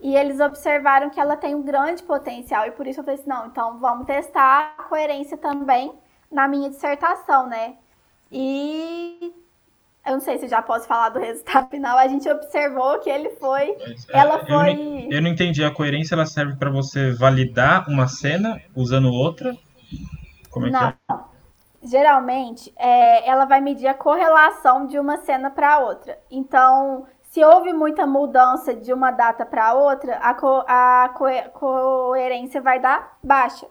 E 0.00 0.14
eles 0.14 0.38
observaram 0.38 1.10
que 1.10 1.18
ela 1.18 1.36
tem 1.36 1.54
um 1.54 1.62
grande 1.62 2.02
potencial. 2.04 2.64
E 2.64 2.70
por 2.70 2.86
isso 2.86 3.00
eu 3.00 3.04
falei 3.04 3.18
assim, 3.18 3.28
não, 3.28 3.46
então 3.46 3.78
vamos 3.80 4.06
testar 4.06 4.74
a 4.78 4.84
coerência 4.84 5.36
também 5.36 5.92
na 6.30 6.46
minha 6.46 6.70
dissertação, 6.70 7.48
né? 7.48 7.76
E 8.30 9.32
eu 10.06 10.12
não 10.14 10.20
sei 10.20 10.38
se 10.38 10.48
já 10.48 10.62
posso 10.62 10.86
falar 10.86 11.10
do 11.10 11.18
resultado 11.18 11.68
final, 11.70 11.96
a 11.98 12.08
gente 12.08 12.28
observou 12.28 12.98
que 13.00 13.10
ele 13.10 13.30
foi. 13.30 13.70
É, 14.08 14.18
ela 14.18 14.44
foi. 14.44 14.70
Eu 14.70 14.76
não, 14.76 15.12
eu 15.12 15.22
não, 15.22 15.30
entendi. 15.30 15.64
A 15.64 15.70
coerência 15.70 16.14
ela 16.14 16.26
serve 16.26 16.56
para 16.56 16.70
você 16.70 17.12
validar 17.12 17.88
uma 17.88 18.08
cena 18.08 18.60
usando 18.74 19.10
outra? 19.12 19.56
Como 20.50 20.66
é 20.66 20.70
não. 20.70 20.92
que 20.92 20.96
é? 21.10 21.30
Geralmente, 21.82 22.72
é, 22.76 23.26
ela 23.28 23.46
vai 23.46 23.60
medir 23.60 23.86
a 23.86 23.94
correlação 23.94 24.86
de 24.86 24.98
uma 24.98 25.16
cena 25.18 25.50
para 25.50 25.78
outra. 25.78 26.18
Então, 26.30 27.06
se 27.22 27.42
houve 27.42 27.72
muita 27.72 28.06
mudança 28.06 28.74
de 28.74 28.92
uma 28.92 29.10
data 29.10 29.46
para 29.46 29.72
outra, 29.72 30.16
a, 30.16 30.34
co 30.34 30.62
a 30.66 31.10
co 31.14 31.26
coerência 31.54 32.60
vai 32.60 32.80
dar 32.80 33.16
baixa. 33.22 33.66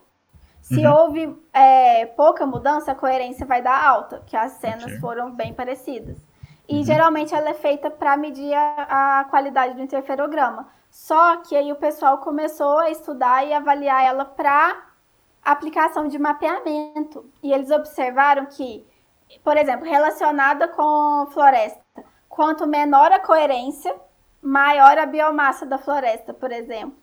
Se 0.61 0.85
uhum. 0.85 0.93
houve 0.93 1.37
é, 1.53 2.05
pouca 2.05 2.45
mudança, 2.45 2.91
a 2.91 2.95
coerência 2.95 3.45
vai 3.45 3.61
dar 3.61 3.83
alta, 3.83 4.21
que 4.25 4.35
as 4.35 4.53
cenas 4.53 4.85
okay. 4.85 4.99
foram 4.99 5.31
bem 5.31 5.53
parecidas. 5.53 6.17
E 6.67 6.77
uhum. 6.77 6.83
geralmente 6.83 7.33
ela 7.33 7.49
é 7.49 7.53
feita 7.53 7.89
para 7.89 8.15
medir 8.15 8.53
a, 8.53 9.19
a, 9.19 9.23
qualidade 9.25 9.73
do 9.73 9.81
interferograma. 9.81 10.67
Só 10.91 11.37
que 11.37 11.55
aí 11.55 11.71
o 11.71 11.77
pessoal 11.77 12.19
começou 12.19 12.77
a 12.79 12.91
estudar 12.91 13.45
e 13.45 13.53
avaliar 13.53 14.05
ela 14.05 14.25
para 14.25 14.89
aplicação 15.43 16.07
de 16.07 16.19
mapeamento. 16.19 17.25
E 17.41 17.51
eles 17.51 17.71
observaram 17.71 18.45
que, 18.45 18.85
por 19.43 19.57
exemplo, 19.57 19.87
relacionada 19.87 20.67
com 20.67 21.27
floresta, 21.31 21.81
quanto 22.27 22.67
menor 22.67 23.11
a 23.11 23.19
coerência, 23.19 23.95
maior 24.41 24.97
a 24.97 25.05
biomassa 25.05 25.65
da 25.65 25.77
floresta, 25.77 26.33
por 26.33 26.51
exemplo. 26.51 26.97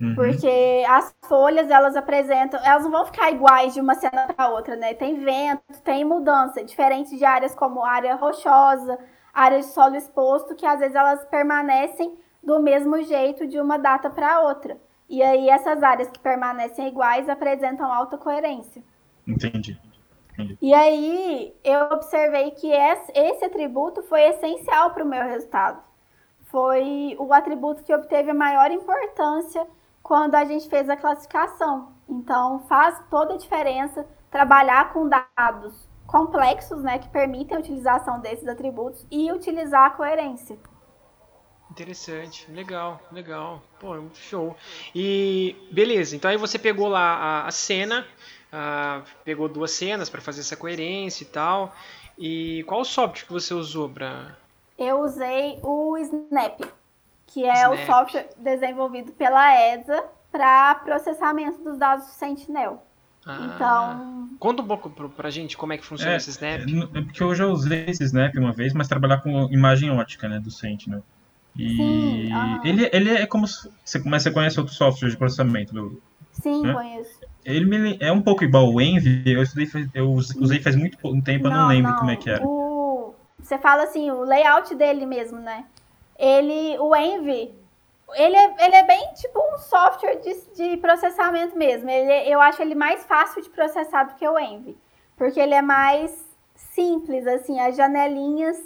Uhum. 0.00 0.14
Porque 0.14 0.84
as 0.88 1.12
folhas, 1.26 1.70
elas 1.70 1.96
apresentam, 1.96 2.60
elas 2.64 2.84
não 2.84 2.90
vão 2.90 3.04
ficar 3.06 3.30
iguais 3.32 3.74
de 3.74 3.80
uma 3.80 3.94
cena 3.94 4.32
para 4.34 4.48
outra, 4.50 4.76
né? 4.76 4.94
Tem 4.94 5.18
vento, 5.18 5.62
tem 5.82 6.04
mudança, 6.04 6.62
diferente 6.62 7.16
de 7.16 7.24
áreas 7.24 7.54
como 7.54 7.84
área 7.84 8.14
rochosa, 8.14 8.98
área 9.34 9.58
de 9.58 9.66
solo 9.66 9.96
exposto, 9.96 10.54
que 10.54 10.64
às 10.64 10.78
vezes 10.78 10.94
elas 10.94 11.24
permanecem 11.26 12.16
do 12.42 12.60
mesmo 12.60 13.02
jeito 13.02 13.46
de 13.46 13.60
uma 13.60 13.76
data 13.76 14.08
para 14.08 14.40
outra. 14.42 14.78
E 15.08 15.22
aí 15.22 15.48
essas 15.48 15.82
áreas 15.82 16.08
que 16.10 16.20
permanecem 16.20 16.86
iguais 16.86 17.28
apresentam 17.28 17.92
alta 17.92 18.16
coerência. 18.16 18.82
Entendi. 19.26 19.80
Entendi. 20.32 20.58
E 20.62 20.72
aí 20.72 21.54
eu 21.64 21.86
observei 21.86 22.52
que 22.52 22.70
esse 22.70 23.44
atributo 23.44 24.02
foi 24.04 24.22
essencial 24.22 24.90
para 24.92 25.02
o 25.02 25.08
meu 25.08 25.24
resultado. 25.24 25.82
Foi 26.44 27.16
o 27.18 27.32
atributo 27.32 27.82
que 27.82 27.92
obteve 27.92 28.30
a 28.30 28.34
maior 28.34 28.70
importância 28.70 29.66
quando 30.02 30.34
a 30.34 30.44
gente 30.44 30.68
fez 30.68 30.88
a 30.88 30.96
classificação. 30.96 31.92
Então, 32.08 32.60
faz 32.68 33.00
toda 33.10 33.34
a 33.34 33.36
diferença 33.36 34.06
trabalhar 34.30 34.92
com 34.92 35.08
dados 35.08 35.88
complexos, 36.06 36.82
né, 36.82 36.98
que 36.98 37.08
permitem 37.08 37.56
a 37.56 37.60
utilização 37.60 38.18
desses 38.20 38.48
atributos 38.48 39.06
e 39.10 39.30
utilizar 39.30 39.84
a 39.84 39.90
coerência. 39.90 40.58
Interessante, 41.70 42.50
legal, 42.50 42.98
legal. 43.12 43.62
Pô, 43.78 43.94
show. 44.14 44.56
E 44.94 45.54
beleza, 45.70 46.16
então 46.16 46.30
aí 46.30 46.36
você 46.38 46.58
pegou 46.58 46.88
lá 46.88 47.14
a, 47.14 47.46
a 47.46 47.50
cena, 47.50 48.06
a, 48.50 49.02
pegou 49.22 49.48
duas 49.48 49.72
cenas 49.72 50.08
para 50.08 50.22
fazer 50.22 50.40
essa 50.40 50.56
coerência 50.56 51.24
e 51.24 51.26
tal. 51.26 51.74
E 52.18 52.64
qual 52.66 52.80
o 52.80 52.84
software 52.84 53.26
que 53.26 53.32
você 53.32 53.52
usou 53.52 53.88
para? 53.88 54.36
Eu 54.78 55.00
usei 55.00 55.60
o 55.62 55.96
Snap 55.98 56.62
que 57.28 57.44
é 57.44 57.54
Snap. 57.54 57.72
o 57.72 57.86
software 57.86 58.28
desenvolvido 58.36 59.12
pela 59.12 59.54
ESA 59.74 60.04
para 60.32 60.74
processamento 60.76 61.62
dos 61.62 61.78
dados 61.78 62.06
do 62.06 62.12
Sentinel. 62.12 62.82
Ah, 63.26 63.38
então. 63.54 64.28
Conta 64.38 64.62
um 64.62 64.66
pouco 64.66 64.90
pra 65.10 65.30
gente 65.30 65.56
como 65.56 65.72
é 65.72 65.78
que 65.78 65.84
funciona 65.84 66.14
é, 66.14 66.16
esse 66.16 66.30
Snap. 66.30 66.62
É 66.94 67.00
porque 67.02 67.22
eu 67.22 67.34
já 67.34 67.46
usei 67.46 67.84
esse 67.86 68.02
Snap 68.04 68.34
uma 68.36 68.52
vez, 68.52 68.72
mas 68.72 68.88
trabalhar 68.88 69.18
com 69.18 69.48
imagem 69.52 69.90
ótica, 69.90 70.28
né, 70.28 70.40
do 70.40 70.50
Sentinel. 70.50 71.02
E 71.56 71.76
Sim, 71.76 72.32
ah. 72.32 72.60
ele, 72.64 72.88
ele 72.92 73.10
é 73.10 73.26
como 73.26 73.46
se, 73.46 73.68
mas 74.04 74.22
você 74.22 74.30
conhece 74.30 74.58
outro 74.60 74.74
software 74.74 75.10
de 75.10 75.16
processamento 75.16 75.74
do, 75.74 76.00
Sim, 76.32 76.62
né? 76.62 76.72
conheço. 76.72 77.20
Ele 77.44 77.64
me, 77.64 77.98
é 78.00 78.12
um 78.12 78.22
pouco 78.22 78.44
igual 78.44 78.72
o 78.72 78.80
Envy, 78.80 79.22
eu, 79.26 79.42
estudei, 79.42 79.68
eu 79.92 80.10
usei 80.12 80.60
faz 80.60 80.76
muito 80.76 80.98
pouco 80.98 81.20
tempo, 81.22 81.46
eu 81.46 81.50
não, 81.50 81.68
lembro 81.68 81.90
não. 81.90 81.98
como 81.98 82.10
é 82.10 82.16
que 82.16 82.30
era. 82.30 82.44
O, 82.46 83.14
você 83.40 83.58
fala 83.58 83.84
assim, 83.84 84.10
o 84.10 84.22
layout 84.22 84.74
dele 84.74 85.04
mesmo, 85.04 85.38
né? 85.40 85.64
Ele, 86.18 86.78
o 86.78 86.94
Envy, 86.96 87.54
ele 88.14 88.36
é, 88.36 88.66
ele 88.66 88.76
é 88.76 88.82
bem 88.84 89.12
tipo 89.14 89.38
um 89.54 89.58
software 89.58 90.16
de, 90.16 90.34
de 90.54 90.76
processamento 90.78 91.56
mesmo. 91.56 91.88
Ele, 91.88 92.30
eu 92.30 92.40
acho 92.40 92.60
ele 92.60 92.74
mais 92.74 93.04
fácil 93.04 93.42
de 93.42 93.50
processar 93.50 94.04
do 94.04 94.14
que 94.14 94.26
o 94.26 94.38
Envy. 94.38 94.76
Porque 95.16 95.38
ele 95.38 95.54
é 95.54 95.62
mais 95.62 96.26
simples, 96.54 97.26
assim, 97.26 97.60
as 97.60 97.76
janelinhas 97.76 98.56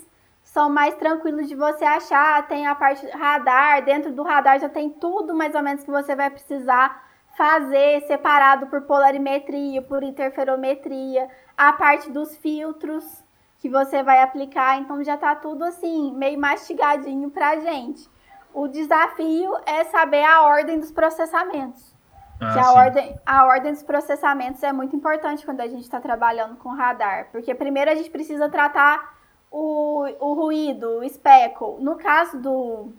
são 0.42 0.68
mais 0.68 0.94
tranquilos 0.96 1.48
de 1.48 1.54
você 1.54 1.84
achar. 1.84 2.46
Tem 2.46 2.66
a 2.66 2.74
parte 2.74 3.06
radar, 3.08 3.84
dentro 3.84 4.12
do 4.12 4.22
radar 4.22 4.60
já 4.60 4.68
tem 4.68 4.90
tudo 4.90 5.34
mais 5.34 5.54
ou 5.54 5.62
menos 5.62 5.84
que 5.84 5.90
você 5.90 6.14
vai 6.14 6.30
precisar 6.30 7.10
fazer, 7.36 8.02
separado 8.02 8.66
por 8.66 8.82
polarimetria, 8.82 9.80
por 9.80 10.02
interferometria, 10.02 11.28
a 11.56 11.72
parte 11.72 12.10
dos 12.10 12.36
filtros 12.36 13.21
que 13.62 13.68
você 13.68 14.02
vai 14.02 14.20
aplicar. 14.20 14.78
Então 14.80 15.02
já 15.04 15.16
tá 15.16 15.36
tudo 15.36 15.64
assim, 15.64 16.12
meio 16.16 16.38
mastigadinho 16.38 17.30
pra 17.30 17.60
gente. 17.60 18.10
O 18.52 18.66
desafio 18.66 19.56
é 19.64 19.84
saber 19.84 20.24
a 20.24 20.42
ordem 20.42 20.80
dos 20.80 20.90
processamentos. 20.90 21.94
Ah, 22.40 22.60
a 22.60 22.72
ordem, 22.72 23.20
a 23.24 23.46
ordem 23.46 23.72
dos 23.72 23.84
processamentos 23.84 24.60
é 24.64 24.72
muito 24.72 24.96
importante 24.96 25.44
quando 25.44 25.60
a 25.60 25.68
gente 25.68 25.82
está 25.82 26.00
trabalhando 26.00 26.56
com 26.56 26.70
radar. 26.70 27.28
Porque 27.30 27.54
primeiro 27.54 27.88
a 27.88 27.94
gente 27.94 28.10
precisa 28.10 28.48
tratar 28.48 29.16
o, 29.48 30.08
o 30.18 30.34
ruído, 30.34 30.98
o 30.98 31.08
speckle. 31.08 31.76
No 31.78 31.94
caso 31.94 32.40
do, 32.40 32.92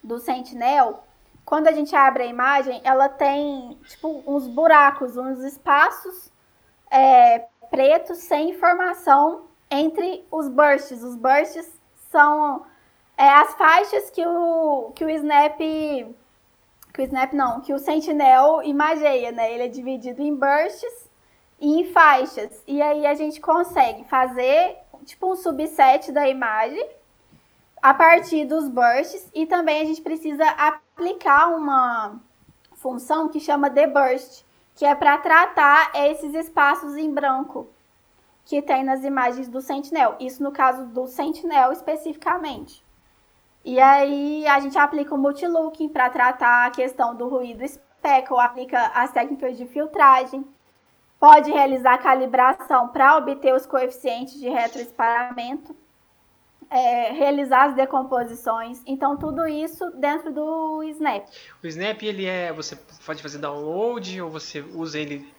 do 0.00 0.20
Sentinel, 0.20 1.02
quando 1.44 1.66
a 1.66 1.72
gente 1.72 1.94
abre 1.96 2.22
a 2.22 2.26
imagem, 2.26 2.80
ela 2.84 3.08
tem 3.08 3.76
tipo 3.88 4.22
uns 4.24 4.46
buracos, 4.46 5.16
uns 5.16 5.40
espaços 5.40 6.30
é, 6.88 7.46
pretos 7.68 8.18
sem 8.18 8.50
informação 8.50 9.47
entre 9.70 10.24
os 10.30 10.48
bursts. 10.48 11.02
Os 11.02 11.16
bursts 11.16 11.68
são 12.10 12.64
é, 13.16 13.28
as 13.28 13.54
faixas 13.54 14.10
que 14.10 14.24
o, 14.24 14.92
que 14.94 15.04
o 15.04 15.10
Snap. 15.10 15.58
Que 15.58 17.02
o 17.02 17.04
Snap 17.04 17.32
não, 17.32 17.60
que 17.60 17.72
o 17.72 17.78
Sentinel 17.78 18.62
imageia, 18.62 19.30
né? 19.30 19.52
Ele 19.52 19.64
é 19.64 19.68
dividido 19.68 20.22
em 20.22 20.34
bursts 20.34 21.08
e 21.60 21.80
em 21.80 21.92
faixas. 21.92 22.62
E 22.66 22.80
aí 22.80 23.06
a 23.06 23.14
gente 23.14 23.40
consegue 23.40 24.04
fazer 24.04 24.78
tipo 25.04 25.32
um 25.32 25.36
subset 25.36 26.10
da 26.12 26.28
imagem 26.28 26.88
a 27.80 27.94
partir 27.94 28.44
dos 28.44 28.68
bursts 28.68 29.30
e 29.32 29.46
também 29.46 29.82
a 29.82 29.84
gente 29.84 30.02
precisa 30.02 30.44
aplicar 30.50 31.48
uma 31.48 32.20
função 32.74 33.28
que 33.28 33.40
chama 33.40 33.70
deburst, 33.70 34.42
que 34.74 34.84
é 34.84 34.94
para 34.94 35.18
tratar 35.18 35.92
esses 35.94 36.34
espaços 36.34 36.96
em 36.96 37.12
branco 37.12 37.68
que 38.48 38.62
tem 38.62 38.82
nas 38.82 39.04
imagens 39.04 39.46
do 39.46 39.60
Sentinel. 39.60 40.16
Isso 40.18 40.42
no 40.42 40.50
caso 40.50 40.86
do 40.86 41.06
Sentinel 41.06 41.70
especificamente. 41.70 42.82
E 43.62 43.78
aí 43.78 44.46
a 44.46 44.58
gente 44.58 44.78
aplica 44.78 45.14
o 45.14 45.18
multilooking 45.18 45.90
para 45.90 46.08
tratar 46.08 46.66
a 46.66 46.70
questão 46.70 47.14
do 47.14 47.28
ruído 47.28 47.62
speckle, 47.68 48.38
aplica 48.38 48.86
as 48.94 49.12
técnicas 49.12 49.58
de 49.58 49.66
filtragem, 49.66 50.46
pode 51.20 51.52
realizar 51.52 51.98
calibração 51.98 52.88
para 52.88 53.18
obter 53.18 53.54
os 53.54 53.66
coeficientes 53.66 54.40
de 54.40 54.48
retroesparamento, 54.48 55.76
é, 56.70 57.12
realizar 57.12 57.64
as 57.64 57.74
decomposições. 57.74 58.80
Então 58.86 59.14
tudo 59.18 59.46
isso 59.46 59.90
dentro 59.90 60.32
do 60.32 60.82
Snap. 60.84 61.26
O 61.62 61.66
Snap 61.66 62.02
ele 62.02 62.24
é, 62.24 62.50
você 62.50 62.76
pode 63.04 63.22
fazer 63.22 63.36
download 63.36 64.22
ou 64.22 64.30
você 64.30 64.62
usa 64.62 64.98
ele 64.98 65.36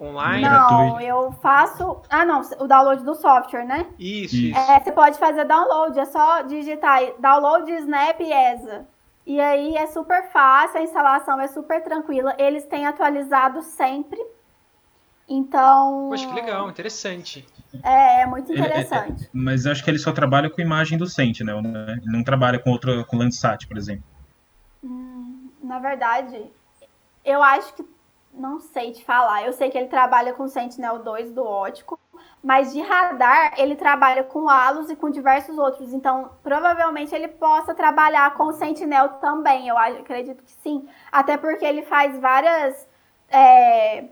online? 0.00 0.48
Não, 0.48 1.00
eu 1.00 1.32
faço. 1.32 2.02
Ah, 2.08 2.24
não, 2.24 2.40
o 2.58 2.66
download 2.66 3.04
do 3.04 3.14
software, 3.14 3.64
né? 3.64 3.86
Isso, 3.98 4.36
isso. 4.36 4.58
É, 4.58 4.80
você 4.80 4.92
pode 4.92 5.18
fazer 5.18 5.44
download, 5.44 5.98
é 5.98 6.04
só 6.06 6.42
digitar 6.42 7.00
download 7.18 7.70
Snap 7.72 8.20
ESA. 8.20 8.86
E 9.26 9.40
aí 9.40 9.76
é 9.76 9.86
super 9.86 10.30
fácil, 10.30 10.80
a 10.80 10.82
instalação 10.82 11.40
é 11.40 11.46
super 11.48 11.82
tranquila. 11.82 12.34
Eles 12.38 12.64
têm 12.66 12.86
atualizado 12.86 13.62
sempre. 13.62 14.18
Então. 15.28 16.08
Poxa, 16.10 16.26
que 16.26 16.34
legal, 16.34 16.68
interessante. 16.68 17.46
É, 17.84 18.22
é 18.22 18.26
muito 18.26 18.52
interessante. 18.52 19.24
É, 19.24 19.26
é, 19.26 19.30
mas 19.32 19.66
acho 19.66 19.84
que 19.84 19.90
ele 19.90 19.98
só 19.98 20.10
trabalha 20.10 20.50
com 20.50 20.60
imagem 20.60 20.98
do 20.98 21.06
Sentinel, 21.06 21.62
né? 21.62 21.98
Ele 22.02 22.16
não 22.16 22.24
trabalha 22.24 22.58
com 22.58 22.70
outro, 22.70 23.04
com 23.06 23.16
Landsat, 23.16 23.68
por 23.68 23.76
exemplo. 23.76 24.02
Hum, 24.82 25.50
na 25.62 25.78
verdade, 25.78 26.50
eu 27.24 27.40
acho 27.42 27.72
que 27.74 27.84
não 28.40 28.58
sei 28.58 28.92
te 28.92 29.04
falar. 29.04 29.44
Eu 29.44 29.52
sei 29.52 29.70
que 29.70 29.76
ele 29.76 29.88
trabalha 29.88 30.32
com 30.32 30.48
Sentinel 30.48 31.00
2 31.00 31.32
do 31.32 31.44
ótico, 31.44 32.00
mas 32.42 32.72
de 32.72 32.80
radar 32.80 33.54
ele 33.58 33.76
trabalha 33.76 34.24
com 34.24 34.48
halos 34.48 34.90
e 34.90 34.96
com 34.96 35.10
diversos 35.10 35.58
outros. 35.58 35.92
Então, 35.92 36.30
provavelmente 36.42 37.14
ele 37.14 37.28
possa 37.28 37.74
trabalhar 37.74 38.34
com 38.34 38.44
o 38.44 38.52
Sentinel 38.52 39.10
também. 39.20 39.68
Eu 39.68 39.76
acredito 39.76 40.42
que 40.42 40.52
sim. 40.52 40.88
Até 41.12 41.36
porque 41.36 41.64
ele 41.64 41.82
faz 41.82 42.18
várias, 42.18 42.88
é, 43.28 44.04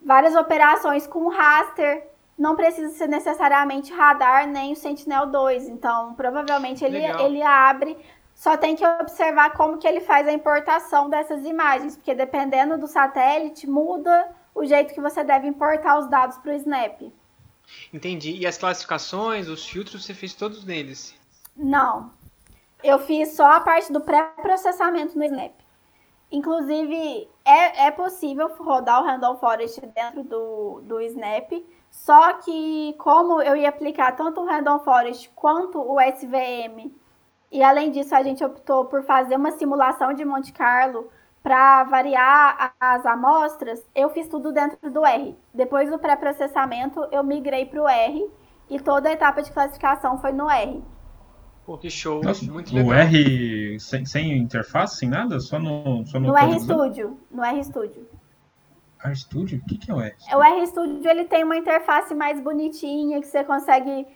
várias 0.00 0.36
operações 0.36 1.06
com 1.06 1.28
raster. 1.28 2.08
Não 2.38 2.56
precisa 2.56 2.92
ser 2.96 3.08
necessariamente 3.08 3.92
radar 3.92 4.46
nem 4.46 4.72
o 4.72 4.76
Sentinel 4.76 5.26
2. 5.26 5.68
Então, 5.68 6.14
provavelmente 6.14 6.84
ele, 6.84 6.98
ele 6.98 7.42
abre 7.42 7.96
só 8.34 8.56
tem 8.56 8.74
que 8.74 8.84
observar 8.84 9.52
como 9.54 9.78
que 9.78 9.86
ele 9.86 10.00
faz 10.00 10.26
a 10.26 10.32
importação 10.32 11.08
dessas 11.08 11.44
imagens, 11.44 11.96
porque 11.96 12.14
dependendo 12.14 12.76
do 12.76 12.86
satélite, 12.86 13.68
muda 13.68 14.28
o 14.54 14.64
jeito 14.64 14.92
que 14.92 15.00
você 15.00 15.22
deve 15.22 15.46
importar 15.46 15.98
os 15.98 16.08
dados 16.08 16.36
para 16.38 16.52
o 16.52 16.56
Snap. 16.56 17.00
Entendi. 17.92 18.32
E 18.36 18.46
as 18.46 18.58
classificações, 18.58 19.48
os 19.48 19.66
filtros, 19.66 20.04
você 20.04 20.12
fez 20.12 20.34
todos 20.34 20.64
neles? 20.64 21.14
Não. 21.56 22.10
Eu 22.82 22.98
fiz 22.98 23.34
só 23.34 23.52
a 23.52 23.60
parte 23.60 23.92
do 23.92 24.00
pré-processamento 24.00 25.16
no 25.16 25.24
Snap. 25.24 25.52
Inclusive, 26.30 27.28
é, 27.44 27.86
é 27.86 27.90
possível 27.90 28.52
rodar 28.58 29.00
o 29.00 29.06
Random 29.06 29.36
Forest 29.36 29.80
dentro 29.86 30.24
do, 30.24 30.80
do 30.82 31.00
Snap, 31.00 31.52
só 31.90 32.34
que 32.34 32.94
como 32.98 33.40
eu 33.40 33.56
ia 33.56 33.68
aplicar 33.68 34.12
tanto 34.16 34.40
o 34.40 34.44
Random 34.44 34.80
Forest 34.80 35.30
quanto 35.34 35.78
o 35.78 36.00
SVM 36.00 36.92
e 37.54 37.62
além 37.62 37.92
disso, 37.92 38.12
a 38.16 38.20
gente 38.20 38.42
optou 38.44 38.86
por 38.86 39.04
fazer 39.04 39.36
uma 39.36 39.52
simulação 39.52 40.12
de 40.12 40.24
Monte 40.24 40.52
Carlo 40.52 41.08
para 41.40 41.84
variar 41.84 42.74
as 42.80 43.06
amostras. 43.06 43.80
Eu 43.94 44.10
fiz 44.10 44.26
tudo 44.26 44.50
dentro 44.50 44.90
do 44.90 45.06
R. 45.06 45.38
Depois 45.54 45.88
do 45.88 45.96
pré-processamento, 45.96 47.06
eu 47.12 47.22
migrei 47.22 47.64
para 47.64 47.80
o 47.80 47.88
R 47.88 48.28
e 48.68 48.80
toda 48.80 49.08
a 49.08 49.12
etapa 49.12 49.40
de 49.40 49.52
classificação 49.52 50.18
foi 50.18 50.32
no 50.32 50.50
R. 50.50 50.82
Pô, 51.64 51.78
que 51.78 51.88
show, 51.88 52.20
Nossa, 52.24 52.44
muito 52.50 52.74
legal. 52.74 52.90
O 52.90 52.92
R 52.92 53.78
sem, 53.78 54.04
sem 54.04 54.36
interface, 54.36 54.96
sem 54.96 55.08
nada? 55.08 55.38
Só 55.38 55.56
no, 55.60 56.04
só 56.06 56.18
no, 56.18 56.30
no 56.30 56.36
R 56.36 56.58
Studio. 56.58 57.16
No 57.30 57.44
R 57.44 57.62
Studio. 57.62 58.04
R 59.04 59.14
Studio? 59.14 59.60
O 59.60 59.64
que, 59.68 59.78
que 59.78 59.92
é 59.92 59.94
o 59.94 60.00
R? 60.00 60.12
O 60.34 60.42
R 60.42 60.66
Studio 60.66 61.08
ele 61.08 61.24
tem 61.26 61.44
uma 61.44 61.56
interface 61.56 62.16
mais 62.16 62.40
bonitinha 62.40 63.20
que 63.20 63.28
você 63.28 63.44
consegue 63.44 64.08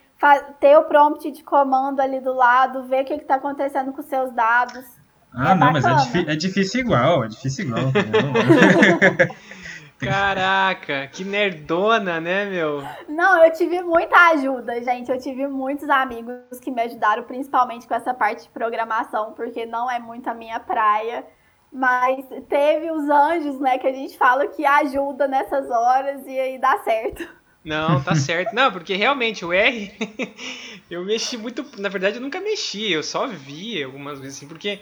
ter 0.58 0.76
o 0.76 0.84
prompt 0.84 1.30
de 1.30 1.42
comando 1.42 2.00
ali 2.00 2.20
do 2.20 2.32
lado, 2.32 2.84
ver 2.84 3.02
o 3.02 3.04
que 3.04 3.14
está 3.14 3.36
acontecendo 3.36 3.92
com 3.92 4.00
os 4.00 4.06
seus 4.06 4.32
dados. 4.32 4.84
Ah, 5.32 5.52
é 5.52 5.54
não, 5.54 5.72
bacana. 5.72 5.94
mas 5.94 6.14
é, 6.14 6.32
é, 6.32 6.36
difícil 6.36 6.80
igual, 6.80 7.24
é 7.24 7.28
difícil 7.28 7.66
igual. 7.66 7.84
Caraca, 9.98 11.08
que 11.08 11.24
nerdona, 11.24 12.20
né, 12.20 12.44
meu? 12.44 12.82
Não, 13.08 13.44
eu 13.44 13.52
tive 13.52 13.82
muita 13.82 14.16
ajuda, 14.30 14.80
gente. 14.82 15.10
Eu 15.10 15.18
tive 15.18 15.48
muitos 15.48 15.90
amigos 15.90 16.60
que 16.62 16.70
me 16.70 16.82
ajudaram, 16.82 17.24
principalmente 17.24 17.86
com 17.86 17.94
essa 17.94 18.14
parte 18.14 18.44
de 18.44 18.48
programação, 18.50 19.32
porque 19.32 19.66
não 19.66 19.90
é 19.90 19.98
muito 19.98 20.28
a 20.28 20.34
minha 20.34 20.60
praia. 20.60 21.26
Mas 21.70 22.24
teve 22.48 22.90
os 22.90 23.10
anjos, 23.10 23.60
né, 23.60 23.76
que 23.76 23.86
a 23.86 23.92
gente 23.92 24.16
fala 24.16 24.46
que 24.46 24.64
ajuda 24.64 25.26
nessas 25.26 25.68
horas 25.68 26.24
e 26.26 26.38
aí 26.38 26.58
dá 26.58 26.78
certo. 26.78 27.28
Não, 27.68 28.02
tá 28.02 28.14
certo. 28.14 28.54
Não, 28.54 28.72
porque 28.72 28.94
realmente 28.96 29.44
o 29.44 29.52
R, 29.52 29.92
eu 30.90 31.04
mexi 31.04 31.36
muito. 31.36 31.62
Na 31.78 31.90
verdade, 31.90 32.16
eu 32.16 32.22
nunca 32.22 32.40
mexi, 32.40 32.90
eu 32.90 33.02
só 33.02 33.26
vi 33.26 33.82
algumas 33.82 34.18
vezes 34.18 34.38
assim, 34.38 34.48
porque, 34.48 34.80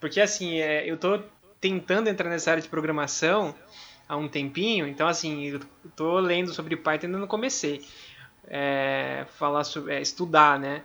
porque 0.00 0.18
assim, 0.18 0.58
é, 0.58 0.90
eu 0.90 0.96
tô 0.96 1.20
tentando 1.60 2.08
entrar 2.08 2.30
nessa 2.30 2.50
área 2.52 2.62
de 2.62 2.68
programação 2.70 3.54
há 4.08 4.16
um 4.16 4.28
tempinho, 4.28 4.86
então 4.86 5.06
assim, 5.06 5.44
eu 5.48 5.60
tô 5.94 6.18
lendo 6.20 6.54
sobre 6.54 6.74
Python 6.74 7.06
ainda 7.06 7.18
não 7.18 7.26
comecei. 7.26 7.84
É, 8.48 9.26
falar 9.38 9.62
sobre, 9.62 9.94
é, 9.94 10.00
estudar, 10.00 10.58
né? 10.58 10.82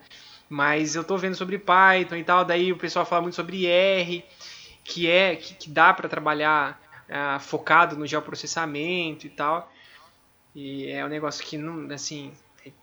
Mas 0.50 0.96
eu 0.96 1.04
tô 1.04 1.18
vendo 1.18 1.36
sobre 1.36 1.58
Python 1.58 2.18
e 2.18 2.24
tal, 2.26 2.44
daí 2.44 2.74
o 2.74 2.78
pessoal 2.78 3.06
fala 3.06 3.22
muito 3.22 3.36
sobre 3.36 3.66
R, 3.66 4.24
que 4.84 5.10
é 5.10 5.38
que, 5.38 5.54
que 5.54 5.70
dá 5.70 5.94
para 5.94 6.10
trabalhar 6.10 6.80
uh, 7.10 7.40
focado 7.40 7.96
no 7.96 8.06
geoprocessamento 8.06 9.26
e 9.26 9.30
tal. 9.30 9.72
E 10.60 10.92
é 10.92 11.06
um 11.06 11.08
negócio 11.08 11.46
que 11.46 11.56
não, 11.56 11.94
assim, 11.94 12.34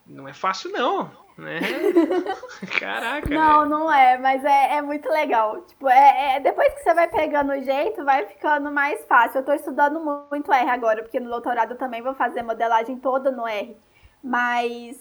não 0.07 0.29
é 0.29 0.33
fácil 0.33 0.71
não, 0.71 1.11
né? 1.37 1.59
Caraca. 2.79 3.29
Não, 3.29 3.65
é. 3.65 3.69
não 3.69 3.93
é, 3.93 4.17
mas 4.17 4.45
é, 4.45 4.77
é 4.77 4.81
muito 4.81 5.09
legal. 5.09 5.61
Tipo, 5.63 5.89
é, 5.89 6.37
é, 6.37 6.41
depois 6.41 6.73
que 6.73 6.85
você 6.85 6.95
vai 6.95 7.09
pegando 7.09 7.51
o 7.51 7.61
jeito, 7.61 8.05
vai 8.05 8.27
ficando 8.27 8.71
mais 8.71 9.05
fácil. 9.07 9.41
Eu 9.41 9.45
tô 9.45 9.53
estudando 9.53 9.99
muito 10.31 10.53
R 10.53 10.71
agora, 10.71 11.03
porque 11.03 11.19
no 11.19 11.29
doutorado 11.29 11.73
eu 11.73 11.77
também 11.77 12.01
vou 12.01 12.15
fazer 12.15 12.45
modelagem 12.45 12.97
toda 13.01 13.33
no 13.33 13.45
R. 13.45 13.77
Mas 14.23 14.97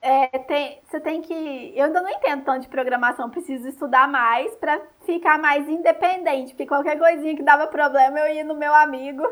é, 0.00 0.28
tem, 0.38 0.80
você 0.88 1.00
tem 1.00 1.20
que. 1.20 1.72
Eu 1.74 1.86
ainda 1.86 2.00
não 2.00 2.10
entendo 2.10 2.44
tanto 2.44 2.60
de 2.60 2.68
programação, 2.68 3.28
preciso 3.28 3.66
estudar 3.66 4.06
mais 4.06 4.54
para 4.54 4.80
ficar 5.04 5.36
mais 5.36 5.68
independente. 5.68 6.52
Porque 6.52 6.64
qualquer 6.64 6.96
coisinha 6.96 7.34
que 7.34 7.42
dava 7.42 7.66
problema, 7.66 8.20
eu 8.20 8.36
ia 8.36 8.44
no 8.44 8.54
meu 8.54 8.72
amigo 8.72 9.26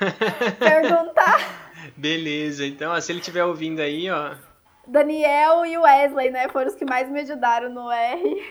perguntar. 0.58 1.69
Beleza, 1.96 2.66
então 2.66 2.98
se 3.00 3.12
ele 3.12 3.20
estiver 3.20 3.44
ouvindo 3.44 3.80
aí, 3.80 4.10
ó. 4.10 4.34
Daniel 4.86 5.64
e 5.64 5.78
Wesley, 5.78 6.30
né? 6.30 6.48
Foram 6.48 6.68
os 6.68 6.74
que 6.74 6.84
mais 6.84 7.08
me 7.08 7.20
ajudaram 7.20 7.70
no 7.70 7.90
R. 7.90 8.42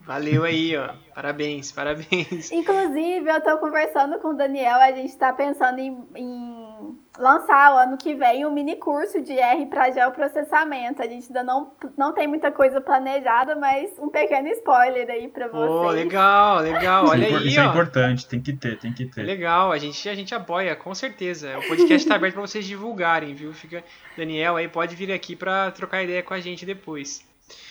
Valeu 0.00 0.44
aí, 0.44 0.76
ó. 0.76 0.94
Parabéns, 1.14 1.72
parabéns. 1.72 2.50
Inclusive, 2.50 3.30
eu 3.30 3.40
tô 3.40 3.58
conversando 3.58 4.18
com 4.18 4.28
o 4.28 4.36
Daniel, 4.36 4.76
a 4.76 4.92
gente 4.92 5.16
tá 5.16 5.32
pensando 5.32 5.78
em, 5.78 5.96
em 6.16 6.69
lançar 7.18 7.74
o 7.74 7.78
ano 7.78 7.96
que 7.96 8.14
vem 8.14 8.46
um 8.46 8.50
mini 8.50 8.76
curso 8.76 9.20
de 9.20 9.32
R 9.32 9.66
para 9.66 9.90
geoprocessamento. 9.90 11.02
A 11.02 11.06
gente 11.06 11.26
ainda 11.26 11.42
não, 11.42 11.72
não 11.96 12.12
tem 12.12 12.26
muita 12.26 12.50
coisa 12.50 12.80
planejada, 12.80 13.56
mas 13.56 13.90
um 13.98 14.08
pequeno 14.08 14.48
spoiler 14.48 15.08
aí 15.10 15.28
para 15.28 15.48
vocês. 15.48 15.70
Oh, 15.70 15.88
legal, 15.88 16.58
legal. 16.60 17.06
Olha 17.06 17.28
isso 17.28 17.38
aí, 17.38 17.48
Isso 17.48 17.60
ó. 17.60 17.64
é 17.64 17.66
importante, 17.66 18.26
tem 18.28 18.40
que 18.40 18.52
ter, 18.52 18.78
tem 18.78 18.92
que 18.92 19.06
ter. 19.06 19.22
Legal, 19.22 19.72
a 19.72 19.78
gente, 19.78 20.08
a 20.08 20.14
gente 20.14 20.34
apoia, 20.34 20.74
com 20.76 20.94
certeza. 20.94 21.58
O 21.58 21.68
podcast 21.68 22.06
tá 22.06 22.14
aberto 22.14 22.34
para 22.34 22.42
vocês 22.42 22.64
divulgarem, 22.64 23.34
viu? 23.34 23.52
Fica 23.52 23.84
Daniel 24.16 24.56
aí 24.56 24.68
pode 24.68 24.94
vir 24.94 25.12
aqui 25.12 25.34
para 25.34 25.70
trocar 25.70 26.02
ideia 26.02 26.22
com 26.22 26.34
a 26.34 26.40
gente 26.40 26.64
depois. 26.64 27.28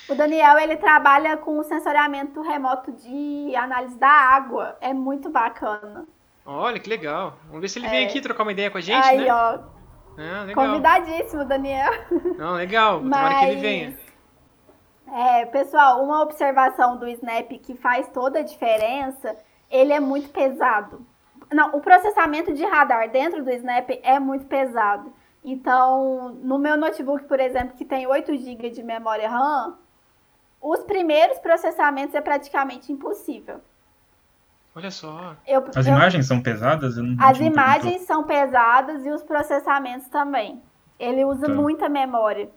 O 0.10 0.16
Daniel, 0.16 0.58
ele 0.60 0.76
trabalha 0.76 1.38
com 1.38 1.60
o 1.60 1.64
sensoriamento 1.64 2.42
remoto 2.42 2.92
de 2.92 3.56
análise 3.56 3.98
da 3.98 4.10
água. 4.10 4.78
É 4.82 4.94
muito 4.94 5.30
bacana. 5.30 6.06
Olha, 6.46 6.80
que 6.80 6.90
legal. 6.90 7.38
Vamos 7.48 7.62
ver 7.62 7.70
se 7.70 7.80
ele 7.80 7.88
é. 7.88 7.90
vem 7.90 8.06
aqui 8.06 8.22
trocar 8.22 8.44
uma 8.44 8.52
ideia 8.52 8.72
com 8.72 8.78
a 8.78 8.82
gente, 8.82 9.06
Aí, 9.06 9.20
né? 9.20 9.34
ó. 9.34 9.60
Ah, 10.18 10.54
Convidadíssimo, 10.54 11.46
Daniel. 11.46 11.92
Não, 12.38 12.54
legal. 12.54 13.02
Mas... 13.02 13.22
Tomara 13.22 13.40
que 13.40 13.52
ele 13.52 13.62
venha. 13.62 13.98
É, 15.12 15.46
pessoal, 15.46 16.04
uma 16.04 16.22
observação 16.22 16.98
do 16.98 17.08
Snap 17.08 17.50
que 17.64 17.76
faz 17.76 18.08
toda 18.10 18.40
a 18.40 18.44
diferença, 18.44 19.36
ele 19.70 19.94
é 19.94 20.00
muito 20.00 20.30
pesado. 20.30 21.06
Não, 21.52 21.76
o 21.76 21.82
processamento 21.82 22.54
de 22.54 22.64
radar 22.64 23.10
dentro 23.10 23.44
do 23.44 23.50
Snap 23.52 23.90
é 24.04 24.20
muito 24.20 24.46
pesado. 24.46 25.12
Então, 25.44 26.38
no 26.44 26.60
meu 26.60 26.78
notebook, 26.78 27.24
por 27.26 27.40
exemplo, 27.40 27.76
que 27.76 27.86
tem 27.86 28.06
8 28.06 28.36
GB 28.38 28.70
de 28.70 28.84
memória 28.84 29.30
RAM, 29.30 29.78
os 30.62 30.82
primeiros 30.82 31.40
processamentos 31.40 32.14
é 32.14 32.22
praticamente 32.22 32.92
impossível. 32.92 33.62
Olha 34.76 34.92
só. 34.92 35.36
Eu, 35.48 35.66
as 35.76 35.88
eu, 35.88 35.94
imagens 35.94 36.28
são 36.28 36.42
pesadas? 36.42 36.96
as 37.20 37.40
imagens 37.40 38.02
são 38.04 38.24
pesadas 38.24 39.06
e 39.06 39.10
os 39.10 39.24
processamentos 39.24 40.08
também. 40.08 40.62
Ele 41.00 41.26
usa 41.26 41.48
tá. 41.48 41.54
muita 41.54 41.90
memória. 41.90 42.50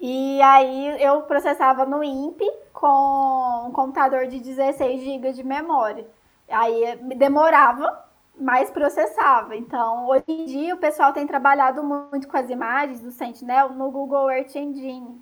E 0.00 0.42
aí 0.42 1.00
eu 1.02 1.22
processava 1.22 1.86
no 1.86 2.02
INPE 2.02 2.50
com 2.72 3.66
um 3.68 3.72
computador 3.72 4.26
de 4.26 4.40
16 4.40 5.02
GB 5.02 5.32
de 5.32 5.44
memória. 5.44 6.06
Aí 6.48 6.98
demorava 7.16 8.02
mais 8.38 8.70
processava. 8.70 9.54
Então, 9.56 10.08
hoje 10.08 10.24
em 10.26 10.44
dia, 10.46 10.74
o 10.74 10.78
pessoal 10.78 11.12
tem 11.12 11.26
trabalhado 11.26 11.82
muito 11.82 12.26
com 12.26 12.36
as 12.36 12.50
imagens 12.50 13.00
do 13.00 13.10
Sentinel 13.10 13.70
no 13.70 13.90
Google 13.90 14.30
Earth 14.30 14.56
Engine, 14.56 15.20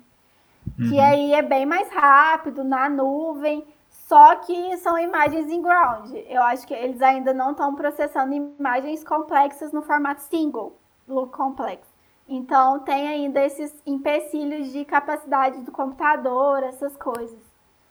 uhum. 0.79 0.89
que 0.89 0.99
aí 0.99 1.33
é 1.33 1.41
bem 1.41 1.65
mais 1.65 1.89
rápido, 1.91 2.63
na 2.63 2.89
nuvem, 2.89 3.63
só 4.11 4.35
que 4.35 4.75
são 4.79 4.99
imagens 4.99 5.49
em 5.49 5.61
ground. 5.61 6.11
Eu 6.27 6.43
acho 6.43 6.67
que 6.67 6.73
eles 6.73 7.01
ainda 7.01 7.33
não 7.33 7.51
estão 7.51 7.73
processando 7.73 8.33
imagens 8.33 9.05
complexas 9.05 9.71
no 9.71 9.81
formato 9.81 10.21
single, 10.23 10.77
look 11.07 11.31
complex. 11.31 11.87
Então, 12.27 12.79
tem 12.79 13.07
ainda 13.07 13.41
esses 13.41 13.73
empecilhos 13.85 14.69
de 14.73 14.83
capacidade 14.83 15.61
do 15.61 15.71
computador, 15.71 16.61
essas 16.61 16.97
coisas. 16.97 17.39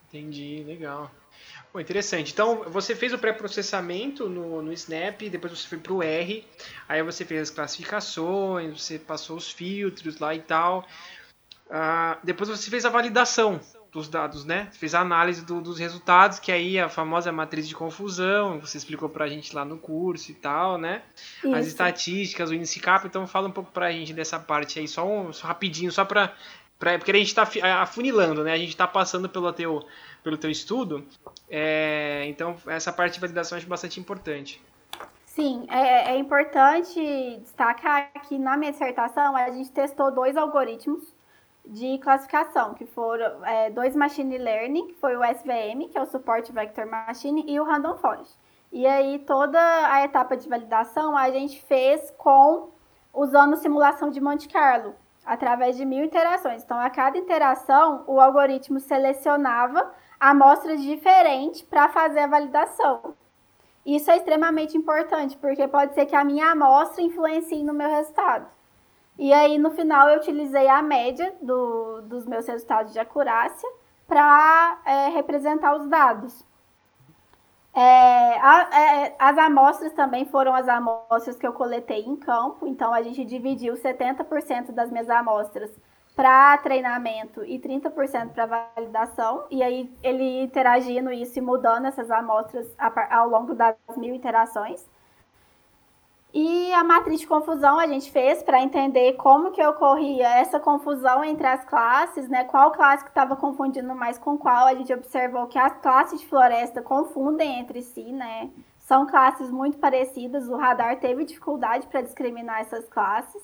Entendi, 0.09 0.63
legal. 0.67 1.11
Pô, 1.73 1.81
interessante. 1.81 2.35
Então, 2.35 2.65
você 2.67 2.95
fez 2.95 3.15
o 3.15 3.19
pré-processamento 3.19 4.29
no, 4.29 4.61
no 4.61 4.75
Snap, 4.75 5.23
depois 5.23 5.59
você 5.59 5.67
foi 5.67 5.79
para 5.79 5.93
o 5.95 6.03
R, 6.03 6.47
aí 6.87 7.03
você 7.03 7.25
fez 7.25 7.49
as 7.49 7.51
classificações, 7.51 8.79
você 8.79 8.99
passou 8.99 9.39
os 9.39 9.51
filtros 9.51 10.19
lá 10.19 10.35
e 10.35 10.43
tal. 10.43 10.85
Uh, 11.71 12.21
depois 12.23 12.51
você 12.51 12.69
fez 12.69 12.85
a 12.85 12.91
validação 12.91 13.59
dos 13.93 14.09
dados, 14.09 14.45
né? 14.45 14.69
Fez 14.73 14.95
a 14.95 15.01
análise 15.01 15.45
do, 15.45 15.61
dos 15.61 15.79
resultados, 15.79 16.39
que 16.39 16.53
aí 16.53 16.79
a 16.79 16.89
famosa 16.89 17.33
matriz 17.33 17.69
de 17.69 17.75
confusão, 17.75 18.61
você 18.61 18.79
explicou 18.79 19.09
para 19.09 19.25
a 19.25 19.29
gente 19.29 19.55
lá 19.55 19.65
no 19.65 19.79
curso 19.79 20.31
e 20.31 20.35
tal, 20.35 20.79
né? 20.79 21.03
Isso. 21.39 21.55
As 21.55 21.67
estatísticas, 21.67 22.51
o 22.51 22.55
índice 22.55 22.81
então 23.05 23.27
fala 23.27 23.49
um 23.49 23.53
pouco 23.53 23.71
para 23.73 23.87
a 23.87 23.93
gente 23.93 24.13
dessa 24.13 24.39
parte 24.39 24.79
aí, 24.79 24.87
só, 24.87 25.07
um, 25.07 25.33
só 25.33 25.49
rapidinho, 25.49 25.91
só 25.91 26.05
para 26.05 26.35
porque 26.79 27.11
a 27.11 27.15
gente 27.15 27.27
está 27.27 27.47
afunilando, 27.83 28.43
né? 28.43 28.55
A 28.55 28.57
gente 28.57 28.71
está 28.71 28.89
passando 28.89 29.29
pelo 29.29 29.53
teu, 29.53 29.87
pelo 30.25 30.39
teu 30.39 30.51
estudo. 30.51 31.07
É, 31.49 32.25
então, 32.27 32.57
essa 32.67 32.91
parte 32.91 33.15
de 33.15 33.21
validação 33.21 33.57
eu 33.57 33.59
acho 33.59 33.69
bastante 33.69 34.01
importante. 34.01 34.63
Sim, 35.27 35.67
é, 35.69 36.13
é, 36.13 36.19
importante 36.19 36.99
destacar 37.43 38.11
que 38.27 38.39
na 38.39 38.57
minha 38.57 38.73
dissertação 38.73 39.37
a 39.37 39.51
gente 39.51 39.71
testou 39.71 40.11
dois 40.11 40.39
algoritmos 40.39 41.05
de 41.71 41.99
classificação, 41.99 42.75
que 42.75 42.85
foram 42.85 43.47
é, 43.47 43.71
dois 43.71 43.95
machine 43.95 44.37
learning, 44.37 44.89
que 44.89 44.95
foi 44.95 45.17
o 45.17 45.25
SVM, 45.25 45.89
que 45.89 45.97
é 45.97 46.03
o 46.03 46.07
Support 46.07 46.51
Vector 46.51 46.85
Machine, 46.85 47.45
e 47.47 47.61
o 47.61 47.65
Random 47.65 47.97
Forest. 47.99 48.37
E 48.73 48.85
aí 48.85 49.21
toda 49.21 49.61
a 49.87 50.05
etapa 50.05 50.37
de 50.37 50.49
validação 50.49 51.17
a 51.17 51.31
gente 51.31 51.63
fez 51.63 52.11
com 52.19 52.71
usando 53.15 53.57
simulação 53.57 54.11
de 54.11 54.21
Monte 54.21 54.49
Carlo, 54.49 54.97
através 55.25 55.77
de 55.77 55.85
mil 55.85 56.05
interações. 56.05 56.65
Então, 56.65 56.79
a 56.79 56.91
cada 56.91 57.17
interação, 57.17 58.03
o 58.09 58.21
algoritmo 58.21 58.81
selecionava 58.81 59.93
amostras 60.19 60.83
diferentes 60.83 61.63
para 61.63 61.89
fazer 61.89 62.21
a 62.21 62.27
validação. 62.27 63.15
Isso 63.87 64.11
é 64.11 64.17
extremamente 64.17 64.77
importante, 64.77 65.37
porque 65.37 65.69
pode 65.69 65.95
ser 65.95 66.07
que 66.07 66.17
a 66.17 66.25
minha 66.25 66.51
amostra 66.51 67.01
influencie 67.01 67.63
no 67.63 67.73
meu 67.73 67.89
resultado. 67.89 68.47
E 69.21 69.35
aí, 69.35 69.59
no 69.59 69.71
final, 69.73 70.09
eu 70.09 70.17
utilizei 70.17 70.67
a 70.67 70.81
média 70.81 71.35
do, 71.43 72.01
dos 72.01 72.25
meus 72.25 72.47
resultados 72.47 72.91
de 72.95 72.99
acurácia 72.99 73.69
para 74.09 74.81
é, 74.87 75.09
representar 75.11 75.77
os 75.77 75.87
dados. 75.87 76.43
É, 77.75 78.41
a, 78.41 78.69
é, 78.73 79.17
as 79.19 79.37
amostras 79.37 79.93
também 79.93 80.25
foram 80.25 80.55
as 80.55 80.67
amostras 80.67 81.37
que 81.37 81.47
eu 81.47 81.53
coletei 81.53 82.01
em 82.01 82.17
campo, 82.17 82.67
então 82.67 82.95
a 82.95 83.03
gente 83.03 83.23
dividiu 83.27 83.75
70% 83.75 84.73
das 84.73 84.91
minhas 84.91 85.11
amostras 85.11 85.71
para 86.17 86.57
treinamento 86.57 87.45
e 87.45 87.59
30% 87.59 88.31
para 88.31 88.71
validação, 88.75 89.45
e 89.51 89.63
aí 89.63 89.95
ele 90.03 90.41
interagindo 90.45 91.13
isso 91.13 91.39
e 91.39 91.43
mudando 91.43 91.85
essas 91.85 92.11
amostras 92.11 92.67
ao 93.11 93.29
longo 93.29 93.55
das 93.55 93.77
mil 93.99 94.15
interações. 94.15 94.89
E 96.33 96.73
a 96.75 96.85
matriz 96.85 97.21
de 97.21 97.27
confusão 97.27 97.79
a 97.79 97.87
gente 97.89 98.11
fez 98.11 98.41
para 98.43 98.63
entender 98.63 99.15
como 99.15 99.51
que 99.51 99.65
ocorria 99.67 100.29
essa 100.39 100.61
confusão 100.61 101.25
entre 101.25 101.47
as 101.47 101.65
classes, 101.65 102.29
né? 102.29 102.45
Qual 102.45 102.71
classe 102.71 103.03
que 103.03 103.11
estava 103.11 103.35
confundindo 103.35 103.95
mais 103.97 104.17
com 104.17 104.39
qual. 104.39 104.67
A 104.67 104.75
gente 104.75 104.93
observou 104.93 105.49
que 105.49 105.59
as 105.59 105.77
classes 105.79 106.21
de 106.21 106.27
floresta 106.29 106.81
confundem 106.83 107.59
entre 107.59 107.83
si, 107.83 108.13
né? 108.13 108.49
São 108.79 109.07
classes 109.07 109.51
muito 109.51 109.79
parecidas. 109.79 110.49
O 110.49 110.57
radar 110.57 111.01
teve 111.01 111.25
dificuldade 111.25 111.89
para 111.89 112.03
discriminar 112.03 112.61
essas 112.61 112.89
classes. 112.89 113.43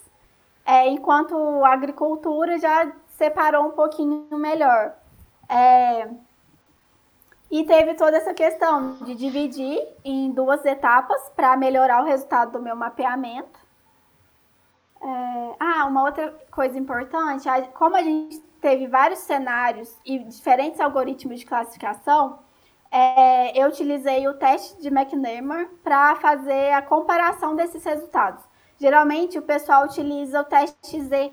É, 0.64 0.88
enquanto 0.88 1.34
a 1.64 1.72
agricultura 1.72 2.58
já 2.58 2.92
separou 3.08 3.66
um 3.66 3.70
pouquinho 3.70 4.26
melhor. 4.32 4.94
É, 5.48 6.08
e 7.56 7.64
teve 7.64 7.94
toda 7.94 8.18
essa 8.18 8.34
questão 8.34 8.96
de 8.96 9.14
dividir 9.14 9.82
em 10.04 10.30
duas 10.30 10.62
etapas 10.66 11.30
para 11.34 11.56
melhorar 11.56 12.02
o 12.02 12.04
resultado 12.04 12.52
do 12.52 12.60
meu 12.60 12.76
mapeamento. 12.76 13.58
É... 15.00 15.56
Ah, 15.58 15.86
uma 15.86 16.02
outra 16.02 16.34
coisa 16.50 16.78
importante, 16.78 17.48
como 17.72 17.96
a 17.96 18.02
gente 18.02 18.40
teve 18.60 18.86
vários 18.86 19.20
cenários 19.20 19.98
e 20.04 20.18
diferentes 20.18 20.80
algoritmos 20.80 21.40
de 21.40 21.46
classificação, 21.46 22.40
é... 22.90 23.58
eu 23.58 23.68
utilizei 23.68 24.28
o 24.28 24.34
teste 24.34 24.78
de 24.82 24.88
McNamara 24.88 25.66
para 25.82 26.14
fazer 26.16 26.72
a 26.72 26.82
comparação 26.82 27.56
desses 27.56 27.82
resultados. 27.82 28.44
Geralmente 28.78 29.38
o 29.38 29.42
pessoal 29.42 29.86
utiliza 29.86 30.42
o 30.42 30.44
teste 30.44 31.00
Z, 31.00 31.32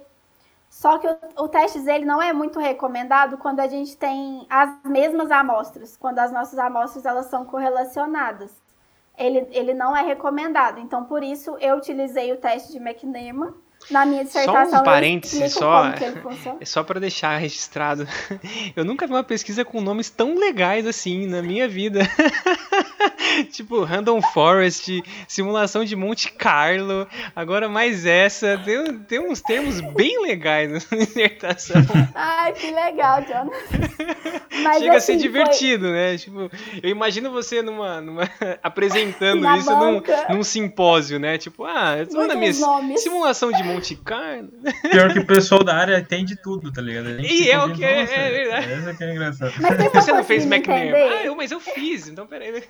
só 0.73 0.97
que 0.97 1.07
o, 1.07 1.43
o 1.43 1.47
teste 1.47 1.87
ele 1.87 2.03
não 2.03 2.19
é 2.19 2.33
muito 2.33 2.59
recomendado 2.59 3.37
quando 3.37 3.59
a 3.59 3.67
gente 3.67 3.95
tem 3.95 4.47
as 4.49 4.75
mesmas 4.83 5.29
amostras, 5.29 5.95
quando 5.95 6.17
as 6.17 6.31
nossas 6.31 6.57
amostras 6.57 7.05
elas 7.05 7.27
são 7.27 7.45
correlacionadas. 7.45 8.51
ele, 9.15 9.47
ele 9.51 9.75
não 9.75 9.95
é 9.95 10.01
recomendado. 10.01 10.79
Então, 10.79 11.05
por 11.05 11.23
isso, 11.23 11.55
eu 11.61 11.77
utilizei 11.77 12.33
o 12.33 12.37
teste 12.37 12.71
de 12.71 12.79
McNeman 12.79 13.53
na 13.91 14.03
minha 14.03 14.23
dissertação. 14.23 14.71
Só 14.71 14.81
um 14.81 14.83
parêntese, 14.83 15.49
só, 15.49 15.83
é 16.59 16.65
só 16.65 16.83
para 16.83 16.99
deixar 16.99 17.37
registrado. 17.37 18.07
Eu 18.75 18.83
nunca 18.83 19.05
vi 19.05 19.13
uma 19.13 19.23
pesquisa 19.23 19.63
com 19.63 19.79
nomes 19.79 20.09
tão 20.09 20.33
legais 20.33 20.87
assim 20.87 21.27
na 21.27 21.43
minha 21.43 21.67
vida. 21.67 21.99
tipo, 23.51 23.83
Random 23.83 24.21
Forest, 24.21 25.03
simulação 25.27 25.83
de 25.83 25.95
Monte 25.95 26.31
Carlo, 26.31 27.07
agora 27.35 27.67
mais 27.67 28.05
essa. 28.05 28.57
Tem, 28.63 28.99
tem 28.99 29.19
uns 29.19 29.41
termos 29.41 29.81
bem 29.81 30.21
legais 30.21 30.71
na 30.71 30.97
dissertação. 30.97 31.81
Ai, 32.15 32.53
que 32.53 32.71
legal, 32.71 33.21
John. 33.21 33.49
Mas, 34.63 34.79
Chega 34.79 34.89
assim, 34.89 34.89
a 34.89 34.99
ser 34.99 35.11
assim, 35.13 35.17
divertido, 35.17 35.85
foi... 35.85 35.93
né? 35.93 36.17
Tipo, 36.17 36.51
eu 36.81 36.89
imagino 36.89 37.31
você 37.31 37.61
numa, 37.61 38.01
numa 38.01 38.29
apresentando 38.61 39.41
na 39.41 39.57
isso 39.57 39.71
num, 39.71 40.01
num, 40.29 40.43
simpósio, 40.43 41.19
né? 41.19 41.37
Tipo, 41.37 41.65
ah, 41.65 41.97
eu 41.97 42.07
tô 42.07 42.27
na 42.27 42.35
minha 42.35 42.53
nomes. 42.53 43.01
simulação 43.01 43.51
de 43.51 43.63
Monte 43.63 43.95
Carlo. 43.95 44.49
Pior 44.91 45.11
que 45.11 45.19
o 45.19 45.25
pessoal 45.25 45.63
da 45.63 45.75
área 45.75 45.99
entende 45.99 46.35
tudo, 46.41 46.71
tá 46.71 46.81
ligado? 46.81 47.19
E 47.21 47.49
é 47.49 47.59
o 47.59 47.73
que 47.73 47.83
é, 47.83 48.01
é 48.01 48.31
verdade. 48.31 48.71
Essa 48.71 48.93
que 48.93 49.03
é 49.03 49.11
engraçado. 49.11 49.53
Mas 49.59 49.91
você 49.91 50.13
não 50.13 50.23
fez 50.23 50.45
McNair? 50.45 50.93
Ah, 50.95 51.25
eu, 51.25 51.35
mas 51.35 51.51
eu 51.51 51.59
fiz, 51.59 52.07
então 52.07 52.25
peraí. 52.27 52.63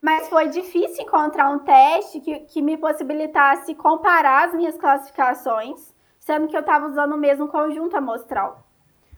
Mas 0.00 0.28
foi 0.28 0.48
difícil 0.48 1.04
encontrar 1.04 1.50
um 1.50 1.58
teste 1.58 2.20
que, 2.20 2.38
que 2.40 2.62
me 2.62 2.76
possibilitasse 2.76 3.74
comparar 3.74 4.48
as 4.48 4.54
minhas 4.54 4.76
classificações, 4.76 5.92
sendo 6.20 6.46
que 6.46 6.56
eu 6.56 6.60
estava 6.60 6.86
usando 6.86 7.14
o 7.14 7.18
mesmo 7.18 7.48
conjunto 7.48 7.96
amostral. 7.96 8.64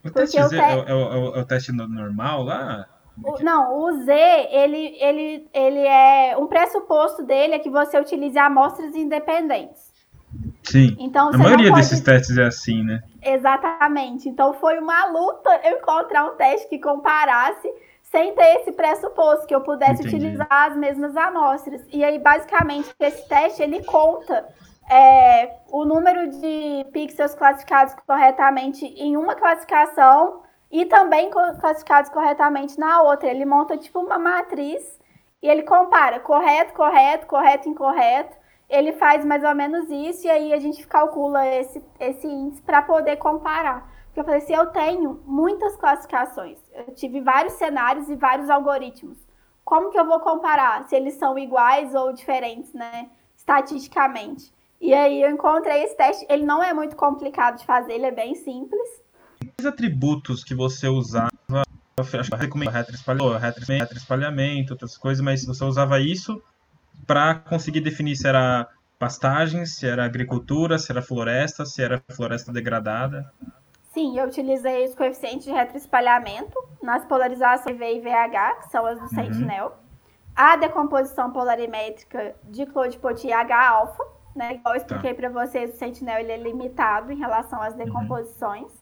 O 0.05 0.11
teste 0.11 0.43
Z 0.43 0.59
é, 0.59 0.73
é, 0.73 0.95
o, 0.95 1.37
é 1.37 1.41
o 1.41 1.45
teste 1.45 1.73
normal 1.73 2.43
lá? 2.45 2.87
O, 3.23 3.43
não, 3.43 3.77
o 3.77 3.93
Z, 4.05 4.13
ele, 4.51 4.97
ele, 4.99 5.49
ele 5.53 5.81
é. 5.81 6.37
Um 6.39 6.47
pressuposto 6.47 7.23
dele 7.23 7.55
é 7.55 7.59
que 7.59 7.69
você 7.69 7.99
utilize 8.01 8.39
amostras 8.39 8.95
independentes. 8.95 9.91
Sim. 10.63 10.97
Então, 10.99 11.29
a 11.29 11.37
maioria 11.37 11.71
pode... 11.71 11.81
desses 11.83 12.01
testes 12.01 12.39
é 12.39 12.45
assim, 12.45 12.83
né? 12.83 13.03
Exatamente. 13.23 14.29
Então 14.29 14.55
foi 14.55 14.79
uma 14.79 15.07
luta 15.07 15.61
eu 15.65 15.79
encontrar 15.79 16.25
um 16.27 16.37
teste 16.37 16.69
que 16.69 16.79
comparasse 16.79 17.69
sem 18.11 18.35
ter 18.35 18.61
esse 18.61 18.73
pressuposto, 18.73 19.47
que 19.47 19.55
eu 19.55 19.61
pudesse 19.61 20.03
Entendi. 20.03 20.17
utilizar 20.17 20.49
as 20.51 20.77
mesmas 20.77 21.17
amostras. 21.17 21.83
E 21.93 22.03
aí, 22.03 22.19
basicamente, 22.19 22.93
esse 22.99 23.29
teste, 23.29 23.63
ele 23.63 23.85
conta 23.85 24.49
é, 24.91 25.59
o 25.71 25.85
número 25.85 26.29
de 26.29 26.85
pixels 26.93 27.35
classificados 27.35 27.95
corretamente 28.07 28.85
em 28.85 29.17
uma 29.17 29.37
classificação 29.37 30.43
e 30.71 30.87
também 30.87 31.31
classificados 31.31 32.11
corretamente 32.11 32.79
na 32.79 33.01
outra. 33.03 33.29
Ele 33.29 33.45
monta, 33.45 33.77
tipo, 33.77 34.01
uma 34.01 34.19
matriz 34.19 34.83
e 35.41 35.49
ele 35.49 35.63
compara 35.63 36.19
correto, 36.19 36.75
correto, 36.75 37.27
correto, 37.27 37.69
incorreto. 37.69 38.37
Ele 38.69 38.93
faz 38.95 39.25
mais 39.25 39.45
ou 39.45 39.55
menos 39.55 39.89
isso 39.89 40.27
e 40.27 40.31
aí 40.31 40.53
a 40.53 40.59
gente 40.59 40.85
calcula 40.87 41.47
esse, 41.47 41.83
esse 41.99 42.27
índice 42.27 42.63
para 42.63 42.83
poder 42.83 43.17
comparar. 43.17 43.89
Porque 44.11 44.21
eu 44.21 44.25
falei 44.25 44.41
assim, 44.41 44.55
eu 44.55 44.67
tenho 44.67 45.23
muitas 45.25 45.77
classificações. 45.77 46.59
Eu 46.75 46.93
tive 46.95 47.21
vários 47.21 47.55
cenários 47.55 48.09
e 48.09 48.17
vários 48.17 48.51
algoritmos. 48.51 49.19
Como 49.65 49.91
que 49.91 49.99
eu 49.99 50.05
vou 50.05 50.19
comparar 50.19 50.89
se 50.89 50.97
eles 50.97 51.15
são 51.15 51.39
iguais 51.39 51.95
ou 51.95 52.13
diferentes, 52.13 52.75
né? 52.75 53.09
Estatisticamente. 53.37 54.53
E 54.81 54.93
aí 54.93 55.23
eu 55.23 55.31
encontrei 55.31 55.85
esse 55.85 55.97
teste. 55.97 56.27
Ele 56.29 56.45
não 56.45 56.61
é 56.61 56.75
muito 56.75 56.97
complicado 56.97 57.59
de 57.59 57.65
fazer, 57.65 57.93
ele 57.93 58.07
é 58.07 58.11
bem 58.11 58.35
simples. 58.35 59.01
Os 59.61 59.65
atributos 59.65 60.43
que 60.43 60.57
você 60.57 60.89
usava, 60.89 61.31
acho 61.97 62.31
que 62.31 62.37
recomendo 62.37 62.73
retroespalhamento, 62.73 64.73
outras 64.73 64.99
coisas, 64.99 65.23
mas 65.23 65.47
você 65.47 65.65
usava 65.65 66.01
isso 66.01 66.43
para 67.07 67.37
conseguir 67.37 67.81
definir 67.81 68.17
se 68.17 68.27
era 68.27 68.67
pastagem, 68.99 69.65
se 69.67 69.87
era 69.87 70.05
agricultura, 70.05 70.79
se 70.79 70.91
era 70.91 71.01
floresta, 71.01 71.65
se 71.65 71.81
era 71.81 72.03
floresta 72.11 72.53
degradada. 72.53 73.33
Sim, 73.91 74.17
eu 74.17 74.27
utilizei 74.27 74.85
os 74.85 74.95
coeficientes 74.95 75.45
de 75.45 75.53
retroespalhamento 75.53 76.57
nas 76.81 77.05
polarizações 77.05 77.77
V 77.77 77.97
e 77.97 78.01
VH, 78.01 78.61
que 78.61 78.71
são 78.71 78.87
as 78.87 78.99
do 78.99 79.03
uhum. 79.03 79.09
Sentinel. 79.09 79.73
A 80.35 80.57
decomposição 80.57 81.33
polarimétrica 81.33 82.37
de 82.45 82.67
Claude-Pottier 82.67 83.37
H-alfa, 83.37 84.05
né? 84.35 84.55
Igual 84.55 84.75
eu 84.75 84.79
expliquei 84.79 85.13
tá. 85.13 85.21
para 85.21 85.29
vocês, 85.29 85.75
o 85.75 85.77
Sentinel 85.77 86.21
ele 86.21 86.31
é 86.31 86.37
limitado 86.37 87.13
em 87.13 87.17
relação 87.17 87.61
às 87.61 87.75
uhum. 87.75 87.85
decomposições. 87.85 88.73
Uhum. 88.73 88.81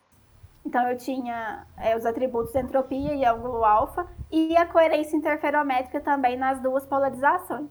Então 0.66 0.86
eu 0.86 0.98
tinha 0.98 1.66
é, 1.78 1.96
os 1.96 2.04
atributos 2.04 2.54
entropia 2.54 3.14
e 3.14 3.24
ângulo 3.24 3.64
alfa 3.64 4.06
e 4.30 4.54
a 4.58 4.66
coerência 4.66 5.16
interferométrica 5.16 6.02
também 6.02 6.36
nas 6.36 6.60
duas 6.60 6.84
polarizações. 6.84 7.70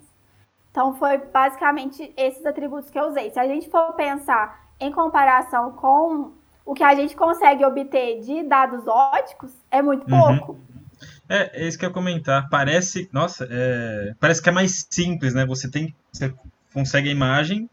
Então 0.72 0.96
foi 0.96 1.20
basicamente 1.20 2.12
esses 2.18 2.44
atributos 2.44 2.90
que 2.90 2.98
eu 2.98 3.06
usei. 3.06 3.30
Se 3.30 3.40
a 3.40 3.48
gente 3.48 3.70
for 3.70 3.94
pensar 3.94 4.68
em 4.80 4.92
comparação 4.92 5.74
com 5.74 6.34
o 6.68 6.74
que 6.74 6.84
a 6.84 6.94
gente 6.94 7.16
consegue 7.16 7.64
obter 7.64 8.20
de 8.20 8.44
dados 8.44 8.86
óticos 8.86 9.54
é 9.72 9.82
muito 9.82 10.06
uhum. 10.12 10.38
pouco. 10.38 10.60
É, 11.30 11.64
é 11.64 11.68
isso 11.68 11.80
que 11.80 11.86
eu 11.86 11.90
ia 11.90 11.94
comentar. 11.94 12.50
Parece, 12.50 13.10
nossa, 13.14 13.48
é, 13.50 14.14
parece 14.20 14.42
que 14.42 14.50
é 14.50 14.52
mais 14.52 14.86
simples, 14.90 15.34
né? 15.34 15.46
Você 15.46 15.72
tem, 15.72 15.96
você 16.12 16.34
consegue 16.74 17.08
a 17.08 17.12
imagem 17.12 17.70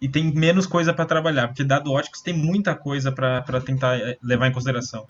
e 0.00 0.08
tem 0.08 0.34
menos 0.34 0.66
coisa 0.66 0.92
para 0.92 1.06
trabalhar, 1.06 1.46
porque 1.46 1.62
dado 1.62 1.92
óticos 1.92 2.20
tem 2.20 2.34
muita 2.34 2.74
coisa 2.74 3.12
para 3.12 3.60
tentar 3.64 3.96
é, 3.96 4.18
levar 4.20 4.48
em 4.48 4.52
consideração. 4.52 5.06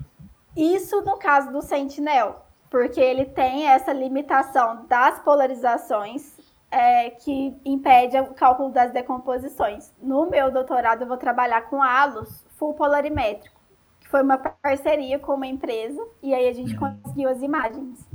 Isso 0.55 1.01
no 1.01 1.17
caso 1.17 1.51
do 1.51 1.63
Sentinel, 1.63 2.45
porque 2.69 3.01
ele 3.01 3.25
tem 3.25 3.69
essa 3.69 3.91
limitação 3.91 4.85
das 4.87 5.19
polarizações 5.21 6.35
é, 6.77 7.09
que 7.09 7.57
impede 7.65 8.21
o 8.21 8.35
cálculo 8.35 8.71
das 8.71 8.93
decomposições. 8.93 9.95
No 9.99 10.29
meu 10.29 10.51
doutorado 10.51 11.03
eu 11.03 11.09
vou 11.09 11.17
trabalhar 11.17 11.63
com 11.71 11.83
halos 11.83 12.45
full 12.51 12.75
polarimétrico, 12.75 13.59
que 13.99 14.09
foi 14.09 14.23
uma 14.23 14.37
parceria 14.37 15.19
com 15.19 15.33
uma 15.33 15.47
empresa, 15.47 15.99
e 16.23 16.35
aí 16.35 16.47
a 16.47 16.53
gente 16.53 16.75
uhum. 16.75 17.01
conseguiu 17.03 17.31
as 17.31 17.41
imagens. 17.41 18.06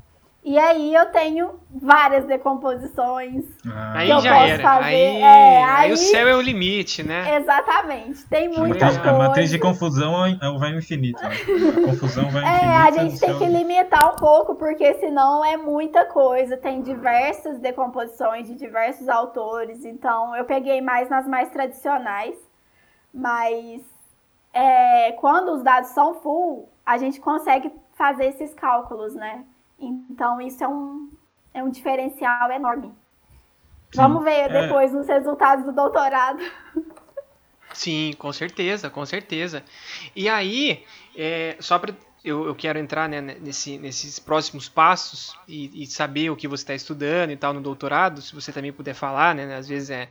E 0.43 0.57
aí 0.57 0.93
eu 0.95 1.05
tenho 1.11 1.59
várias 1.69 2.25
decomposições. 2.25 3.45
Ah. 3.63 3.99
Aí 3.99 4.07
já 4.07 4.37
era. 4.37 4.63
Fazer. 4.63 4.85
Aí, 4.85 5.21
é, 5.21 5.63
aí, 5.63 5.85
aí, 5.85 5.91
o 5.91 5.97
céu 5.97 6.27
é 6.27 6.35
o 6.35 6.41
limite, 6.41 7.03
né? 7.03 7.35
Exatamente. 7.35 8.25
Tem 8.25 8.49
muita 8.49 8.87
coisa. 8.87 9.09
A 9.09 9.17
matriz 9.19 9.51
de 9.51 9.59
confusão 9.59 10.13
vai 10.57 10.71
ao 10.71 10.77
infinito. 10.77 11.21
Né? 11.21 11.29
A 11.29 11.89
confusão 11.91 12.31
vai 12.31 12.43
ao 12.43 12.49
infinito. 12.49 12.71
É, 12.71 12.75
a 12.75 12.91
gente 12.91 13.19
tem 13.19 13.37
que 13.37 13.45
limitar 13.45 14.13
um 14.13 14.15
pouco, 14.15 14.55
porque 14.55 14.95
senão 14.95 15.45
é 15.45 15.57
muita 15.57 16.05
coisa. 16.05 16.57
Tem 16.57 16.81
diversas 16.81 17.59
decomposições 17.59 18.47
de 18.47 18.55
diversos 18.55 19.07
autores. 19.07 19.85
Então 19.85 20.35
eu 20.35 20.45
peguei 20.45 20.81
mais 20.81 21.07
nas 21.07 21.27
mais 21.27 21.51
tradicionais. 21.51 22.35
Mas 23.13 23.83
é, 24.51 25.11
quando 25.13 25.51
os 25.53 25.61
dados 25.61 25.91
são 25.91 26.15
full, 26.15 26.67
a 26.83 26.97
gente 26.97 27.19
consegue 27.19 27.71
fazer 27.93 28.25
esses 28.25 28.55
cálculos, 28.55 29.13
né? 29.13 29.45
Então, 29.82 30.39
isso 30.39 30.63
é 30.63 30.67
um, 30.67 31.09
é 31.53 31.63
um 31.63 31.69
diferencial 31.69 32.51
enorme. 32.51 32.88
Sim, 33.91 33.97
Vamos 33.97 34.23
ver 34.23 34.49
é... 34.49 34.61
depois 34.61 34.93
nos 34.93 35.07
resultados 35.07 35.65
do 35.65 35.71
doutorado. 35.71 36.41
Sim, 37.73 38.13
com 38.17 38.32
certeza, 38.32 38.89
com 38.89 39.05
certeza. 39.05 39.63
E 40.15 40.27
aí, 40.29 40.86
é, 41.15 41.55
só 41.59 41.79
para 41.79 41.93
eu, 42.24 42.45
eu 42.45 42.53
quero 42.53 42.78
entrar 42.78 43.09
né, 43.09 43.19
nesse, 43.19 43.80
nesses 43.80 44.19
próximos 44.19 44.69
passos 44.69 45.36
e, 45.47 45.84
e, 45.84 45.88
saber 45.88 46.30
o 46.30 46.36
que 46.36 46.47
você 46.47 46.63
está 46.63 46.76
estudando 46.76 47.32
e 47.32 47.36
tal 47.36 47.51
no 47.51 47.61
doutorado, 47.61 48.22
se 48.22 48.36
você 48.36 48.51
também 48.51 48.72
puder 48.72 48.93
falar, 48.93 49.34
né? 49.34 49.55
Às 49.55 49.67
vezes 49.67 49.89
é 49.89 50.07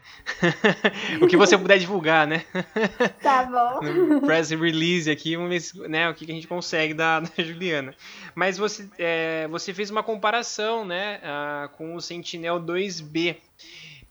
o 1.22 1.28
que 1.28 1.36
você 1.36 1.56
puder 1.56 1.78
divulgar, 1.78 2.26
né? 2.26 2.44
Tá 3.22 3.44
bom. 3.44 4.20
Press 4.20 4.50
release 4.50 5.10
aqui, 5.10 5.36
vamos 5.36 5.72
ver 5.72 5.88
né, 5.88 6.08
o 6.08 6.14
que 6.14 6.24
a 6.24 6.34
gente 6.34 6.46
consegue 6.46 6.94
da, 6.94 7.20
da 7.20 7.42
Juliana. 7.42 7.94
Mas 8.34 8.58
você, 8.58 8.88
é, 8.98 9.46
você 9.48 9.72
fez 9.72 9.90
uma 9.90 10.02
comparação, 10.02 10.84
né, 10.84 11.20
uh, 11.22 11.68
com 11.76 11.94
o 11.94 12.00
Sentinel 12.00 12.60
2B 12.60 13.36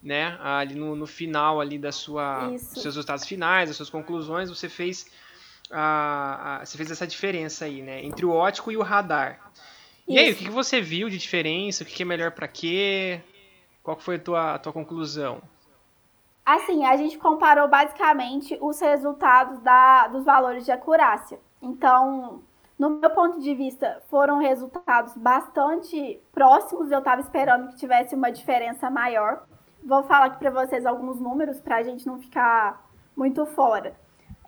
né, 0.02 0.38
ali 0.42 0.76
no, 0.76 0.96
no 0.96 1.06
final 1.06 1.60
ali 1.60 1.78
da 1.78 1.92
sua, 1.92 2.48
dos 2.48 2.62
seus 2.62 2.86
resultados 2.86 3.26
finais, 3.26 3.70
das 3.70 3.78
suas 3.78 3.90
conclusões, 3.90 4.50
você 4.50 4.70
fez 4.70 5.08
a, 5.72 6.58
a, 6.62 6.66
você 6.66 6.78
fez 6.78 6.92
essa 6.92 7.08
diferença 7.08 7.66
aí, 7.66 7.82
né? 7.82 8.04
Entre 8.04 8.26
o 8.26 8.32
ótico 8.32 8.72
e 8.72 8.78
o 8.78 8.82
radar. 8.82 9.52
E 10.08 10.16
Isso. 10.16 10.24
aí, 10.24 10.32
o 10.32 10.36
que, 10.36 10.46
que 10.46 10.52
você 10.52 10.82
viu 10.82 11.10
de 11.10 11.18
diferença? 11.18 11.84
O 11.84 11.86
que, 11.86 11.94
que 11.94 12.04
é 12.04 12.06
melhor 12.06 12.32
para 12.32 12.48
quê? 12.48 13.22
Qual 13.84 13.98
foi 13.98 14.16
a 14.16 14.20
tua, 14.20 14.56
a 14.56 14.60
tua 14.60 14.74
conclusão? 14.74 15.42
Assim, 16.46 16.84
a 16.84 16.98
gente 16.98 17.18
comparou 17.18 17.68
basicamente 17.68 18.58
os 18.60 18.80
resultados 18.80 19.60
da, 19.60 20.08
dos 20.08 20.26
valores 20.26 20.66
de 20.66 20.72
acurácia. 20.72 21.40
Então, 21.62 22.42
no 22.78 22.90
meu 22.90 23.10
ponto 23.12 23.40
de 23.40 23.54
vista, 23.54 24.02
foram 24.10 24.40
resultados 24.40 25.16
bastante 25.16 26.20
próximos. 26.32 26.90
Eu 26.92 27.00
estava 27.00 27.22
esperando 27.22 27.70
que 27.70 27.78
tivesse 27.78 28.16
uma 28.16 28.32
diferença 28.32 28.90
maior. 28.90 29.44
Vou 29.84 30.04
falar 30.04 30.26
aqui 30.26 30.40
para 30.40 30.50
vocês 30.50 30.86
alguns 30.86 31.20
números 31.20 31.60
para 31.60 31.78
a 31.78 31.84
gente 31.84 32.08
não 32.08 32.20
ficar 32.20 32.84
muito 33.16 33.46
fora. 33.46 33.96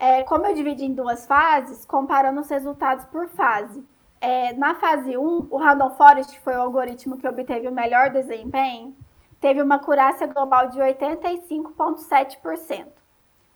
É, 0.02 0.24
como 0.24 0.48
eu 0.48 0.56
dividi 0.56 0.86
em 0.86 0.94
duas 0.96 1.28
fases, 1.28 1.86
comparando 1.86 2.42
os 2.42 2.50
resultados 2.50 3.06
por 3.06 3.28
fase. 3.30 3.86
é, 4.20 4.52
na 4.54 4.74
fase 4.76 5.16
1, 5.16 5.48
o 5.52 5.58
Random 5.58 5.92
Forest, 5.92 6.34
que 6.34 6.40
foi 6.44 6.56
o 6.56 6.62
algoritmo 6.62 7.18
que 7.18 7.28
obteve 7.28 7.68
o 7.68 7.72
melhor 7.72 8.10
desempenho, 8.10 8.96
teve 9.40 9.62
uma 9.62 9.76
acurácia 9.76 10.26
global 10.26 10.70
de 10.70 10.80
85,7%. 10.80 12.88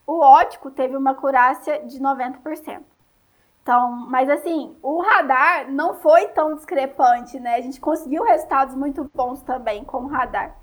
O 0.06 0.20
ótico 0.20 0.70
teve 0.70 0.96
uma 0.96 1.12
acurácia 1.12 1.84
de 1.86 2.00
90%. 2.00 2.84
Então, 3.64 3.90
mas 4.08 4.30
assim, 4.30 4.76
o 4.84 5.02
radar 5.02 5.72
não 5.72 5.96
foi 5.96 6.28
tão 6.28 6.54
discrepante, 6.54 7.40
né? 7.40 7.56
A 7.56 7.62
gente 7.62 7.82
conseguiu 7.82 8.24
resultados 8.24 8.76
muito 8.76 9.10
bons 9.16 9.42
também 9.42 9.84
com 9.84 10.04
o 10.04 10.08
radar. 10.08 10.56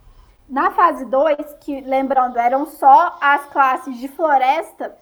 Na 0.48 0.70
fase 0.70 1.04
2, 1.06 1.54
que 1.60 1.80
lembrando, 1.80 2.38
eram 2.38 2.66
só 2.66 3.18
as 3.20 3.44
classes 3.46 3.96
de 3.98 4.06
floresta, 4.06 4.96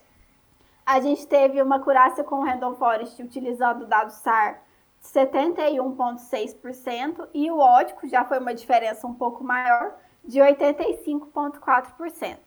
a 0.85 1.01
gente 1.01 1.27
teve 1.27 1.63
uma 1.63 1.77
acurácia 1.77 2.23
com 2.25 2.45
Random 2.45 2.75
Forest 2.75 3.23
utilizando 3.23 3.83
o 3.83 3.87
dado 3.87 4.11
SAR 4.11 4.61
de 5.01 5.09
71,6% 5.09 7.29
e 7.33 7.51
o 7.51 7.59
ótico 7.59 8.07
já 8.07 8.23
foi 8.25 8.39
uma 8.39 8.55
diferença 8.55 9.07
um 9.07 9.15
pouco 9.15 9.43
maior, 9.43 9.95
de 10.25 10.41
85,4%. 10.41 12.39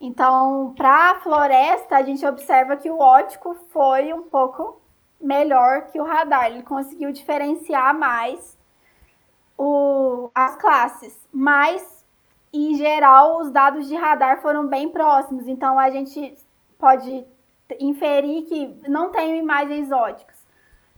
Então, 0.00 0.72
para 0.76 1.10
a 1.10 1.20
floresta, 1.20 1.96
a 1.96 2.02
gente 2.02 2.24
observa 2.24 2.76
que 2.76 2.88
o 2.90 2.98
ótico 2.98 3.54
foi 3.70 4.12
um 4.14 4.22
pouco 4.22 4.80
melhor 5.20 5.88
que 5.88 6.00
o 6.00 6.04
radar. 6.04 6.46
Ele 6.46 6.62
conseguiu 6.62 7.12
diferenciar 7.12 7.98
mais 7.98 8.56
o, 9.58 10.30
as 10.34 10.56
classes. 10.56 11.28
Mas, 11.30 12.02
em 12.50 12.76
geral, 12.76 13.40
os 13.40 13.50
dados 13.50 13.86
de 13.88 13.94
radar 13.94 14.40
foram 14.40 14.66
bem 14.66 14.88
próximos. 14.88 15.46
Então, 15.46 15.78
a 15.78 15.90
gente 15.90 16.34
pode 16.78 17.26
inferir 17.78 18.44
que 18.44 18.74
não 18.88 19.10
tem 19.10 19.38
imagens 19.38 19.90
óticas. 19.92 20.38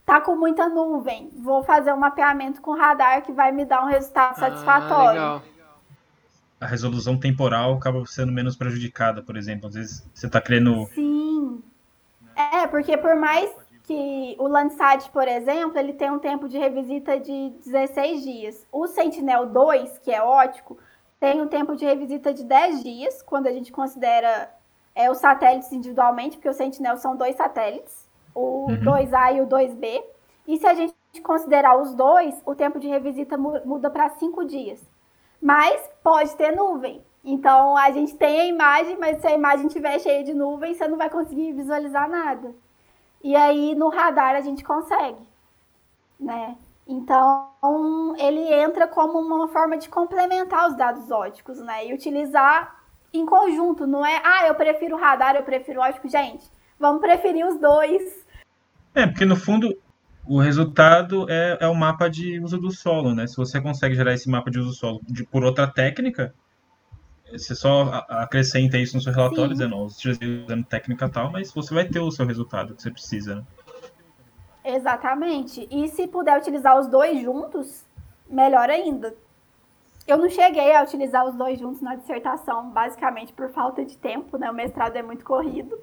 Tá 0.05 0.21
com 0.21 0.37
muita 0.37 0.69
nuvem. 0.69 1.31
Vou 1.35 1.63
fazer 1.63 1.93
um 1.93 1.97
mapeamento 1.97 2.61
com 2.61 2.77
radar 2.77 3.23
que 3.23 3.33
vai 3.33 3.53
me 3.53 3.65
dar 3.65 3.85
um 3.85 3.89
resultado 3.89 4.33
ah, 4.33 4.41
satisfatório. 4.41 5.21
Legal 5.21 5.43
a 6.63 6.67
resolução 6.67 7.19
temporal 7.19 7.75
acaba 7.75 8.07
sendo 8.07 8.31
menos 8.31 8.57
prejudicada, 8.57 9.21
por 9.21 9.37
exemplo. 9.37 9.69
Às 9.69 9.75
vezes 9.75 10.11
você 10.15 10.27
está 10.27 10.41
querendo. 10.41 10.87
Sim. 10.95 11.61
É, 12.37 12.67
porque 12.69 12.97
por 12.97 13.17
mais 13.17 13.51
que 13.83 14.37
o 14.39 14.47
Landsat, 14.47 15.11
por 15.11 15.27
exemplo, 15.27 15.77
ele 15.77 15.93
tem 15.93 16.11
um 16.11 16.21
tempo 16.21 16.49
de 16.49 16.57
revisita 16.57 17.19
de 17.19 17.53
16 17.65 18.23
dias. 18.23 18.67
O 18.71 18.87
Sentinel 18.87 19.47
2, 19.47 19.99
que 19.99 20.13
é 20.13 20.23
ótico, 20.23 20.79
tem 21.19 21.43
um 21.43 21.49
tempo 21.49 21.75
de 21.75 21.85
revisita 21.85 22.33
de 22.33 22.45
10 22.45 22.83
dias, 22.85 23.23
quando 23.23 23.49
a 23.49 23.53
gente 23.53 23.73
considera 23.73 24.49
é, 24.95 25.11
os 25.11 25.19
satélites 25.19 25.73
individualmente, 25.73 26.37
porque 26.37 26.49
o 26.49 26.55
Sentinel 26.55 26.97
são 26.97 27.17
dois 27.17 27.37
satélites, 27.37 28.09
o 28.35 28.71
uhum. 28.71 28.81
2A 28.81 29.37
e 29.37 29.41
o 29.41 29.47
2B. 29.47 30.03
E 30.47 30.59
se 30.59 30.67
a 30.67 30.75
gente 30.75 30.95
considerar 31.23 31.81
os 31.81 31.95
dois, 31.95 32.41
o 32.45 32.55
tempo 32.55 32.79
de 32.79 32.89
revisita 32.89 33.37
muda 33.37 33.91
para 33.91 34.09
5 34.09 34.45
dias 34.45 34.93
mas 35.43 35.91
pode 36.05 36.35
ter 36.37 36.55
nuvem. 36.55 37.05
Então 37.25 37.77
a 37.77 37.91
gente 37.91 38.15
tem 38.17 38.41
a 38.41 38.47
imagem, 38.47 38.97
mas 38.97 39.21
se 39.21 39.27
a 39.27 39.35
imagem 39.35 39.67
estiver 39.67 39.99
cheia 39.99 40.23
de 40.23 40.33
nuvem, 40.33 40.73
você 40.73 40.87
não 40.87 40.97
vai 40.97 41.11
conseguir 41.11 41.53
visualizar 41.53 42.09
nada. 42.09 42.55
E 43.23 43.35
aí 43.35 43.75
no 43.75 43.89
radar 43.89 44.37
a 44.37 44.41
gente 44.41 44.63
consegue, 44.63 45.27
né? 46.19 46.57
Então 46.87 47.51
ele 48.19 48.53
entra 48.55 48.87
como 48.87 49.19
uma 49.19 49.49
forma 49.49 49.77
de 49.77 49.89
complementar 49.89 50.69
os 50.69 50.77
dados 50.77 51.11
óticos, 51.11 51.59
né? 51.59 51.87
E 51.87 51.95
utilizar 51.95 52.82
em 53.13 53.27
conjunto, 53.27 53.87
não 53.87 54.05
é, 54.05 54.21
ah, 54.25 54.47
eu 54.47 54.55
prefiro 54.55 54.97
radar, 54.97 55.37
eu 55.37 55.43
prefiro 55.43 55.81
ótico, 55.81 56.09
gente. 56.09 56.45
Vamos 56.79 57.01
preferir 57.01 57.47
os 57.47 57.59
dois. 57.61 58.27
É, 58.95 59.07
porque 59.07 59.25
no 59.25 59.37
fundo 59.37 59.77
o 60.27 60.39
resultado 60.39 61.27
é, 61.31 61.59
é 61.61 61.69
o 61.69 61.75
mapa 61.75 62.09
de 62.09 62.41
uso 62.41 62.59
do 62.59 62.71
solo, 62.71 63.15
né? 63.15 63.27
Se 63.27 63.37
você 63.37 63.61
consegue 63.61 63.95
gerar 63.95 64.15
esse 64.15 64.29
mapa 64.29 64.51
de 64.51 64.59
uso 64.59 64.71
do 64.71 64.75
solo 64.75 65.01
de, 65.05 65.25
por 65.25 65.45
outra 65.45 65.67
técnica, 65.67 66.35
você 67.31 67.55
só 67.55 68.05
acrescenta 68.09 68.79
isso 68.79 68.97
no 68.97 69.03
seu 69.03 69.13
relatório, 69.13 69.57
Sim. 69.57 69.69
dizendo, 69.69 69.77
usando 69.77 70.65
técnica 70.65 71.09
tal, 71.09 71.31
mas 71.31 71.53
você 71.53 71.73
vai 71.73 71.87
ter 71.87 72.01
o 72.01 72.11
seu 72.11 72.27
resultado 72.27 72.75
que 72.75 72.83
você 72.83 72.91
precisa, 72.91 73.37
né? 73.37 73.43
Exatamente. 74.65 75.67
E 75.71 75.89
se 75.89 76.07
puder 76.07 76.39
utilizar 76.39 76.79
os 76.79 76.87
dois 76.87 77.21
juntos, 77.21 77.85
melhor 78.29 78.71
ainda. 78.71 79.15
Eu 80.07 80.19
não 80.19 80.29
cheguei 80.29 80.75
a 80.75 80.83
utilizar 80.83 81.25
os 81.25 81.35
dois 81.35 81.59
juntos 81.59 81.81
na 81.81 81.95
dissertação, 81.95 82.71
basicamente 82.71 83.33
por 83.33 83.49
falta 83.51 83.85
de 83.85 83.97
tempo, 83.97 84.37
né? 84.37 84.51
O 84.51 84.55
mestrado 84.55 84.97
é 84.97 85.03
muito 85.03 85.25
corrido. 85.25 85.79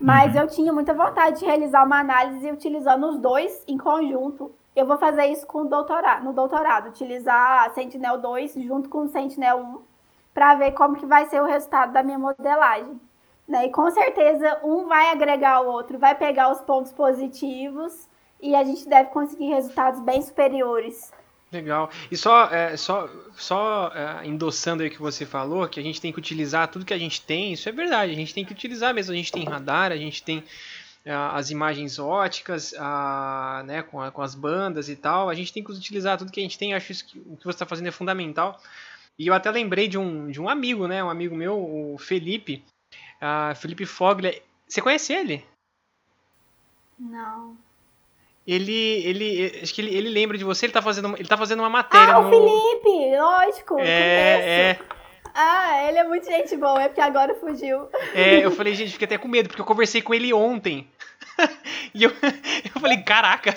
Mas 0.00 0.34
uhum. 0.34 0.42
eu 0.42 0.46
tinha 0.46 0.72
muita 0.72 0.94
vontade 0.94 1.40
de 1.40 1.44
realizar 1.44 1.84
uma 1.84 1.98
análise 1.98 2.50
utilizando 2.50 3.08
os 3.08 3.18
dois 3.18 3.64
em 3.66 3.76
conjunto. 3.76 4.54
Eu 4.74 4.86
vou 4.86 4.96
fazer 4.98 5.26
isso 5.26 5.46
com 5.46 5.62
o 5.62 5.68
doutorado, 5.68 6.24
no 6.24 6.32
doutorado, 6.32 6.88
utilizar 6.88 7.64
a 7.66 7.70
Sentinel 7.70 8.18
2 8.18 8.54
junto 8.54 8.88
com 8.88 9.02
o 9.02 9.08
Sentinel 9.08 9.58
1 9.58 9.82
para 10.32 10.54
ver 10.54 10.72
como 10.72 10.96
que 10.96 11.04
vai 11.04 11.26
ser 11.26 11.42
o 11.42 11.46
resultado 11.46 11.92
da 11.92 12.02
minha 12.02 12.18
modelagem. 12.18 13.00
Né? 13.46 13.66
E 13.66 13.70
com 13.70 13.90
certeza 13.90 14.60
um 14.62 14.86
vai 14.86 15.10
agregar 15.10 15.60
o 15.60 15.66
outro, 15.66 15.98
vai 15.98 16.14
pegar 16.14 16.52
os 16.52 16.60
pontos 16.60 16.92
positivos 16.92 18.08
e 18.40 18.54
a 18.54 18.62
gente 18.62 18.88
deve 18.88 19.10
conseguir 19.10 19.48
resultados 19.48 20.00
bem 20.00 20.22
superiores 20.22 21.12
Legal. 21.52 21.90
E 22.10 22.16
só, 22.16 22.44
é, 22.46 22.76
só, 22.76 23.10
só 23.34 23.90
é, 23.92 24.26
endossando 24.26 24.82
aí 24.82 24.88
o 24.88 24.92
que 24.92 25.00
você 25.00 25.26
falou, 25.26 25.68
que 25.68 25.80
a 25.80 25.82
gente 25.82 26.00
tem 26.00 26.12
que 26.12 26.18
utilizar 26.18 26.68
tudo 26.68 26.84
que 26.84 26.94
a 26.94 26.98
gente 26.98 27.20
tem, 27.22 27.52
isso 27.52 27.68
é 27.68 27.72
verdade, 27.72 28.12
a 28.12 28.14
gente 28.14 28.32
tem 28.32 28.44
que 28.44 28.52
utilizar 28.52 28.94
mesmo. 28.94 29.12
A 29.12 29.16
gente 29.16 29.32
tem 29.32 29.44
radar, 29.44 29.90
a 29.90 29.96
gente 29.96 30.22
tem 30.22 30.44
é, 31.04 31.12
as 31.12 31.50
imagens 31.50 31.98
óticas, 31.98 32.72
a, 32.78 33.64
né, 33.66 33.82
com, 33.82 34.00
a, 34.00 34.12
com, 34.12 34.22
as 34.22 34.34
bandas 34.34 34.88
e 34.88 34.94
tal. 34.94 35.28
A 35.28 35.34
gente 35.34 35.52
tem 35.52 35.64
que 35.64 35.72
utilizar 35.72 36.16
tudo 36.16 36.30
que 36.30 36.38
a 36.38 36.42
gente 36.42 36.58
tem. 36.58 36.72
Acho 36.72 37.04
que 37.04 37.18
o 37.18 37.36
que 37.36 37.44
você 37.44 37.50
está 37.50 37.66
fazendo 37.66 37.88
é 37.88 37.92
fundamental. 37.92 38.60
E 39.18 39.26
eu 39.26 39.34
até 39.34 39.50
lembrei 39.50 39.88
de 39.88 39.98
um, 39.98 40.30
de 40.30 40.40
um 40.40 40.48
amigo, 40.48 40.86
né? 40.86 41.02
Um 41.02 41.10
amigo 41.10 41.34
meu, 41.34 41.58
o 41.58 41.98
Felipe. 41.98 42.64
Uh, 43.20 43.54
Felipe 43.56 43.84
Fogler. 43.84 44.40
Você 44.68 44.80
conhece 44.80 45.12
ele? 45.12 45.44
Não 46.96 47.56
ele, 48.46 49.02
ele, 49.04 49.60
acho 49.62 49.74
que 49.74 49.80
ele, 49.80 49.94
ele 49.94 50.08
lembra 50.08 50.38
de 50.38 50.44
você, 50.44 50.66
ele 50.66 50.72
tá 50.72 50.80
fazendo, 50.80 51.14
ele 51.16 51.28
tá 51.28 51.36
fazendo 51.36 51.60
uma 51.60 51.68
matéria 51.68 52.14
ah, 52.14 52.20
no... 52.20 52.28
o 52.28 52.30
Felipe, 52.30 53.16
lógico, 53.18 53.78
é, 53.78 54.70
é, 54.70 54.78
Ah, 55.34 55.88
ele 55.88 55.98
é 55.98 56.04
muito 56.04 56.26
gente 56.26 56.56
boa, 56.56 56.82
é 56.82 56.88
porque 56.88 57.00
agora 57.00 57.34
fugiu. 57.34 57.88
É, 58.14 58.44
eu 58.44 58.50
falei, 58.50 58.74
gente, 58.74 58.92
fiquei 58.92 59.06
até 59.06 59.18
com 59.18 59.28
medo, 59.28 59.48
porque 59.48 59.60
eu 59.60 59.66
conversei 59.66 60.00
com 60.00 60.14
ele 60.14 60.32
ontem. 60.32 60.90
e 61.94 62.02
eu, 62.02 62.10
eu 62.74 62.80
falei, 62.80 62.98
caraca. 63.02 63.56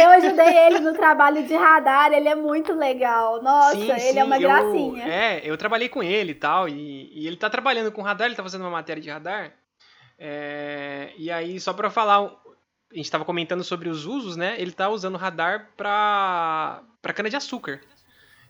Eu 0.00 0.08
ajudei 0.10 0.58
ele 0.66 0.78
no 0.80 0.94
trabalho 0.94 1.46
de 1.46 1.54
radar, 1.54 2.12
ele 2.12 2.28
é 2.28 2.34
muito 2.34 2.72
legal. 2.72 3.42
Nossa, 3.42 3.76
sim, 3.76 3.90
ele 3.90 4.00
sim, 4.00 4.18
é 4.18 4.24
uma 4.24 4.36
eu, 4.36 4.40
gracinha. 4.40 5.04
É, 5.04 5.42
eu 5.44 5.56
trabalhei 5.58 5.88
com 5.88 6.02
ele 6.02 6.32
e 6.32 6.36
tal, 6.36 6.68
e, 6.68 7.10
e 7.12 7.26
ele 7.26 7.36
tá 7.36 7.50
trabalhando 7.50 7.92
com 7.92 8.02
radar, 8.02 8.26
ele 8.26 8.36
tá 8.36 8.42
fazendo 8.42 8.62
uma 8.62 8.70
matéria 8.70 9.02
de 9.02 9.10
radar. 9.10 9.52
É, 10.18 11.10
e 11.18 11.30
aí, 11.30 11.58
só 11.60 11.72
pra 11.72 11.90
falar 11.90 12.41
a 12.92 12.96
gente 12.96 13.06
estava 13.06 13.24
comentando 13.24 13.64
sobre 13.64 13.88
os 13.88 14.04
usos, 14.04 14.36
né? 14.36 14.54
Ele 14.58 14.70
está 14.70 14.88
usando 14.88 15.16
radar 15.16 15.70
para 15.76 16.82
para 17.00 17.12
cana 17.12 17.28
de 17.28 17.36
açúcar. 17.36 17.80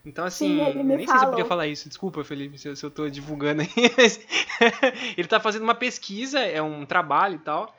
Então, 0.05 0.25
assim, 0.25 0.59
Sim, 0.59 0.83
nem 0.83 1.07
sei 1.07 1.17
se 1.17 1.25
eu 1.25 1.29
podia 1.29 1.45
falar 1.45 1.65
isso. 1.67 1.87
Desculpa, 1.87 2.23
Felipe, 2.23 2.57
se 2.57 2.67
eu, 2.67 2.75
se 2.75 2.85
eu 2.85 2.91
tô 2.91 3.09
divulgando 3.09 3.61
aí. 3.61 3.69
ele 5.17 5.25
está 5.25 5.39
fazendo 5.39 5.63
uma 5.63 5.73
pesquisa, 5.73 6.39
é 6.39 6.61
um 6.61 6.85
trabalho 6.85 7.35
e 7.35 7.39
tal, 7.39 7.75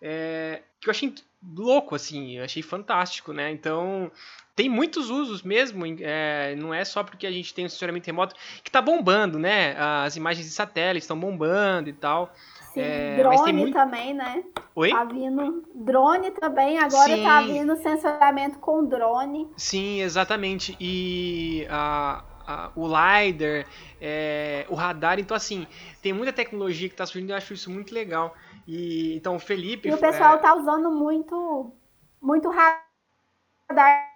é, 0.00 0.62
que 0.80 0.88
eu 0.88 0.92
achei 0.92 1.12
louco, 1.42 1.94
assim, 1.94 2.38
eu 2.38 2.44
achei 2.44 2.62
fantástico, 2.62 3.32
né? 3.32 3.50
Então, 3.50 4.10
tem 4.54 4.68
muitos 4.68 5.10
usos 5.10 5.42
mesmo, 5.42 5.84
é, 6.00 6.54
não 6.56 6.72
é 6.72 6.84
só 6.84 7.02
porque 7.02 7.26
a 7.26 7.30
gente 7.30 7.52
tem 7.52 7.66
um 7.66 7.68
sensoramento 7.68 8.06
remoto 8.06 8.36
que 8.62 8.68
está 8.68 8.80
bombando, 8.80 9.38
né? 9.38 9.74
As 9.76 10.16
imagens 10.16 10.46
de 10.46 10.52
satélite 10.52 11.02
estão 11.02 11.18
bombando 11.18 11.90
e 11.90 11.92
tal. 11.92 12.32
Sim, 12.74 12.80
é, 12.80 13.16
drone 13.16 13.52
muito... 13.52 13.72
também, 13.72 14.12
né? 14.12 14.42
Oi? 14.74 14.90
Tá 14.90 15.04
vindo 15.04 15.62
drone 15.72 16.32
também, 16.32 16.76
agora 16.76 17.08
tá 17.08 17.16
Sim. 17.16 17.22
tá 17.22 17.40
vindo 17.42 17.76
sensoramento 17.76 18.58
com 18.58 18.84
drone. 18.84 19.48
Sim, 19.56 20.00
exatamente. 20.00 20.76
E 20.80 21.68
a, 21.70 22.24
a, 22.44 22.72
o 22.74 22.84
LiDAR, 22.88 23.64
é, 24.00 24.66
o 24.68 24.74
radar, 24.74 25.20
então 25.20 25.36
assim, 25.36 25.68
tem 26.02 26.12
muita 26.12 26.32
tecnologia 26.32 26.88
que 26.88 26.96
tá 26.96 27.06
surgindo, 27.06 27.30
eu 27.30 27.36
acho 27.36 27.54
isso 27.54 27.70
muito 27.70 27.94
legal. 27.94 28.34
E 28.66 29.14
então 29.14 29.36
o 29.36 29.38
Felipe. 29.38 29.88
E 29.88 29.94
o 29.94 29.98
pessoal 29.98 30.34
é... 30.34 30.38
tá 30.38 30.56
usando 30.56 30.90
muito, 30.90 31.72
muito 32.20 32.50
radar 32.50 34.10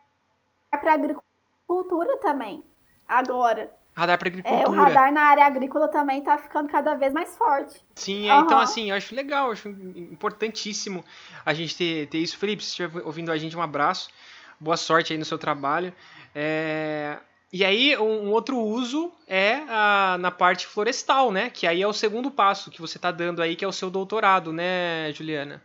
para 0.72 0.94
agricultura 0.94 2.16
também. 2.20 2.64
Agora. 3.06 3.72
Radar 3.98 4.16
para 4.16 4.28
agricultura. 4.28 4.62
É, 4.62 4.68
o 4.68 4.70
radar 4.70 5.12
na 5.12 5.22
área 5.22 5.44
agrícola 5.44 5.88
também 5.88 6.20
está 6.20 6.38
ficando 6.38 6.68
cada 6.68 6.94
vez 6.94 7.12
mais 7.12 7.36
forte. 7.36 7.84
Sim, 7.96 8.30
uhum. 8.30 8.42
então 8.42 8.60
assim, 8.60 8.90
eu 8.90 8.96
acho 8.96 9.12
legal, 9.12 9.46
eu 9.46 9.52
acho 9.54 9.68
importantíssimo 9.68 11.04
a 11.44 11.52
gente 11.52 11.76
ter, 11.76 12.06
ter 12.06 12.18
isso. 12.18 12.38
Felipe, 12.38 12.62
se 12.62 12.68
estiver 12.68 13.02
ouvindo 13.04 13.32
a 13.32 13.36
gente, 13.36 13.56
um 13.56 13.62
abraço. 13.62 14.08
Boa 14.60 14.76
sorte 14.76 15.12
aí 15.12 15.18
no 15.18 15.24
seu 15.24 15.36
trabalho. 15.36 15.92
É... 16.32 17.18
E 17.52 17.64
aí, 17.64 17.96
um 17.98 18.30
outro 18.30 18.56
uso 18.56 19.10
é 19.26 19.54
a, 19.68 20.16
na 20.20 20.30
parte 20.30 20.68
florestal, 20.68 21.32
né? 21.32 21.50
Que 21.50 21.66
aí 21.66 21.82
é 21.82 21.86
o 21.86 21.92
segundo 21.92 22.30
passo 22.30 22.70
que 22.70 22.80
você 22.80 22.98
está 22.98 23.10
dando 23.10 23.42
aí, 23.42 23.56
que 23.56 23.64
é 23.64 23.68
o 23.68 23.72
seu 23.72 23.90
doutorado, 23.90 24.52
né, 24.52 25.10
Juliana? 25.12 25.60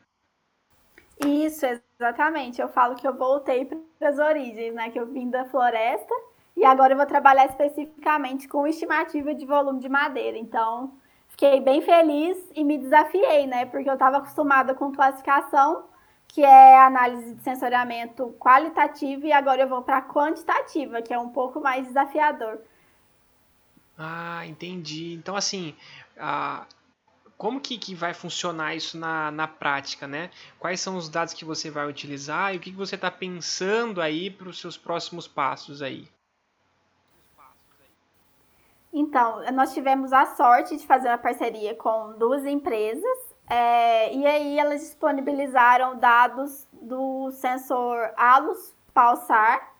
Isso, 1.23 1.67
exatamente. 1.99 2.59
Eu 2.59 2.69
falo 2.69 2.95
que 2.95 3.07
eu 3.07 3.13
voltei 3.15 3.65
para 3.65 4.09
as 4.09 4.17
origens, 4.17 4.73
né? 4.73 4.89
Que 4.89 4.99
eu 4.99 5.05
vim 5.05 5.29
da 5.29 5.45
floresta 5.45 6.15
e 6.55 6.63
agora 6.65 6.93
eu 6.93 6.97
vou 6.97 7.05
trabalhar 7.05 7.45
especificamente 7.45 8.47
com 8.47 8.67
estimativa 8.67 9.33
de 9.33 9.45
volume 9.45 9.79
de 9.79 9.89
madeira. 9.89 10.37
Então, 10.37 10.93
fiquei 11.29 11.59
bem 11.59 11.81
feliz 11.81 12.37
e 12.55 12.63
me 12.63 12.77
desafiei, 12.77 13.47
né? 13.47 13.65
Porque 13.65 13.89
eu 13.89 13.93
estava 13.93 14.17
acostumada 14.17 14.73
com 14.73 14.91
classificação, 14.91 15.85
que 16.27 16.43
é 16.43 16.79
análise 16.79 17.35
de 17.35 17.43
sensoriamento 17.43 18.35
qualitativa, 18.39 19.25
e 19.25 19.31
agora 19.31 19.61
eu 19.61 19.67
vou 19.67 19.81
para 19.81 20.01
quantitativa, 20.01 21.01
que 21.01 21.13
é 21.13 21.19
um 21.19 21.29
pouco 21.29 21.59
mais 21.59 21.87
desafiador. 21.87 22.59
Ah, 23.97 24.45
entendi. 24.45 25.13
Então, 25.13 25.35
assim, 25.35 25.75
a, 26.17 26.65
como 27.37 27.59
que, 27.59 27.77
que 27.77 27.93
vai 27.93 28.13
funcionar 28.13 28.75
isso 28.75 28.97
na, 28.97 29.29
na 29.31 29.47
prática, 29.47 30.07
né? 30.07 30.29
Quais 30.59 30.79
são 30.79 30.95
os 30.95 31.09
dados 31.09 31.33
que 31.33 31.43
você 31.43 31.69
vai 31.69 31.87
utilizar 31.87 32.53
e 32.53 32.57
o 32.57 32.59
que, 32.59 32.71
que 32.71 32.77
você 32.77 32.95
está 32.95 33.11
pensando 33.11 34.01
aí 34.01 34.29
para 34.29 34.47
os 34.47 34.59
seus 34.59 34.77
próximos 34.77 35.27
passos 35.27 35.81
aí? 35.81 36.07
Então, 38.93 39.41
nós 39.53 39.73
tivemos 39.73 40.13
a 40.13 40.27
sorte 40.35 40.77
de 40.77 40.85
fazer 40.85 41.07
uma 41.07 41.17
parceria 41.17 41.75
com 41.75 42.13
duas 42.17 42.45
empresas 42.45 43.33
é, 43.49 44.13
e 44.13 44.25
aí 44.25 44.57
elas 44.57 44.81
disponibilizaram 44.81 45.97
dados 45.97 46.67
do 46.71 47.31
sensor 47.31 48.11
ALUS 48.15 48.75
Pulsar, 48.93 49.73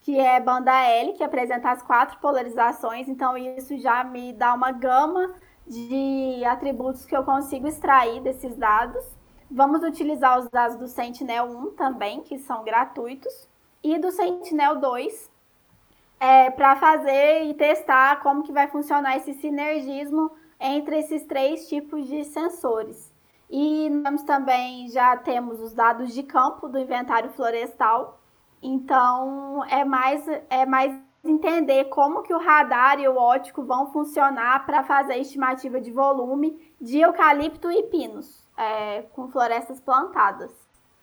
que 0.00 0.18
é 0.18 0.40
banda 0.40 0.72
L, 0.72 1.12
que 1.12 1.22
apresenta 1.22 1.70
as 1.70 1.82
quatro 1.82 2.18
polarizações, 2.18 3.08
então 3.08 3.36
isso 3.36 3.76
já 3.78 4.02
me 4.04 4.32
dá 4.32 4.54
uma 4.54 4.72
gama 4.72 5.34
de 5.66 6.44
atributos 6.44 7.04
que 7.04 7.16
eu 7.16 7.24
consigo 7.24 7.66
extrair 7.66 8.20
desses 8.22 8.56
dados. 8.56 9.04
Vamos 9.50 9.82
utilizar 9.82 10.38
os 10.38 10.48
dados 10.48 10.76
do 10.76 10.86
Sentinel-1 10.86 11.74
também, 11.74 12.22
que 12.22 12.38
são 12.38 12.64
gratuitos, 12.64 13.48
e 13.82 13.98
do 13.98 14.10
Sentinel-2 14.10 15.28
é, 16.18 16.50
para 16.50 16.76
fazer 16.76 17.44
e 17.44 17.54
testar 17.54 18.20
como 18.20 18.42
que 18.42 18.52
vai 18.52 18.68
funcionar 18.68 19.16
esse 19.16 19.34
sinergismo 19.34 20.30
entre 20.58 20.98
esses 20.98 21.24
três 21.24 21.68
tipos 21.68 22.06
de 22.06 22.24
sensores. 22.24 23.14
E 23.50 23.88
nós 23.90 24.22
também 24.22 24.88
já 24.88 25.16
temos 25.16 25.60
os 25.60 25.72
dados 25.72 26.12
de 26.12 26.22
campo 26.22 26.68
do 26.68 26.78
inventário 26.78 27.30
florestal, 27.30 28.18
então 28.62 29.64
é 29.68 29.84
mais, 29.84 30.26
é 30.50 30.66
mais 30.66 30.98
entender 31.24 31.84
como 31.86 32.22
que 32.22 32.34
o 32.34 32.38
radar 32.38 32.98
e 32.98 33.06
o 33.06 33.16
ótico 33.16 33.62
vão 33.62 33.92
funcionar 33.92 34.64
para 34.66 34.82
fazer 34.82 35.14
a 35.14 35.18
estimativa 35.18 35.80
de 35.80 35.92
volume 35.92 36.74
de 36.80 37.00
eucalipto 37.00 37.70
e 37.70 37.84
pinos 37.84 38.46
é, 38.56 39.02
com 39.12 39.28
florestas 39.28 39.80
plantadas. 39.80 40.50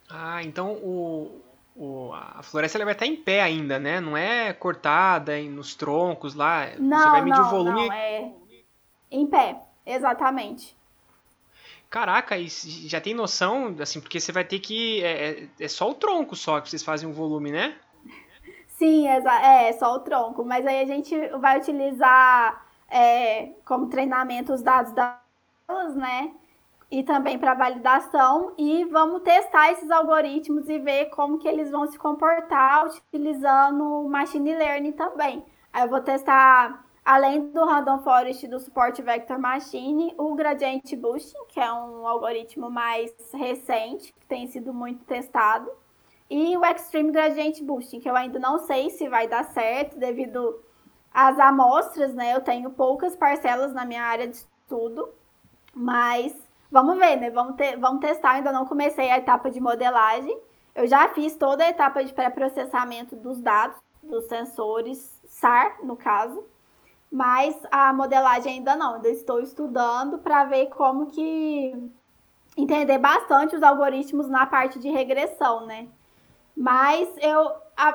Ah, 0.09 0.43
então 0.43 0.74
o, 0.74 1.41
o, 1.76 2.11
a 2.13 2.41
floresta 2.43 2.78
ela 2.78 2.86
vai 2.86 2.93
estar 2.93 3.05
em 3.05 3.15
pé 3.15 3.41
ainda, 3.41 3.80
né? 3.80 3.99
Não 3.99 4.15
é 4.15 4.53
cortada 4.53 5.38
nos 5.43 5.76
troncos 5.76 6.36
lá. 6.36 6.69
Não, 6.78 6.97
Você 6.97 7.09
vai 7.09 7.21
medir 7.21 7.39
não, 7.39 7.47
o 7.47 7.49
volume. 7.49 7.88
Não, 7.88 7.93
é 7.93 8.32
em 9.11 9.28
pé, 9.28 9.61
exatamente. 9.86 10.76
Caraca, 11.89 12.36
e 12.38 12.47
já 12.49 12.99
tem 12.99 13.13
noção, 13.13 13.76
assim, 13.80 14.01
porque 14.01 14.19
você 14.19 14.32
vai 14.32 14.43
ter 14.43 14.59
que. 14.59 15.03
É, 15.03 15.30
é, 15.30 15.47
é 15.59 15.67
só 15.67 15.89
o 15.89 15.93
tronco 15.93 16.36
só 16.36 16.59
que 16.59 16.69
vocês 16.69 16.84
fazem 16.84 17.07
o 17.07 17.13
volume, 17.13 17.51
né? 17.51 17.76
Sim, 18.67 19.07
é, 19.07 19.69
é 19.69 19.74
só 19.74 19.93
o 19.95 19.99
tronco. 19.99 20.43
Mas 20.43 20.65
aí 20.65 20.82
a 20.82 20.86
gente 20.86 21.15
vai 21.38 21.59
utilizar 21.59 22.65
é, 22.89 23.51
como 23.63 23.88
treinamento 23.88 24.51
os 24.53 24.63
dados 24.63 24.91
das 24.93 25.21
né? 25.95 26.32
E 26.91 27.03
também 27.03 27.39
para 27.39 27.53
validação. 27.53 28.53
E 28.57 28.86
vamos 28.86 29.21
testar 29.23 29.71
esses 29.71 29.89
algoritmos 29.89 30.69
e 30.69 30.79
ver 30.79 31.05
como 31.07 31.39
que 31.39 31.47
eles 31.47 31.71
vão 31.71 31.88
se 31.88 31.97
comportar 31.97 32.86
utilizando 32.86 34.07
machine 34.07 34.55
learning 34.55 34.91
também. 34.91 35.43
Aí 35.71 35.84
eu 35.84 35.89
vou 35.89 36.01
testar, 36.01 36.86
além 37.03 37.47
do 37.47 37.65
Random 37.65 37.99
Forest 37.99 38.47
do 38.47 38.59
Support 38.59 39.01
Vector 39.01 39.39
Machine, 39.39 40.13
o 40.17 40.36
Gradient 40.36 40.95
Boosting, 40.95 41.45
que 41.49 41.59
é 41.59 41.73
um 41.73 42.07
algoritmo 42.07 42.69
mais 42.69 43.11
recente, 43.34 44.13
que 44.13 44.27
tem 44.27 44.47
sido 44.47 44.73
muito 44.73 45.03
testado 45.05 45.69
e 46.29 46.57
o 46.57 46.65
Extreme 46.65 47.11
Gradient 47.11 47.61
Boosting, 47.61 47.99
que 47.99 48.09
eu 48.09 48.15
ainda 48.15 48.39
não 48.39 48.57
sei 48.57 48.89
se 48.89 49.07
vai 49.07 49.27
dar 49.27 49.43
certo 49.53 49.99
devido 49.99 50.59
às 51.13 51.38
amostras, 51.38 52.13
né? 52.15 52.36
Eu 52.36 52.41
tenho 52.41 52.71
poucas 52.71 53.15
parcelas 53.15 53.71
na 53.71 53.86
minha 53.86 54.01
área 54.01 54.27
de 54.27 54.38
estudo, 54.38 55.09
mas 55.75 56.34
vamos 56.74 56.97
ver, 56.97 57.17
né? 57.17 57.30
Vamos, 57.30 57.55
vamos 57.80 58.01
testar, 58.01 58.32
ainda 58.32 58.51
não 58.51 58.65
comecei 58.65 59.11
a 59.11 59.19
etapa 59.19 59.51
de 59.51 59.61
modelagem. 59.61 60.36
Eu 60.74 60.88
já 60.88 61.07
fiz 61.09 61.36
toda 61.36 61.63
a 61.63 61.69
etapa 61.69 62.03
de 62.03 62.11
pré-processamento 62.11 63.15
dos 63.15 63.39
dados, 63.39 63.78
dos 64.01 64.26
sensores 64.26 65.21
SAR, 65.28 65.78
no 65.84 65.95
caso, 65.95 66.43
mas 67.11 67.55
a 67.69 67.93
modelagem 67.93 68.53
ainda 68.53 68.76
não. 68.76 68.95
Ainda 68.95 69.09
estou 69.09 69.39
estudando 69.39 70.17
para 70.17 70.45
ver 70.45 70.65
como 70.69 71.05
que 71.05 71.91
entender 72.57 72.97
bastante 72.97 73.55
os 73.55 73.61
algoritmos 73.61 74.28
na 74.28 74.47
parte 74.47 74.80
de 74.80 74.89
regressão, 74.89 75.67
né? 75.67 75.88
Mas 76.57 77.07
eu, 77.21 77.51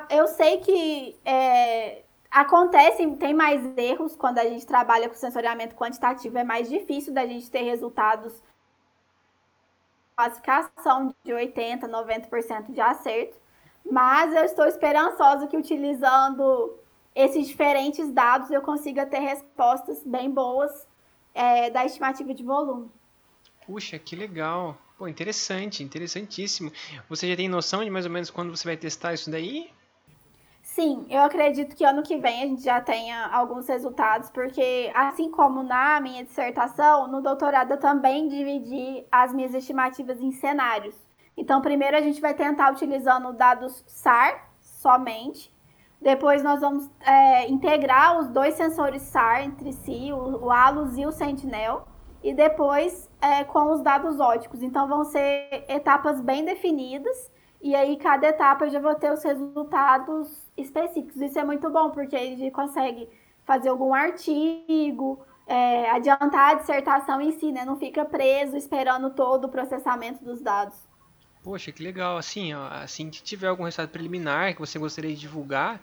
eu 0.09 0.29
sei 0.29 0.59
que 0.59 1.19
é, 1.25 2.03
acontecem, 2.31 3.17
tem 3.17 3.35
mais 3.35 3.77
erros 3.77 4.15
quando 4.15 4.39
a 4.39 4.45
gente 4.45 4.65
trabalha 4.65 5.09
com 5.09 5.17
sensoriamento 5.17 5.75
quantitativo, 5.75 6.39
é 6.39 6.45
mais 6.45 6.69
difícil 6.69 7.13
da 7.13 7.27
gente 7.27 7.51
ter 7.51 7.63
resultados 7.63 8.41
classificação 10.19 11.15
de 11.25 11.33
80%, 11.33 11.83
90% 11.83 12.73
de 12.73 12.81
acerto. 12.81 13.37
Mas 13.89 14.35
eu 14.35 14.45
estou 14.45 14.67
esperançosa 14.67 15.47
que 15.47 15.57
utilizando 15.57 16.77
esses 17.15 17.47
diferentes 17.47 18.11
dados 18.11 18.51
eu 18.51 18.61
consiga 18.61 19.07
ter 19.07 19.21
respostas 19.21 20.03
bem 20.05 20.31
boas 20.31 20.87
é, 21.33 21.71
da 21.71 21.85
estimativa 21.85 22.35
de 22.35 22.43
volume. 22.43 22.91
Puxa, 23.65 23.99
que 23.99 24.17
legal. 24.17 24.77
Pô, 24.99 25.07
interessante, 25.07 25.85
interessantíssimo. 25.85 26.73
Você 27.09 27.29
já 27.29 27.37
tem 27.37 27.49
noção 27.49 27.85
de 27.85 27.91
mais 27.91 28.05
ou 28.05 28.11
menos 28.11 28.31
quando 28.31 28.55
você 28.55 28.67
vai 28.67 28.77
testar 28.77 29.15
isso 29.15 29.31
daí? 29.31 29.71
Sim, 30.79 31.07
eu 31.11 31.23
acredito 31.23 31.75
que 31.75 31.85
ano 31.85 32.05
que 32.05 32.17
vem 32.19 32.41
a 32.41 32.47
gente 32.47 32.63
já 32.63 32.81
tenha 32.81 33.27
alguns 33.33 33.67
resultados, 33.67 34.31
porque 34.31 34.93
assim 34.95 35.29
como 35.29 35.61
na 35.65 36.01
minha 36.01 36.23
dissertação, 36.23 37.09
no 37.09 37.21
doutorado 37.21 37.73
eu 37.73 37.81
também 37.81 38.29
dividi 38.29 39.05
as 39.11 39.35
minhas 39.35 39.53
estimativas 39.55 40.21
em 40.21 40.31
cenários. 40.31 40.95
Então, 41.37 41.61
primeiro 41.61 41.97
a 41.97 42.01
gente 42.01 42.21
vai 42.21 42.33
tentar 42.33 42.71
utilizando 42.71 43.33
dados 43.33 43.83
SAR 43.89 44.53
somente. 44.61 45.53
Depois 46.01 46.45
nós 46.45 46.61
vamos 46.61 46.89
é, 47.01 47.51
integrar 47.51 48.21
os 48.21 48.29
dois 48.29 48.55
sensores 48.55 49.03
SAR 49.03 49.43
entre 49.43 49.73
si, 49.73 50.13
o, 50.13 50.45
o 50.45 50.51
ALUS 50.53 50.97
e 50.97 51.05
o 51.05 51.11
Sentinel 51.11 51.89
e 52.23 52.33
depois 52.33 53.11
é, 53.21 53.43
com 53.43 53.73
os 53.73 53.83
dados 53.83 54.21
óticos. 54.21 54.63
Então 54.63 54.87
vão 54.87 55.03
ser 55.03 55.65
etapas 55.69 56.21
bem 56.21 56.45
definidas 56.45 57.33
e 57.61 57.75
aí 57.75 57.97
cada 57.97 58.29
etapa 58.29 58.67
eu 58.67 58.71
já 58.71 58.79
vou 58.79 58.95
ter 58.95 59.13
os 59.13 59.25
resultados 59.25 60.48
específicos. 60.59 61.21
Isso 61.21 61.39
é 61.39 61.45
muito 61.45 61.71
bom 61.71 61.91
porque 61.91 62.17
gente 62.17 62.51
consegue 62.51 63.09
fazer 63.45 63.69
algum 63.71 63.95
artigo, 63.95 65.25
é, 65.47 65.91
adiantar 65.91 66.51
a 66.51 66.55
dissertação 66.55 67.21
em 67.21 67.33
si, 67.39 67.51
né? 67.51 67.65
Não 67.65 67.79
fica 67.79 68.05
preso 68.05 68.57
esperando 68.57 69.11
todo 69.11 69.47
o 69.47 69.49
processamento 69.49 70.23
dos 70.23 70.43
dados. 70.43 70.77
Poxa, 71.43 71.73
que 71.73 71.83
legal. 71.83 72.19
Assim, 72.19 72.53
ó, 72.53 72.67
assim 72.69 73.09
que 73.09 73.23
tiver 73.23 73.49
algum 73.49 73.65
resultado 73.65 73.89
preliminar 73.89 74.53
que 74.55 74.61
você 74.61 74.79
gostaria 74.79 75.15
de 75.15 75.21
divulgar, 75.21 75.81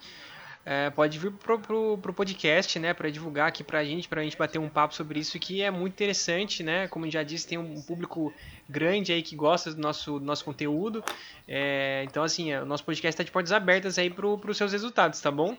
é, 0.66 0.89
pode 0.89 1.20
vir 1.20 1.32
pro, 1.32 1.59
pro, 1.59 1.97
pro 1.99 2.13
podcast, 2.13 2.80
né, 2.80 2.91
para 2.91 3.09
divulgar 3.11 3.47
aqui 3.47 3.63
pra 3.63 3.84
gente, 3.84 4.07
pra 4.09 4.24
gente 4.24 4.36
bater 4.36 4.57
um 4.57 4.68
papo 4.68 4.95
sobre 4.95 5.20
isso, 5.20 5.38
que 5.39 5.61
é 5.61 5.70
muito 5.70 5.93
interessante, 5.93 6.63
né, 6.63 6.88
como 6.88 7.09
já 7.09 7.22
disse, 7.22 7.47
tem 7.47 7.57
um 7.57 7.80
público 7.84 8.34
grande 8.68 9.13
aí 9.13 9.22
que 9.22 9.36
gosta 9.36 9.72
do 9.72 9.80
nosso, 9.80 10.20
do 10.20 10.26
nosso 10.26 10.43
conteúdo, 10.43 11.03
é, 11.47 12.03
então 12.09 12.24
assim, 12.24 12.51
o 12.55 12.66
nosso 12.66 12.84
podcast 12.84 13.13
está 13.13 13.24
de 13.24 13.32
portas 13.32 13.51
abertas 13.51 13.99
aí 13.99 14.09
pro, 14.09 14.39
pros 14.39 14.57
seus 14.57 14.72
resultados, 14.72 15.22
tá 15.22 15.30
bom? 15.30 15.55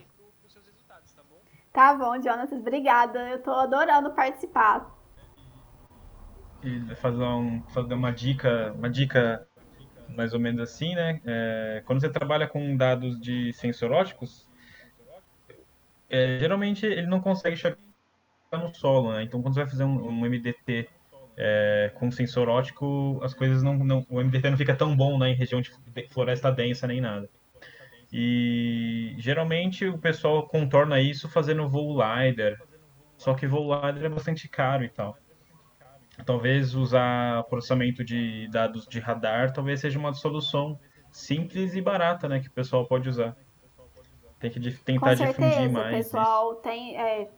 Tá 1.73 1.95
bom, 1.95 2.21
Jonathan, 2.21 2.57
obrigada, 2.57 3.29
eu 3.29 3.41
tô 3.41 3.53
adorando 3.53 4.11
participar. 4.11 4.93
E 6.65 6.95
fazer, 6.97 7.23
um, 7.23 7.63
fazer 7.69 7.95
uma 7.95 8.11
dica, 8.11 8.73
uma 8.77 8.91
dica 8.91 9.47
mais 10.09 10.33
ou 10.33 10.41
menos 10.41 10.61
assim, 10.61 10.97
né, 10.97 11.21
é, 11.25 11.83
quando 11.87 12.01
você 12.01 12.09
trabalha 12.09 12.49
com 12.49 12.77
dados 12.77 13.21
de 13.21 13.53
sensor 13.53 13.93
óticos, 13.93 14.45
é, 16.09 16.39
geralmente 16.39 16.87
ele 16.87 17.07
não 17.07 17.21
consegue 17.21 17.57
chegar 17.57 17.79
no 18.53 18.75
solo, 18.75 19.13
né? 19.13 19.23
Então 19.23 19.43
quando 19.43 19.55
você 19.55 19.61
vai 19.61 19.71
fazer 19.71 19.85
um, 19.85 20.09
um 20.09 20.25
MDT 20.27 20.89
é, 21.37 21.93
com 21.95 22.11
sensor 22.11 22.49
óptico, 22.49 23.21
as 23.23 23.35
coisas 23.35 23.63
não, 23.63 23.77
não, 23.79 24.07
o 24.09 24.21
MDT 24.23 24.51
não 24.51 24.57
fica 24.59 24.75
tão 24.77 24.97
bom 24.97 25.19
né, 25.19 25.31
em 25.31 25.35
região 25.35 25.61
de 25.61 25.71
floresta 26.11 26.51
densa 26.53 26.87
nem 26.87 27.01
nada. 27.01 27.29
E 28.13 29.15
geralmente 29.19 29.87
o 29.87 29.99
pessoal 29.99 30.47
contorna 30.49 31.01
isso 31.01 31.29
fazendo 31.29 31.69
voo 31.69 31.95
LiDAR, 32.01 32.57
só 33.19 33.35
que 33.35 33.47
voo 33.47 33.75
LiDAR 33.75 34.05
é 34.05 34.09
bastante 34.09 34.49
caro 34.49 34.85
e 34.85 34.89
tal. 34.91 35.19
talvez 36.25 36.75
usar 36.75 37.45
processamento 37.45 38.05
de 38.05 38.49
dados 38.51 38.87
de 38.87 38.99
radar 39.01 39.53
talvez 39.53 39.81
seja 39.81 39.99
uma 39.99 40.15
solução 40.15 40.79
simples 41.11 41.75
e 41.75 41.81
barata, 41.81 42.29
né, 42.29 42.41
que 42.41 42.49
o 42.49 42.53
pessoal 42.53 42.87
pode 42.87 43.09
usar. 43.09 43.37
Tem 44.39 44.51
que 44.51 44.61
tentar 44.61 45.11
Com 45.11 45.16
certeza, 45.16 45.49
difundir 45.49 45.72
mais. 45.72 45.95
O 45.95 45.97
pessoal 45.97 46.53
isso. 46.53 46.61
tem. 46.62 46.97
É, 46.97 47.30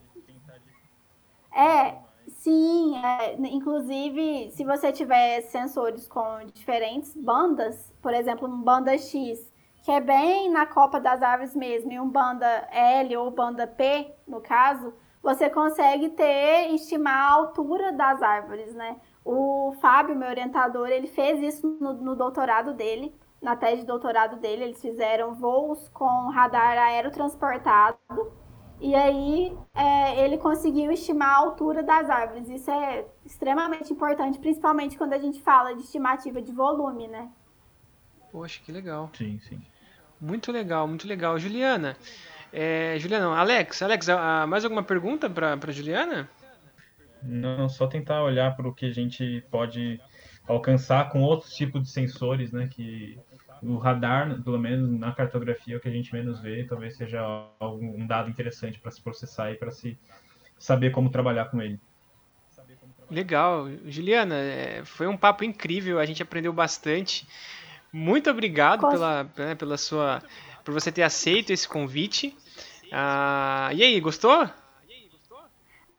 é 1.55 1.99
sim. 2.28 2.96
É, 2.96 3.34
inclusive, 3.34 4.51
se 4.51 4.64
você 4.64 4.92
tiver 4.92 5.42
sensores 5.42 6.09
com 6.09 6.44
diferentes 6.53 7.14
bandas, 7.14 7.92
por 8.03 8.12
exemplo, 8.12 8.49
um 8.49 8.62
banda 8.62 8.96
X, 8.99 9.53
que 9.82 9.90
é 9.90 10.01
bem 10.01 10.51
na 10.51 10.66
copa 10.66 11.01
das 11.01 11.22
árvores 11.22 11.55
mesmo, 11.55 11.92
e 11.92 12.01
um 12.01 12.09
banda 12.09 12.68
L 12.70 13.16
ou 13.16 13.30
banda 13.30 13.66
P, 13.66 14.12
no 14.26 14.40
caso, 14.40 14.92
você 15.22 15.49
consegue 15.49 16.11
ter, 16.11 16.74
estimar 16.74 17.14
a 17.14 17.32
altura 17.32 17.92
das 17.92 18.22
árvores, 18.22 18.74
né? 18.74 18.96
O 19.24 19.74
Fábio, 19.80 20.16
meu 20.16 20.28
orientador, 20.28 20.88
ele 20.88 21.07
fez 21.07 21.40
isso 21.42 21.78
no, 21.80 21.92
no 21.92 22.16
doutorado 22.16 22.72
dele, 22.72 23.14
na 23.41 23.57
tese 23.57 23.82
de 23.82 23.86
doutorado 23.86 24.36
dele, 24.36 24.64
eles 24.64 24.80
fizeram 24.80 25.34
voos 25.34 25.89
com 25.89 26.30
radar 26.30 26.76
aerotransportado, 26.76 27.99
e 28.80 28.95
aí 28.95 29.57
é, 29.74 30.24
ele 30.24 30.39
conseguiu 30.39 30.93
estimar 30.93 31.30
a 31.30 31.36
altura 31.39 31.82
das 31.82 32.09
árvores. 32.09 32.49
Isso 32.49 32.70
é 32.70 33.05
extremamente 33.24 33.93
importante, 33.93 34.39
principalmente 34.39 34.97
quando 34.97 35.12
a 35.12 35.18
gente 35.18 35.41
fala 35.41 35.74
de 35.74 35.82
estimativa 35.82 36.41
de 36.41 36.53
volume, 36.53 37.09
né? 37.09 37.28
Poxa, 38.30 38.61
que 38.64 38.70
legal. 38.70 39.11
Sim, 39.14 39.39
sim. 39.41 39.61
Muito 40.20 40.53
legal, 40.53 40.86
muito 40.86 41.09
legal. 41.09 41.39
Juliana, 41.39 41.97
é, 42.53 42.97
Juliana, 42.99 43.26
não, 43.26 43.34
Alex, 43.34 43.82
Alex, 43.82 44.07
mais 44.49 44.64
alguma 44.64 44.82
pergunta 44.82 45.28
para 45.28 45.72
Juliana? 45.72 46.28
Não, 47.22 47.68
só 47.68 47.86
tentar 47.86 48.22
olhar 48.22 48.55
para 48.57 48.68
o 48.68 48.74
que 48.74 48.86
a 48.86 48.93
gente 48.93 49.45
pode 49.51 50.01
alcançar 50.49 51.11
com 51.11 51.20
outros 51.22 51.55
tipos 51.55 51.82
de 51.82 51.90
sensores, 51.90 52.51
né? 52.51 52.68
Que 52.68 53.18
o 53.62 53.76
radar, 53.76 54.40
pelo 54.42 54.59
menos 54.59 54.90
na 54.99 55.12
cartografia, 55.12 55.74
é 55.74 55.76
o 55.76 55.80
que 55.80 55.88
a 55.88 55.92
gente 55.92 56.12
menos 56.12 56.40
vê, 56.40 56.64
talvez 56.64 56.96
seja 56.96 57.20
algum, 57.59 58.03
um 58.03 58.07
dado 58.07 58.30
interessante 58.30 58.78
para 58.78 58.90
se 58.90 59.01
processar 59.01 59.53
e 59.53 59.57
para 59.57 59.70
se 59.70 59.99
saber 60.59 60.90
como 60.90 61.11
trabalhar 61.11 61.46
com 61.46 61.61
ele. 61.61 61.78
Legal, 63.11 63.68
Juliana, 63.86 64.34
é, 64.34 64.82
foi 64.84 65.07
um 65.07 65.16
papo 65.16 65.42
incrível, 65.42 65.99
a 65.99 66.05
gente 66.05 66.22
aprendeu 66.22 66.53
bastante. 66.53 67.26
Muito 67.92 68.28
obrigado 68.28 68.88
pela, 68.88 69.24
né, 69.36 69.55
pela 69.55 69.78
sua, 69.78 70.22
por 70.62 70.74
você 70.74 70.92
ter 70.92 71.03
aceito 71.03 71.51
esse 71.51 71.66
convite. 71.66 72.36
Ah, 72.92 73.70
e 73.72 73.82
aí, 73.82 73.99
gostou? 74.01 74.49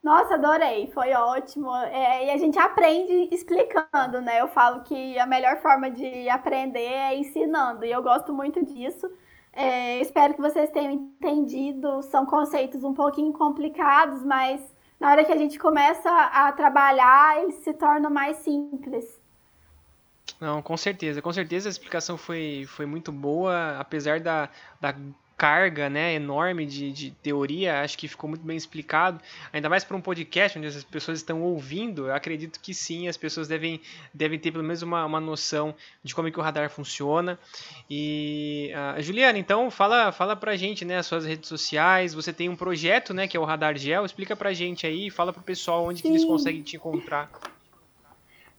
Nossa, 0.02 0.34
adorei, 0.34 0.90
foi 0.92 1.12
ótimo. 1.12 1.74
É, 1.76 2.26
e 2.26 2.30
a 2.30 2.36
gente 2.38 2.58
aprende 2.58 3.28
explicando, 3.30 4.20
né? 4.20 4.40
Eu 4.40 4.48
falo 4.48 4.82
que 4.82 5.18
a 5.18 5.26
melhor 5.26 5.60
forma 5.60 5.90
de 5.90 6.28
aprender 6.28 6.80
é 6.80 7.16
ensinando, 7.16 7.84
e 7.84 7.92
eu 7.92 8.02
gosto 8.02 8.32
muito 8.32 8.64
disso. 8.64 9.10
É, 9.52 10.00
espero 10.00 10.34
que 10.34 10.40
vocês 10.40 10.70
tenham 10.70 10.92
entendido. 10.92 12.02
São 12.04 12.24
conceitos 12.24 12.82
um 12.82 12.94
pouquinho 12.94 13.32
complicados, 13.32 14.24
mas 14.24 14.60
na 14.98 15.10
hora 15.10 15.24
que 15.24 15.32
a 15.32 15.36
gente 15.36 15.58
começa 15.58 16.10
a 16.10 16.50
trabalhar, 16.52 17.42
eles 17.42 17.56
se 17.56 17.72
tornam 17.74 18.10
mais 18.10 18.38
simples. 18.38 19.20
Não, 20.40 20.62
com 20.62 20.76
certeza, 20.76 21.20
com 21.20 21.32
certeza 21.32 21.68
a 21.68 21.70
explicação 21.70 22.16
foi, 22.16 22.64
foi 22.66 22.86
muito 22.86 23.10
boa, 23.10 23.76
apesar 23.78 24.20
da, 24.20 24.48
da 24.80 24.94
carga 25.40 25.88
né, 25.88 26.12
enorme 26.12 26.66
de, 26.66 26.92
de 26.92 27.10
teoria, 27.12 27.80
acho 27.80 27.96
que 27.96 28.06
ficou 28.06 28.28
muito 28.28 28.44
bem 28.44 28.58
explicado, 28.58 29.18
ainda 29.50 29.70
mais 29.70 29.82
para 29.82 29.96
um 29.96 30.00
podcast 30.00 30.58
onde 30.58 30.66
as 30.66 30.84
pessoas 30.84 31.16
estão 31.16 31.40
ouvindo, 31.40 32.08
eu 32.08 32.14
acredito 32.14 32.60
que 32.60 32.74
sim, 32.74 33.08
as 33.08 33.16
pessoas 33.16 33.48
devem, 33.48 33.80
devem 34.12 34.38
ter 34.38 34.52
pelo 34.52 34.62
menos 34.62 34.82
uma, 34.82 35.02
uma 35.06 35.18
noção 35.18 35.74
de 36.04 36.14
como 36.14 36.28
é 36.28 36.30
que 36.30 36.38
o 36.38 36.42
radar 36.42 36.68
funciona. 36.68 37.38
E 37.88 38.70
uh, 38.98 39.00
Juliana, 39.00 39.38
então 39.38 39.70
fala, 39.70 40.12
fala 40.12 40.36
pra 40.36 40.56
gente 40.56 40.84
né, 40.84 40.98
as 40.98 41.06
suas 41.06 41.24
redes 41.24 41.48
sociais, 41.48 42.12
você 42.12 42.34
tem 42.34 42.50
um 42.50 42.56
projeto 42.56 43.14
né, 43.14 43.26
que 43.26 43.34
é 43.34 43.40
o 43.40 43.44
Radar 43.44 43.78
Gel, 43.78 44.04
explica 44.04 44.36
pra 44.36 44.52
gente 44.52 44.86
aí, 44.86 45.08
fala 45.08 45.32
pro 45.32 45.40
pessoal 45.42 45.86
onde 45.86 46.02
que 46.02 46.08
eles 46.08 46.22
conseguem 46.22 46.60
te 46.60 46.76
encontrar. 46.76 47.30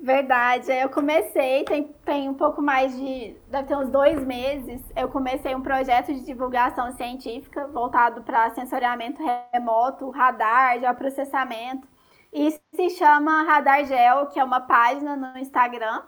Verdade, 0.01 0.71
eu 0.71 0.89
comecei, 0.89 1.63
tem, 1.63 1.83
tem 2.03 2.27
um 2.27 2.33
pouco 2.33 2.59
mais 2.59 2.97
de. 2.97 3.37
deve 3.47 3.67
ter 3.67 3.77
uns 3.77 3.87
dois 3.87 4.25
meses. 4.25 4.81
Eu 4.95 5.09
comecei 5.09 5.53
um 5.53 5.61
projeto 5.61 6.11
de 6.11 6.25
divulgação 6.25 6.91
científica 6.93 7.67
voltado 7.67 8.23
para 8.23 8.49
sensoriamento 8.49 9.21
remoto, 9.53 10.09
radar, 10.09 10.79
geoprocessamento. 10.79 11.87
E 12.33 12.49
se 12.73 12.89
chama 12.97 13.43
Radar 13.43 13.85
Gel, 13.85 14.25
que 14.25 14.39
é 14.39 14.43
uma 14.43 14.61
página 14.61 15.15
no 15.15 15.37
Instagram. 15.37 16.01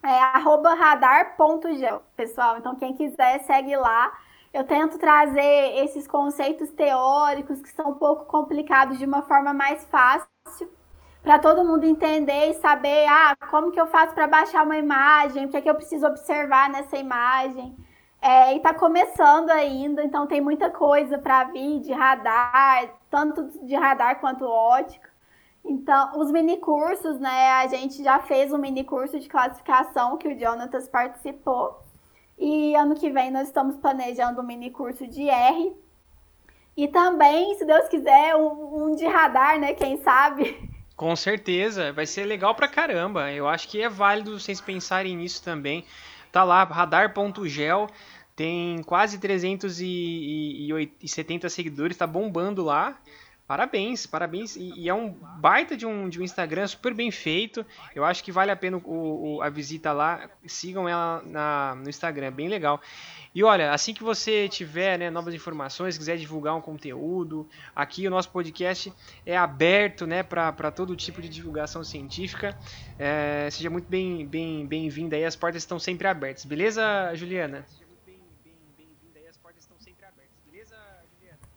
É 0.00 0.16
radar.gel, 0.78 2.02
pessoal. 2.16 2.58
Então, 2.58 2.76
quem 2.76 2.94
quiser, 2.94 3.40
segue 3.40 3.74
lá. 3.74 4.16
Eu 4.52 4.62
tento 4.62 4.96
trazer 4.96 5.82
esses 5.84 6.06
conceitos 6.06 6.70
teóricos 6.70 7.60
que 7.60 7.70
são 7.70 7.90
um 7.90 7.94
pouco 7.94 8.26
complicados 8.26 8.96
de 8.96 9.04
uma 9.04 9.22
forma 9.22 9.52
mais 9.52 9.84
fácil 9.86 10.28
para 11.24 11.38
todo 11.38 11.64
mundo 11.64 11.84
entender 11.84 12.50
e 12.50 12.54
saber, 12.54 13.06
ah, 13.08 13.34
como 13.50 13.72
que 13.72 13.80
eu 13.80 13.86
faço 13.86 14.14
para 14.14 14.26
baixar 14.26 14.62
uma 14.62 14.76
imagem, 14.76 15.46
o 15.46 15.48
que 15.48 15.56
é 15.56 15.62
que 15.62 15.70
eu 15.70 15.74
preciso 15.74 16.06
observar 16.06 16.68
nessa 16.68 16.98
imagem. 16.98 17.74
É, 18.20 18.52
e 18.52 18.58
está 18.58 18.74
começando 18.74 19.48
ainda, 19.50 20.04
então 20.04 20.26
tem 20.26 20.40
muita 20.40 20.70
coisa 20.70 21.18
para 21.18 21.44
vir 21.44 21.80
de 21.80 21.92
radar, 21.92 22.90
tanto 23.10 23.66
de 23.66 23.74
radar 23.74 24.20
quanto 24.20 24.44
ótica. 24.44 25.08
Então, 25.64 26.18
os 26.20 26.30
mini 26.30 26.58
cursos, 26.58 27.18
né? 27.18 27.52
A 27.52 27.66
gente 27.68 28.04
já 28.04 28.18
fez 28.20 28.52
um 28.52 28.58
mini 28.58 28.84
curso 28.84 29.18
de 29.18 29.28
classificação 29.28 30.18
que 30.18 30.28
o 30.28 30.38
Jonatas 30.38 30.86
participou. 30.88 31.82
E 32.38 32.74
ano 32.76 32.94
que 32.94 33.10
vem 33.10 33.30
nós 33.30 33.48
estamos 33.48 33.76
planejando 33.76 34.42
um 34.42 34.44
mini 34.44 34.70
curso 34.70 35.06
de 35.06 35.28
R. 35.28 35.74
E 36.76 36.88
também, 36.88 37.54
se 37.56 37.64
Deus 37.64 37.88
quiser, 37.88 38.36
um, 38.36 38.84
um 38.84 38.94
de 38.94 39.06
radar, 39.06 39.58
né? 39.58 39.72
Quem 39.72 39.96
sabe? 40.02 40.70
Com 40.96 41.16
certeza, 41.16 41.92
vai 41.92 42.06
ser 42.06 42.24
legal 42.24 42.54
pra 42.54 42.68
caramba. 42.68 43.32
Eu 43.32 43.48
acho 43.48 43.66
que 43.68 43.82
é 43.82 43.88
válido 43.88 44.38
vocês 44.38 44.60
pensarem 44.60 45.16
nisso 45.16 45.42
também. 45.42 45.84
Tá 46.30 46.44
lá, 46.44 46.62
radar.gel, 46.64 47.88
tem 48.36 48.80
quase 48.84 49.18
370 49.18 51.48
seguidores, 51.48 51.96
tá 51.96 52.06
bombando 52.06 52.62
lá. 52.64 52.96
Parabéns, 53.46 54.06
parabéns. 54.06 54.56
E, 54.56 54.72
e, 54.74 54.88
é 54.88 54.94
um 54.94 55.10
baita 55.10 55.76
de 55.76 55.84
um, 55.84 56.08
de 56.08 56.18
um 56.18 56.22
Instagram 56.22 56.66
super 56.66 56.94
bem 56.94 57.10
feito. 57.10 57.64
Eu 57.94 58.02
acho 58.02 58.24
que 58.24 58.32
vale 58.32 58.50
a 58.50 58.56
pena 58.56 58.78
o, 58.78 59.36
o, 59.36 59.42
a 59.42 59.50
visita 59.50 59.92
lá. 59.92 60.30
Sigam 60.46 60.88
ela 60.88 61.22
na, 61.26 61.74
no 61.74 61.90
Instagram, 61.90 62.26
é 62.26 62.30
bem 62.30 62.48
legal. 62.48 62.80
E 63.34 63.44
olha, 63.44 63.72
assim 63.72 63.92
que 63.92 64.02
você 64.02 64.48
tiver 64.48 64.98
né, 64.98 65.10
novas 65.10 65.34
informações, 65.34 65.98
quiser 65.98 66.16
divulgar 66.16 66.54
um 66.54 66.60
conteúdo, 66.60 67.46
aqui 67.74 68.06
o 68.06 68.10
nosso 68.10 68.30
podcast 68.30 68.92
é 69.26 69.36
aberto 69.36 70.06
né, 70.06 70.22
para 70.22 70.70
todo 70.70 70.96
tipo 70.96 71.20
de 71.20 71.28
divulgação 71.28 71.84
científica. 71.84 72.56
É, 72.98 73.48
seja 73.50 73.68
muito 73.68 73.88
bem-vinda 73.88 74.30
bem, 74.30 74.66
bem 74.88 75.08
aí, 75.12 75.24
as 75.24 75.36
portas 75.36 75.60
estão 75.60 75.78
sempre 75.78 76.08
abertas. 76.08 76.44
Beleza, 76.44 76.82
Juliana? 77.14 77.66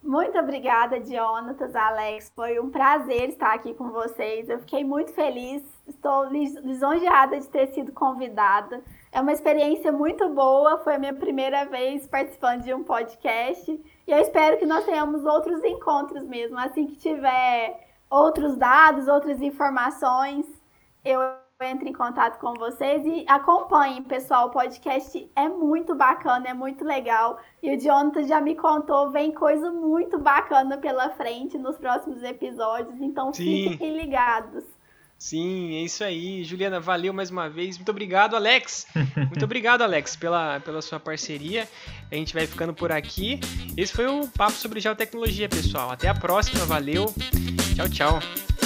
Muito 0.07 0.39
obrigada, 0.39 1.03
Jonatas, 1.03 1.75
Alex. 1.75 2.31
Foi 2.33 2.61
um 2.61 2.69
prazer 2.69 3.27
estar 3.27 3.53
aqui 3.53 3.73
com 3.73 3.91
vocês. 3.91 4.47
Eu 4.47 4.57
fiquei 4.59 4.81
muito 4.81 5.11
feliz, 5.11 5.61
estou 5.85 6.23
lisonjeada 6.29 7.37
de 7.37 7.45
ter 7.49 7.67
sido 7.73 7.91
convidada. 7.91 8.81
É 9.11 9.19
uma 9.19 9.33
experiência 9.33 9.91
muito 9.91 10.29
boa, 10.29 10.77
foi 10.77 10.95
a 10.95 10.97
minha 10.97 11.13
primeira 11.13 11.65
vez 11.65 12.07
participando 12.07 12.63
de 12.63 12.73
um 12.73 12.85
podcast. 12.85 13.69
E 13.69 14.09
eu 14.09 14.19
espero 14.19 14.57
que 14.57 14.65
nós 14.65 14.85
tenhamos 14.85 15.25
outros 15.25 15.61
encontros 15.65 16.23
mesmo. 16.23 16.57
Assim 16.57 16.87
que 16.87 16.95
tiver 16.95 17.77
outros 18.09 18.55
dados, 18.55 19.09
outras 19.09 19.41
informações, 19.41 20.45
eu 21.03 21.19
entro 21.65 21.87
em 21.87 21.93
contato 21.93 22.39
com 22.39 22.53
vocês 22.53 23.03
e 23.03 23.25
acompanhem, 23.27 24.03
pessoal. 24.03 24.47
O 24.47 24.51
podcast 24.51 25.29
é 25.35 25.49
muito 25.49 25.95
bacana, 25.95 26.49
é 26.49 26.53
muito 26.53 26.83
legal. 26.85 27.39
E 27.63 27.75
o 27.75 27.79
Jonathan 27.79 28.27
já 28.27 28.39
me 28.39 28.55
contou, 28.55 29.09
vem 29.09 29.31
coisa 29.31 29.71
muito 29.71 30.19
bacana 30.19 30.77
pela 30.77 31.09
frente 31.11 31.57
nos 31.57 31.77
próximos 31.77 32.21
episódios. 32.21 33.01
Então 33.01 33.33
Sim. 33.33 33.71
fiquem 33.71 33.97
ligados. 33.97 34.63
Sim, 35.17 35.75
é 35.77 35.81
isso 35.81 36.03
aí. 36.03 36.43
Juliana, 36.43 36.79
valeu 36.79 37.11
mais 37.11 37.31
uma 37.31 37.49
vez. 37.49 37.75
Muito 37.75 37.89
obrigado, 37.89 38.35
Alex. 38.35 38.85
Muito 39.17 39.43
obrigado, 39.43 39.81
Alex, 39.81 40.15
pela, 40.15 40.59
pela 40.59 40.79
sua 40.79 40.99
parceria. 40.99 41.67
A 42.11 42.13
gente 42.13 42.35
vai 42.35 42.45
ficando 42.45 42.71
por 42.71 42.91
aqui. 42.91 43.39
Esse 43.75 43.93
foi 43.93 44.05
o 44.05 44.27
Papo 44.27 44.53
sobre 44.53 44.79
Geotecnologia, 44.79 45.49
pessoal. 45.49 45.89
Até 45.89 46.07
a 46.07 46.13
próxima. 46.13 46.65
Valeu. 46.65 47.07
Tchau. 47.75 47.89
tchau. 47.89 48.56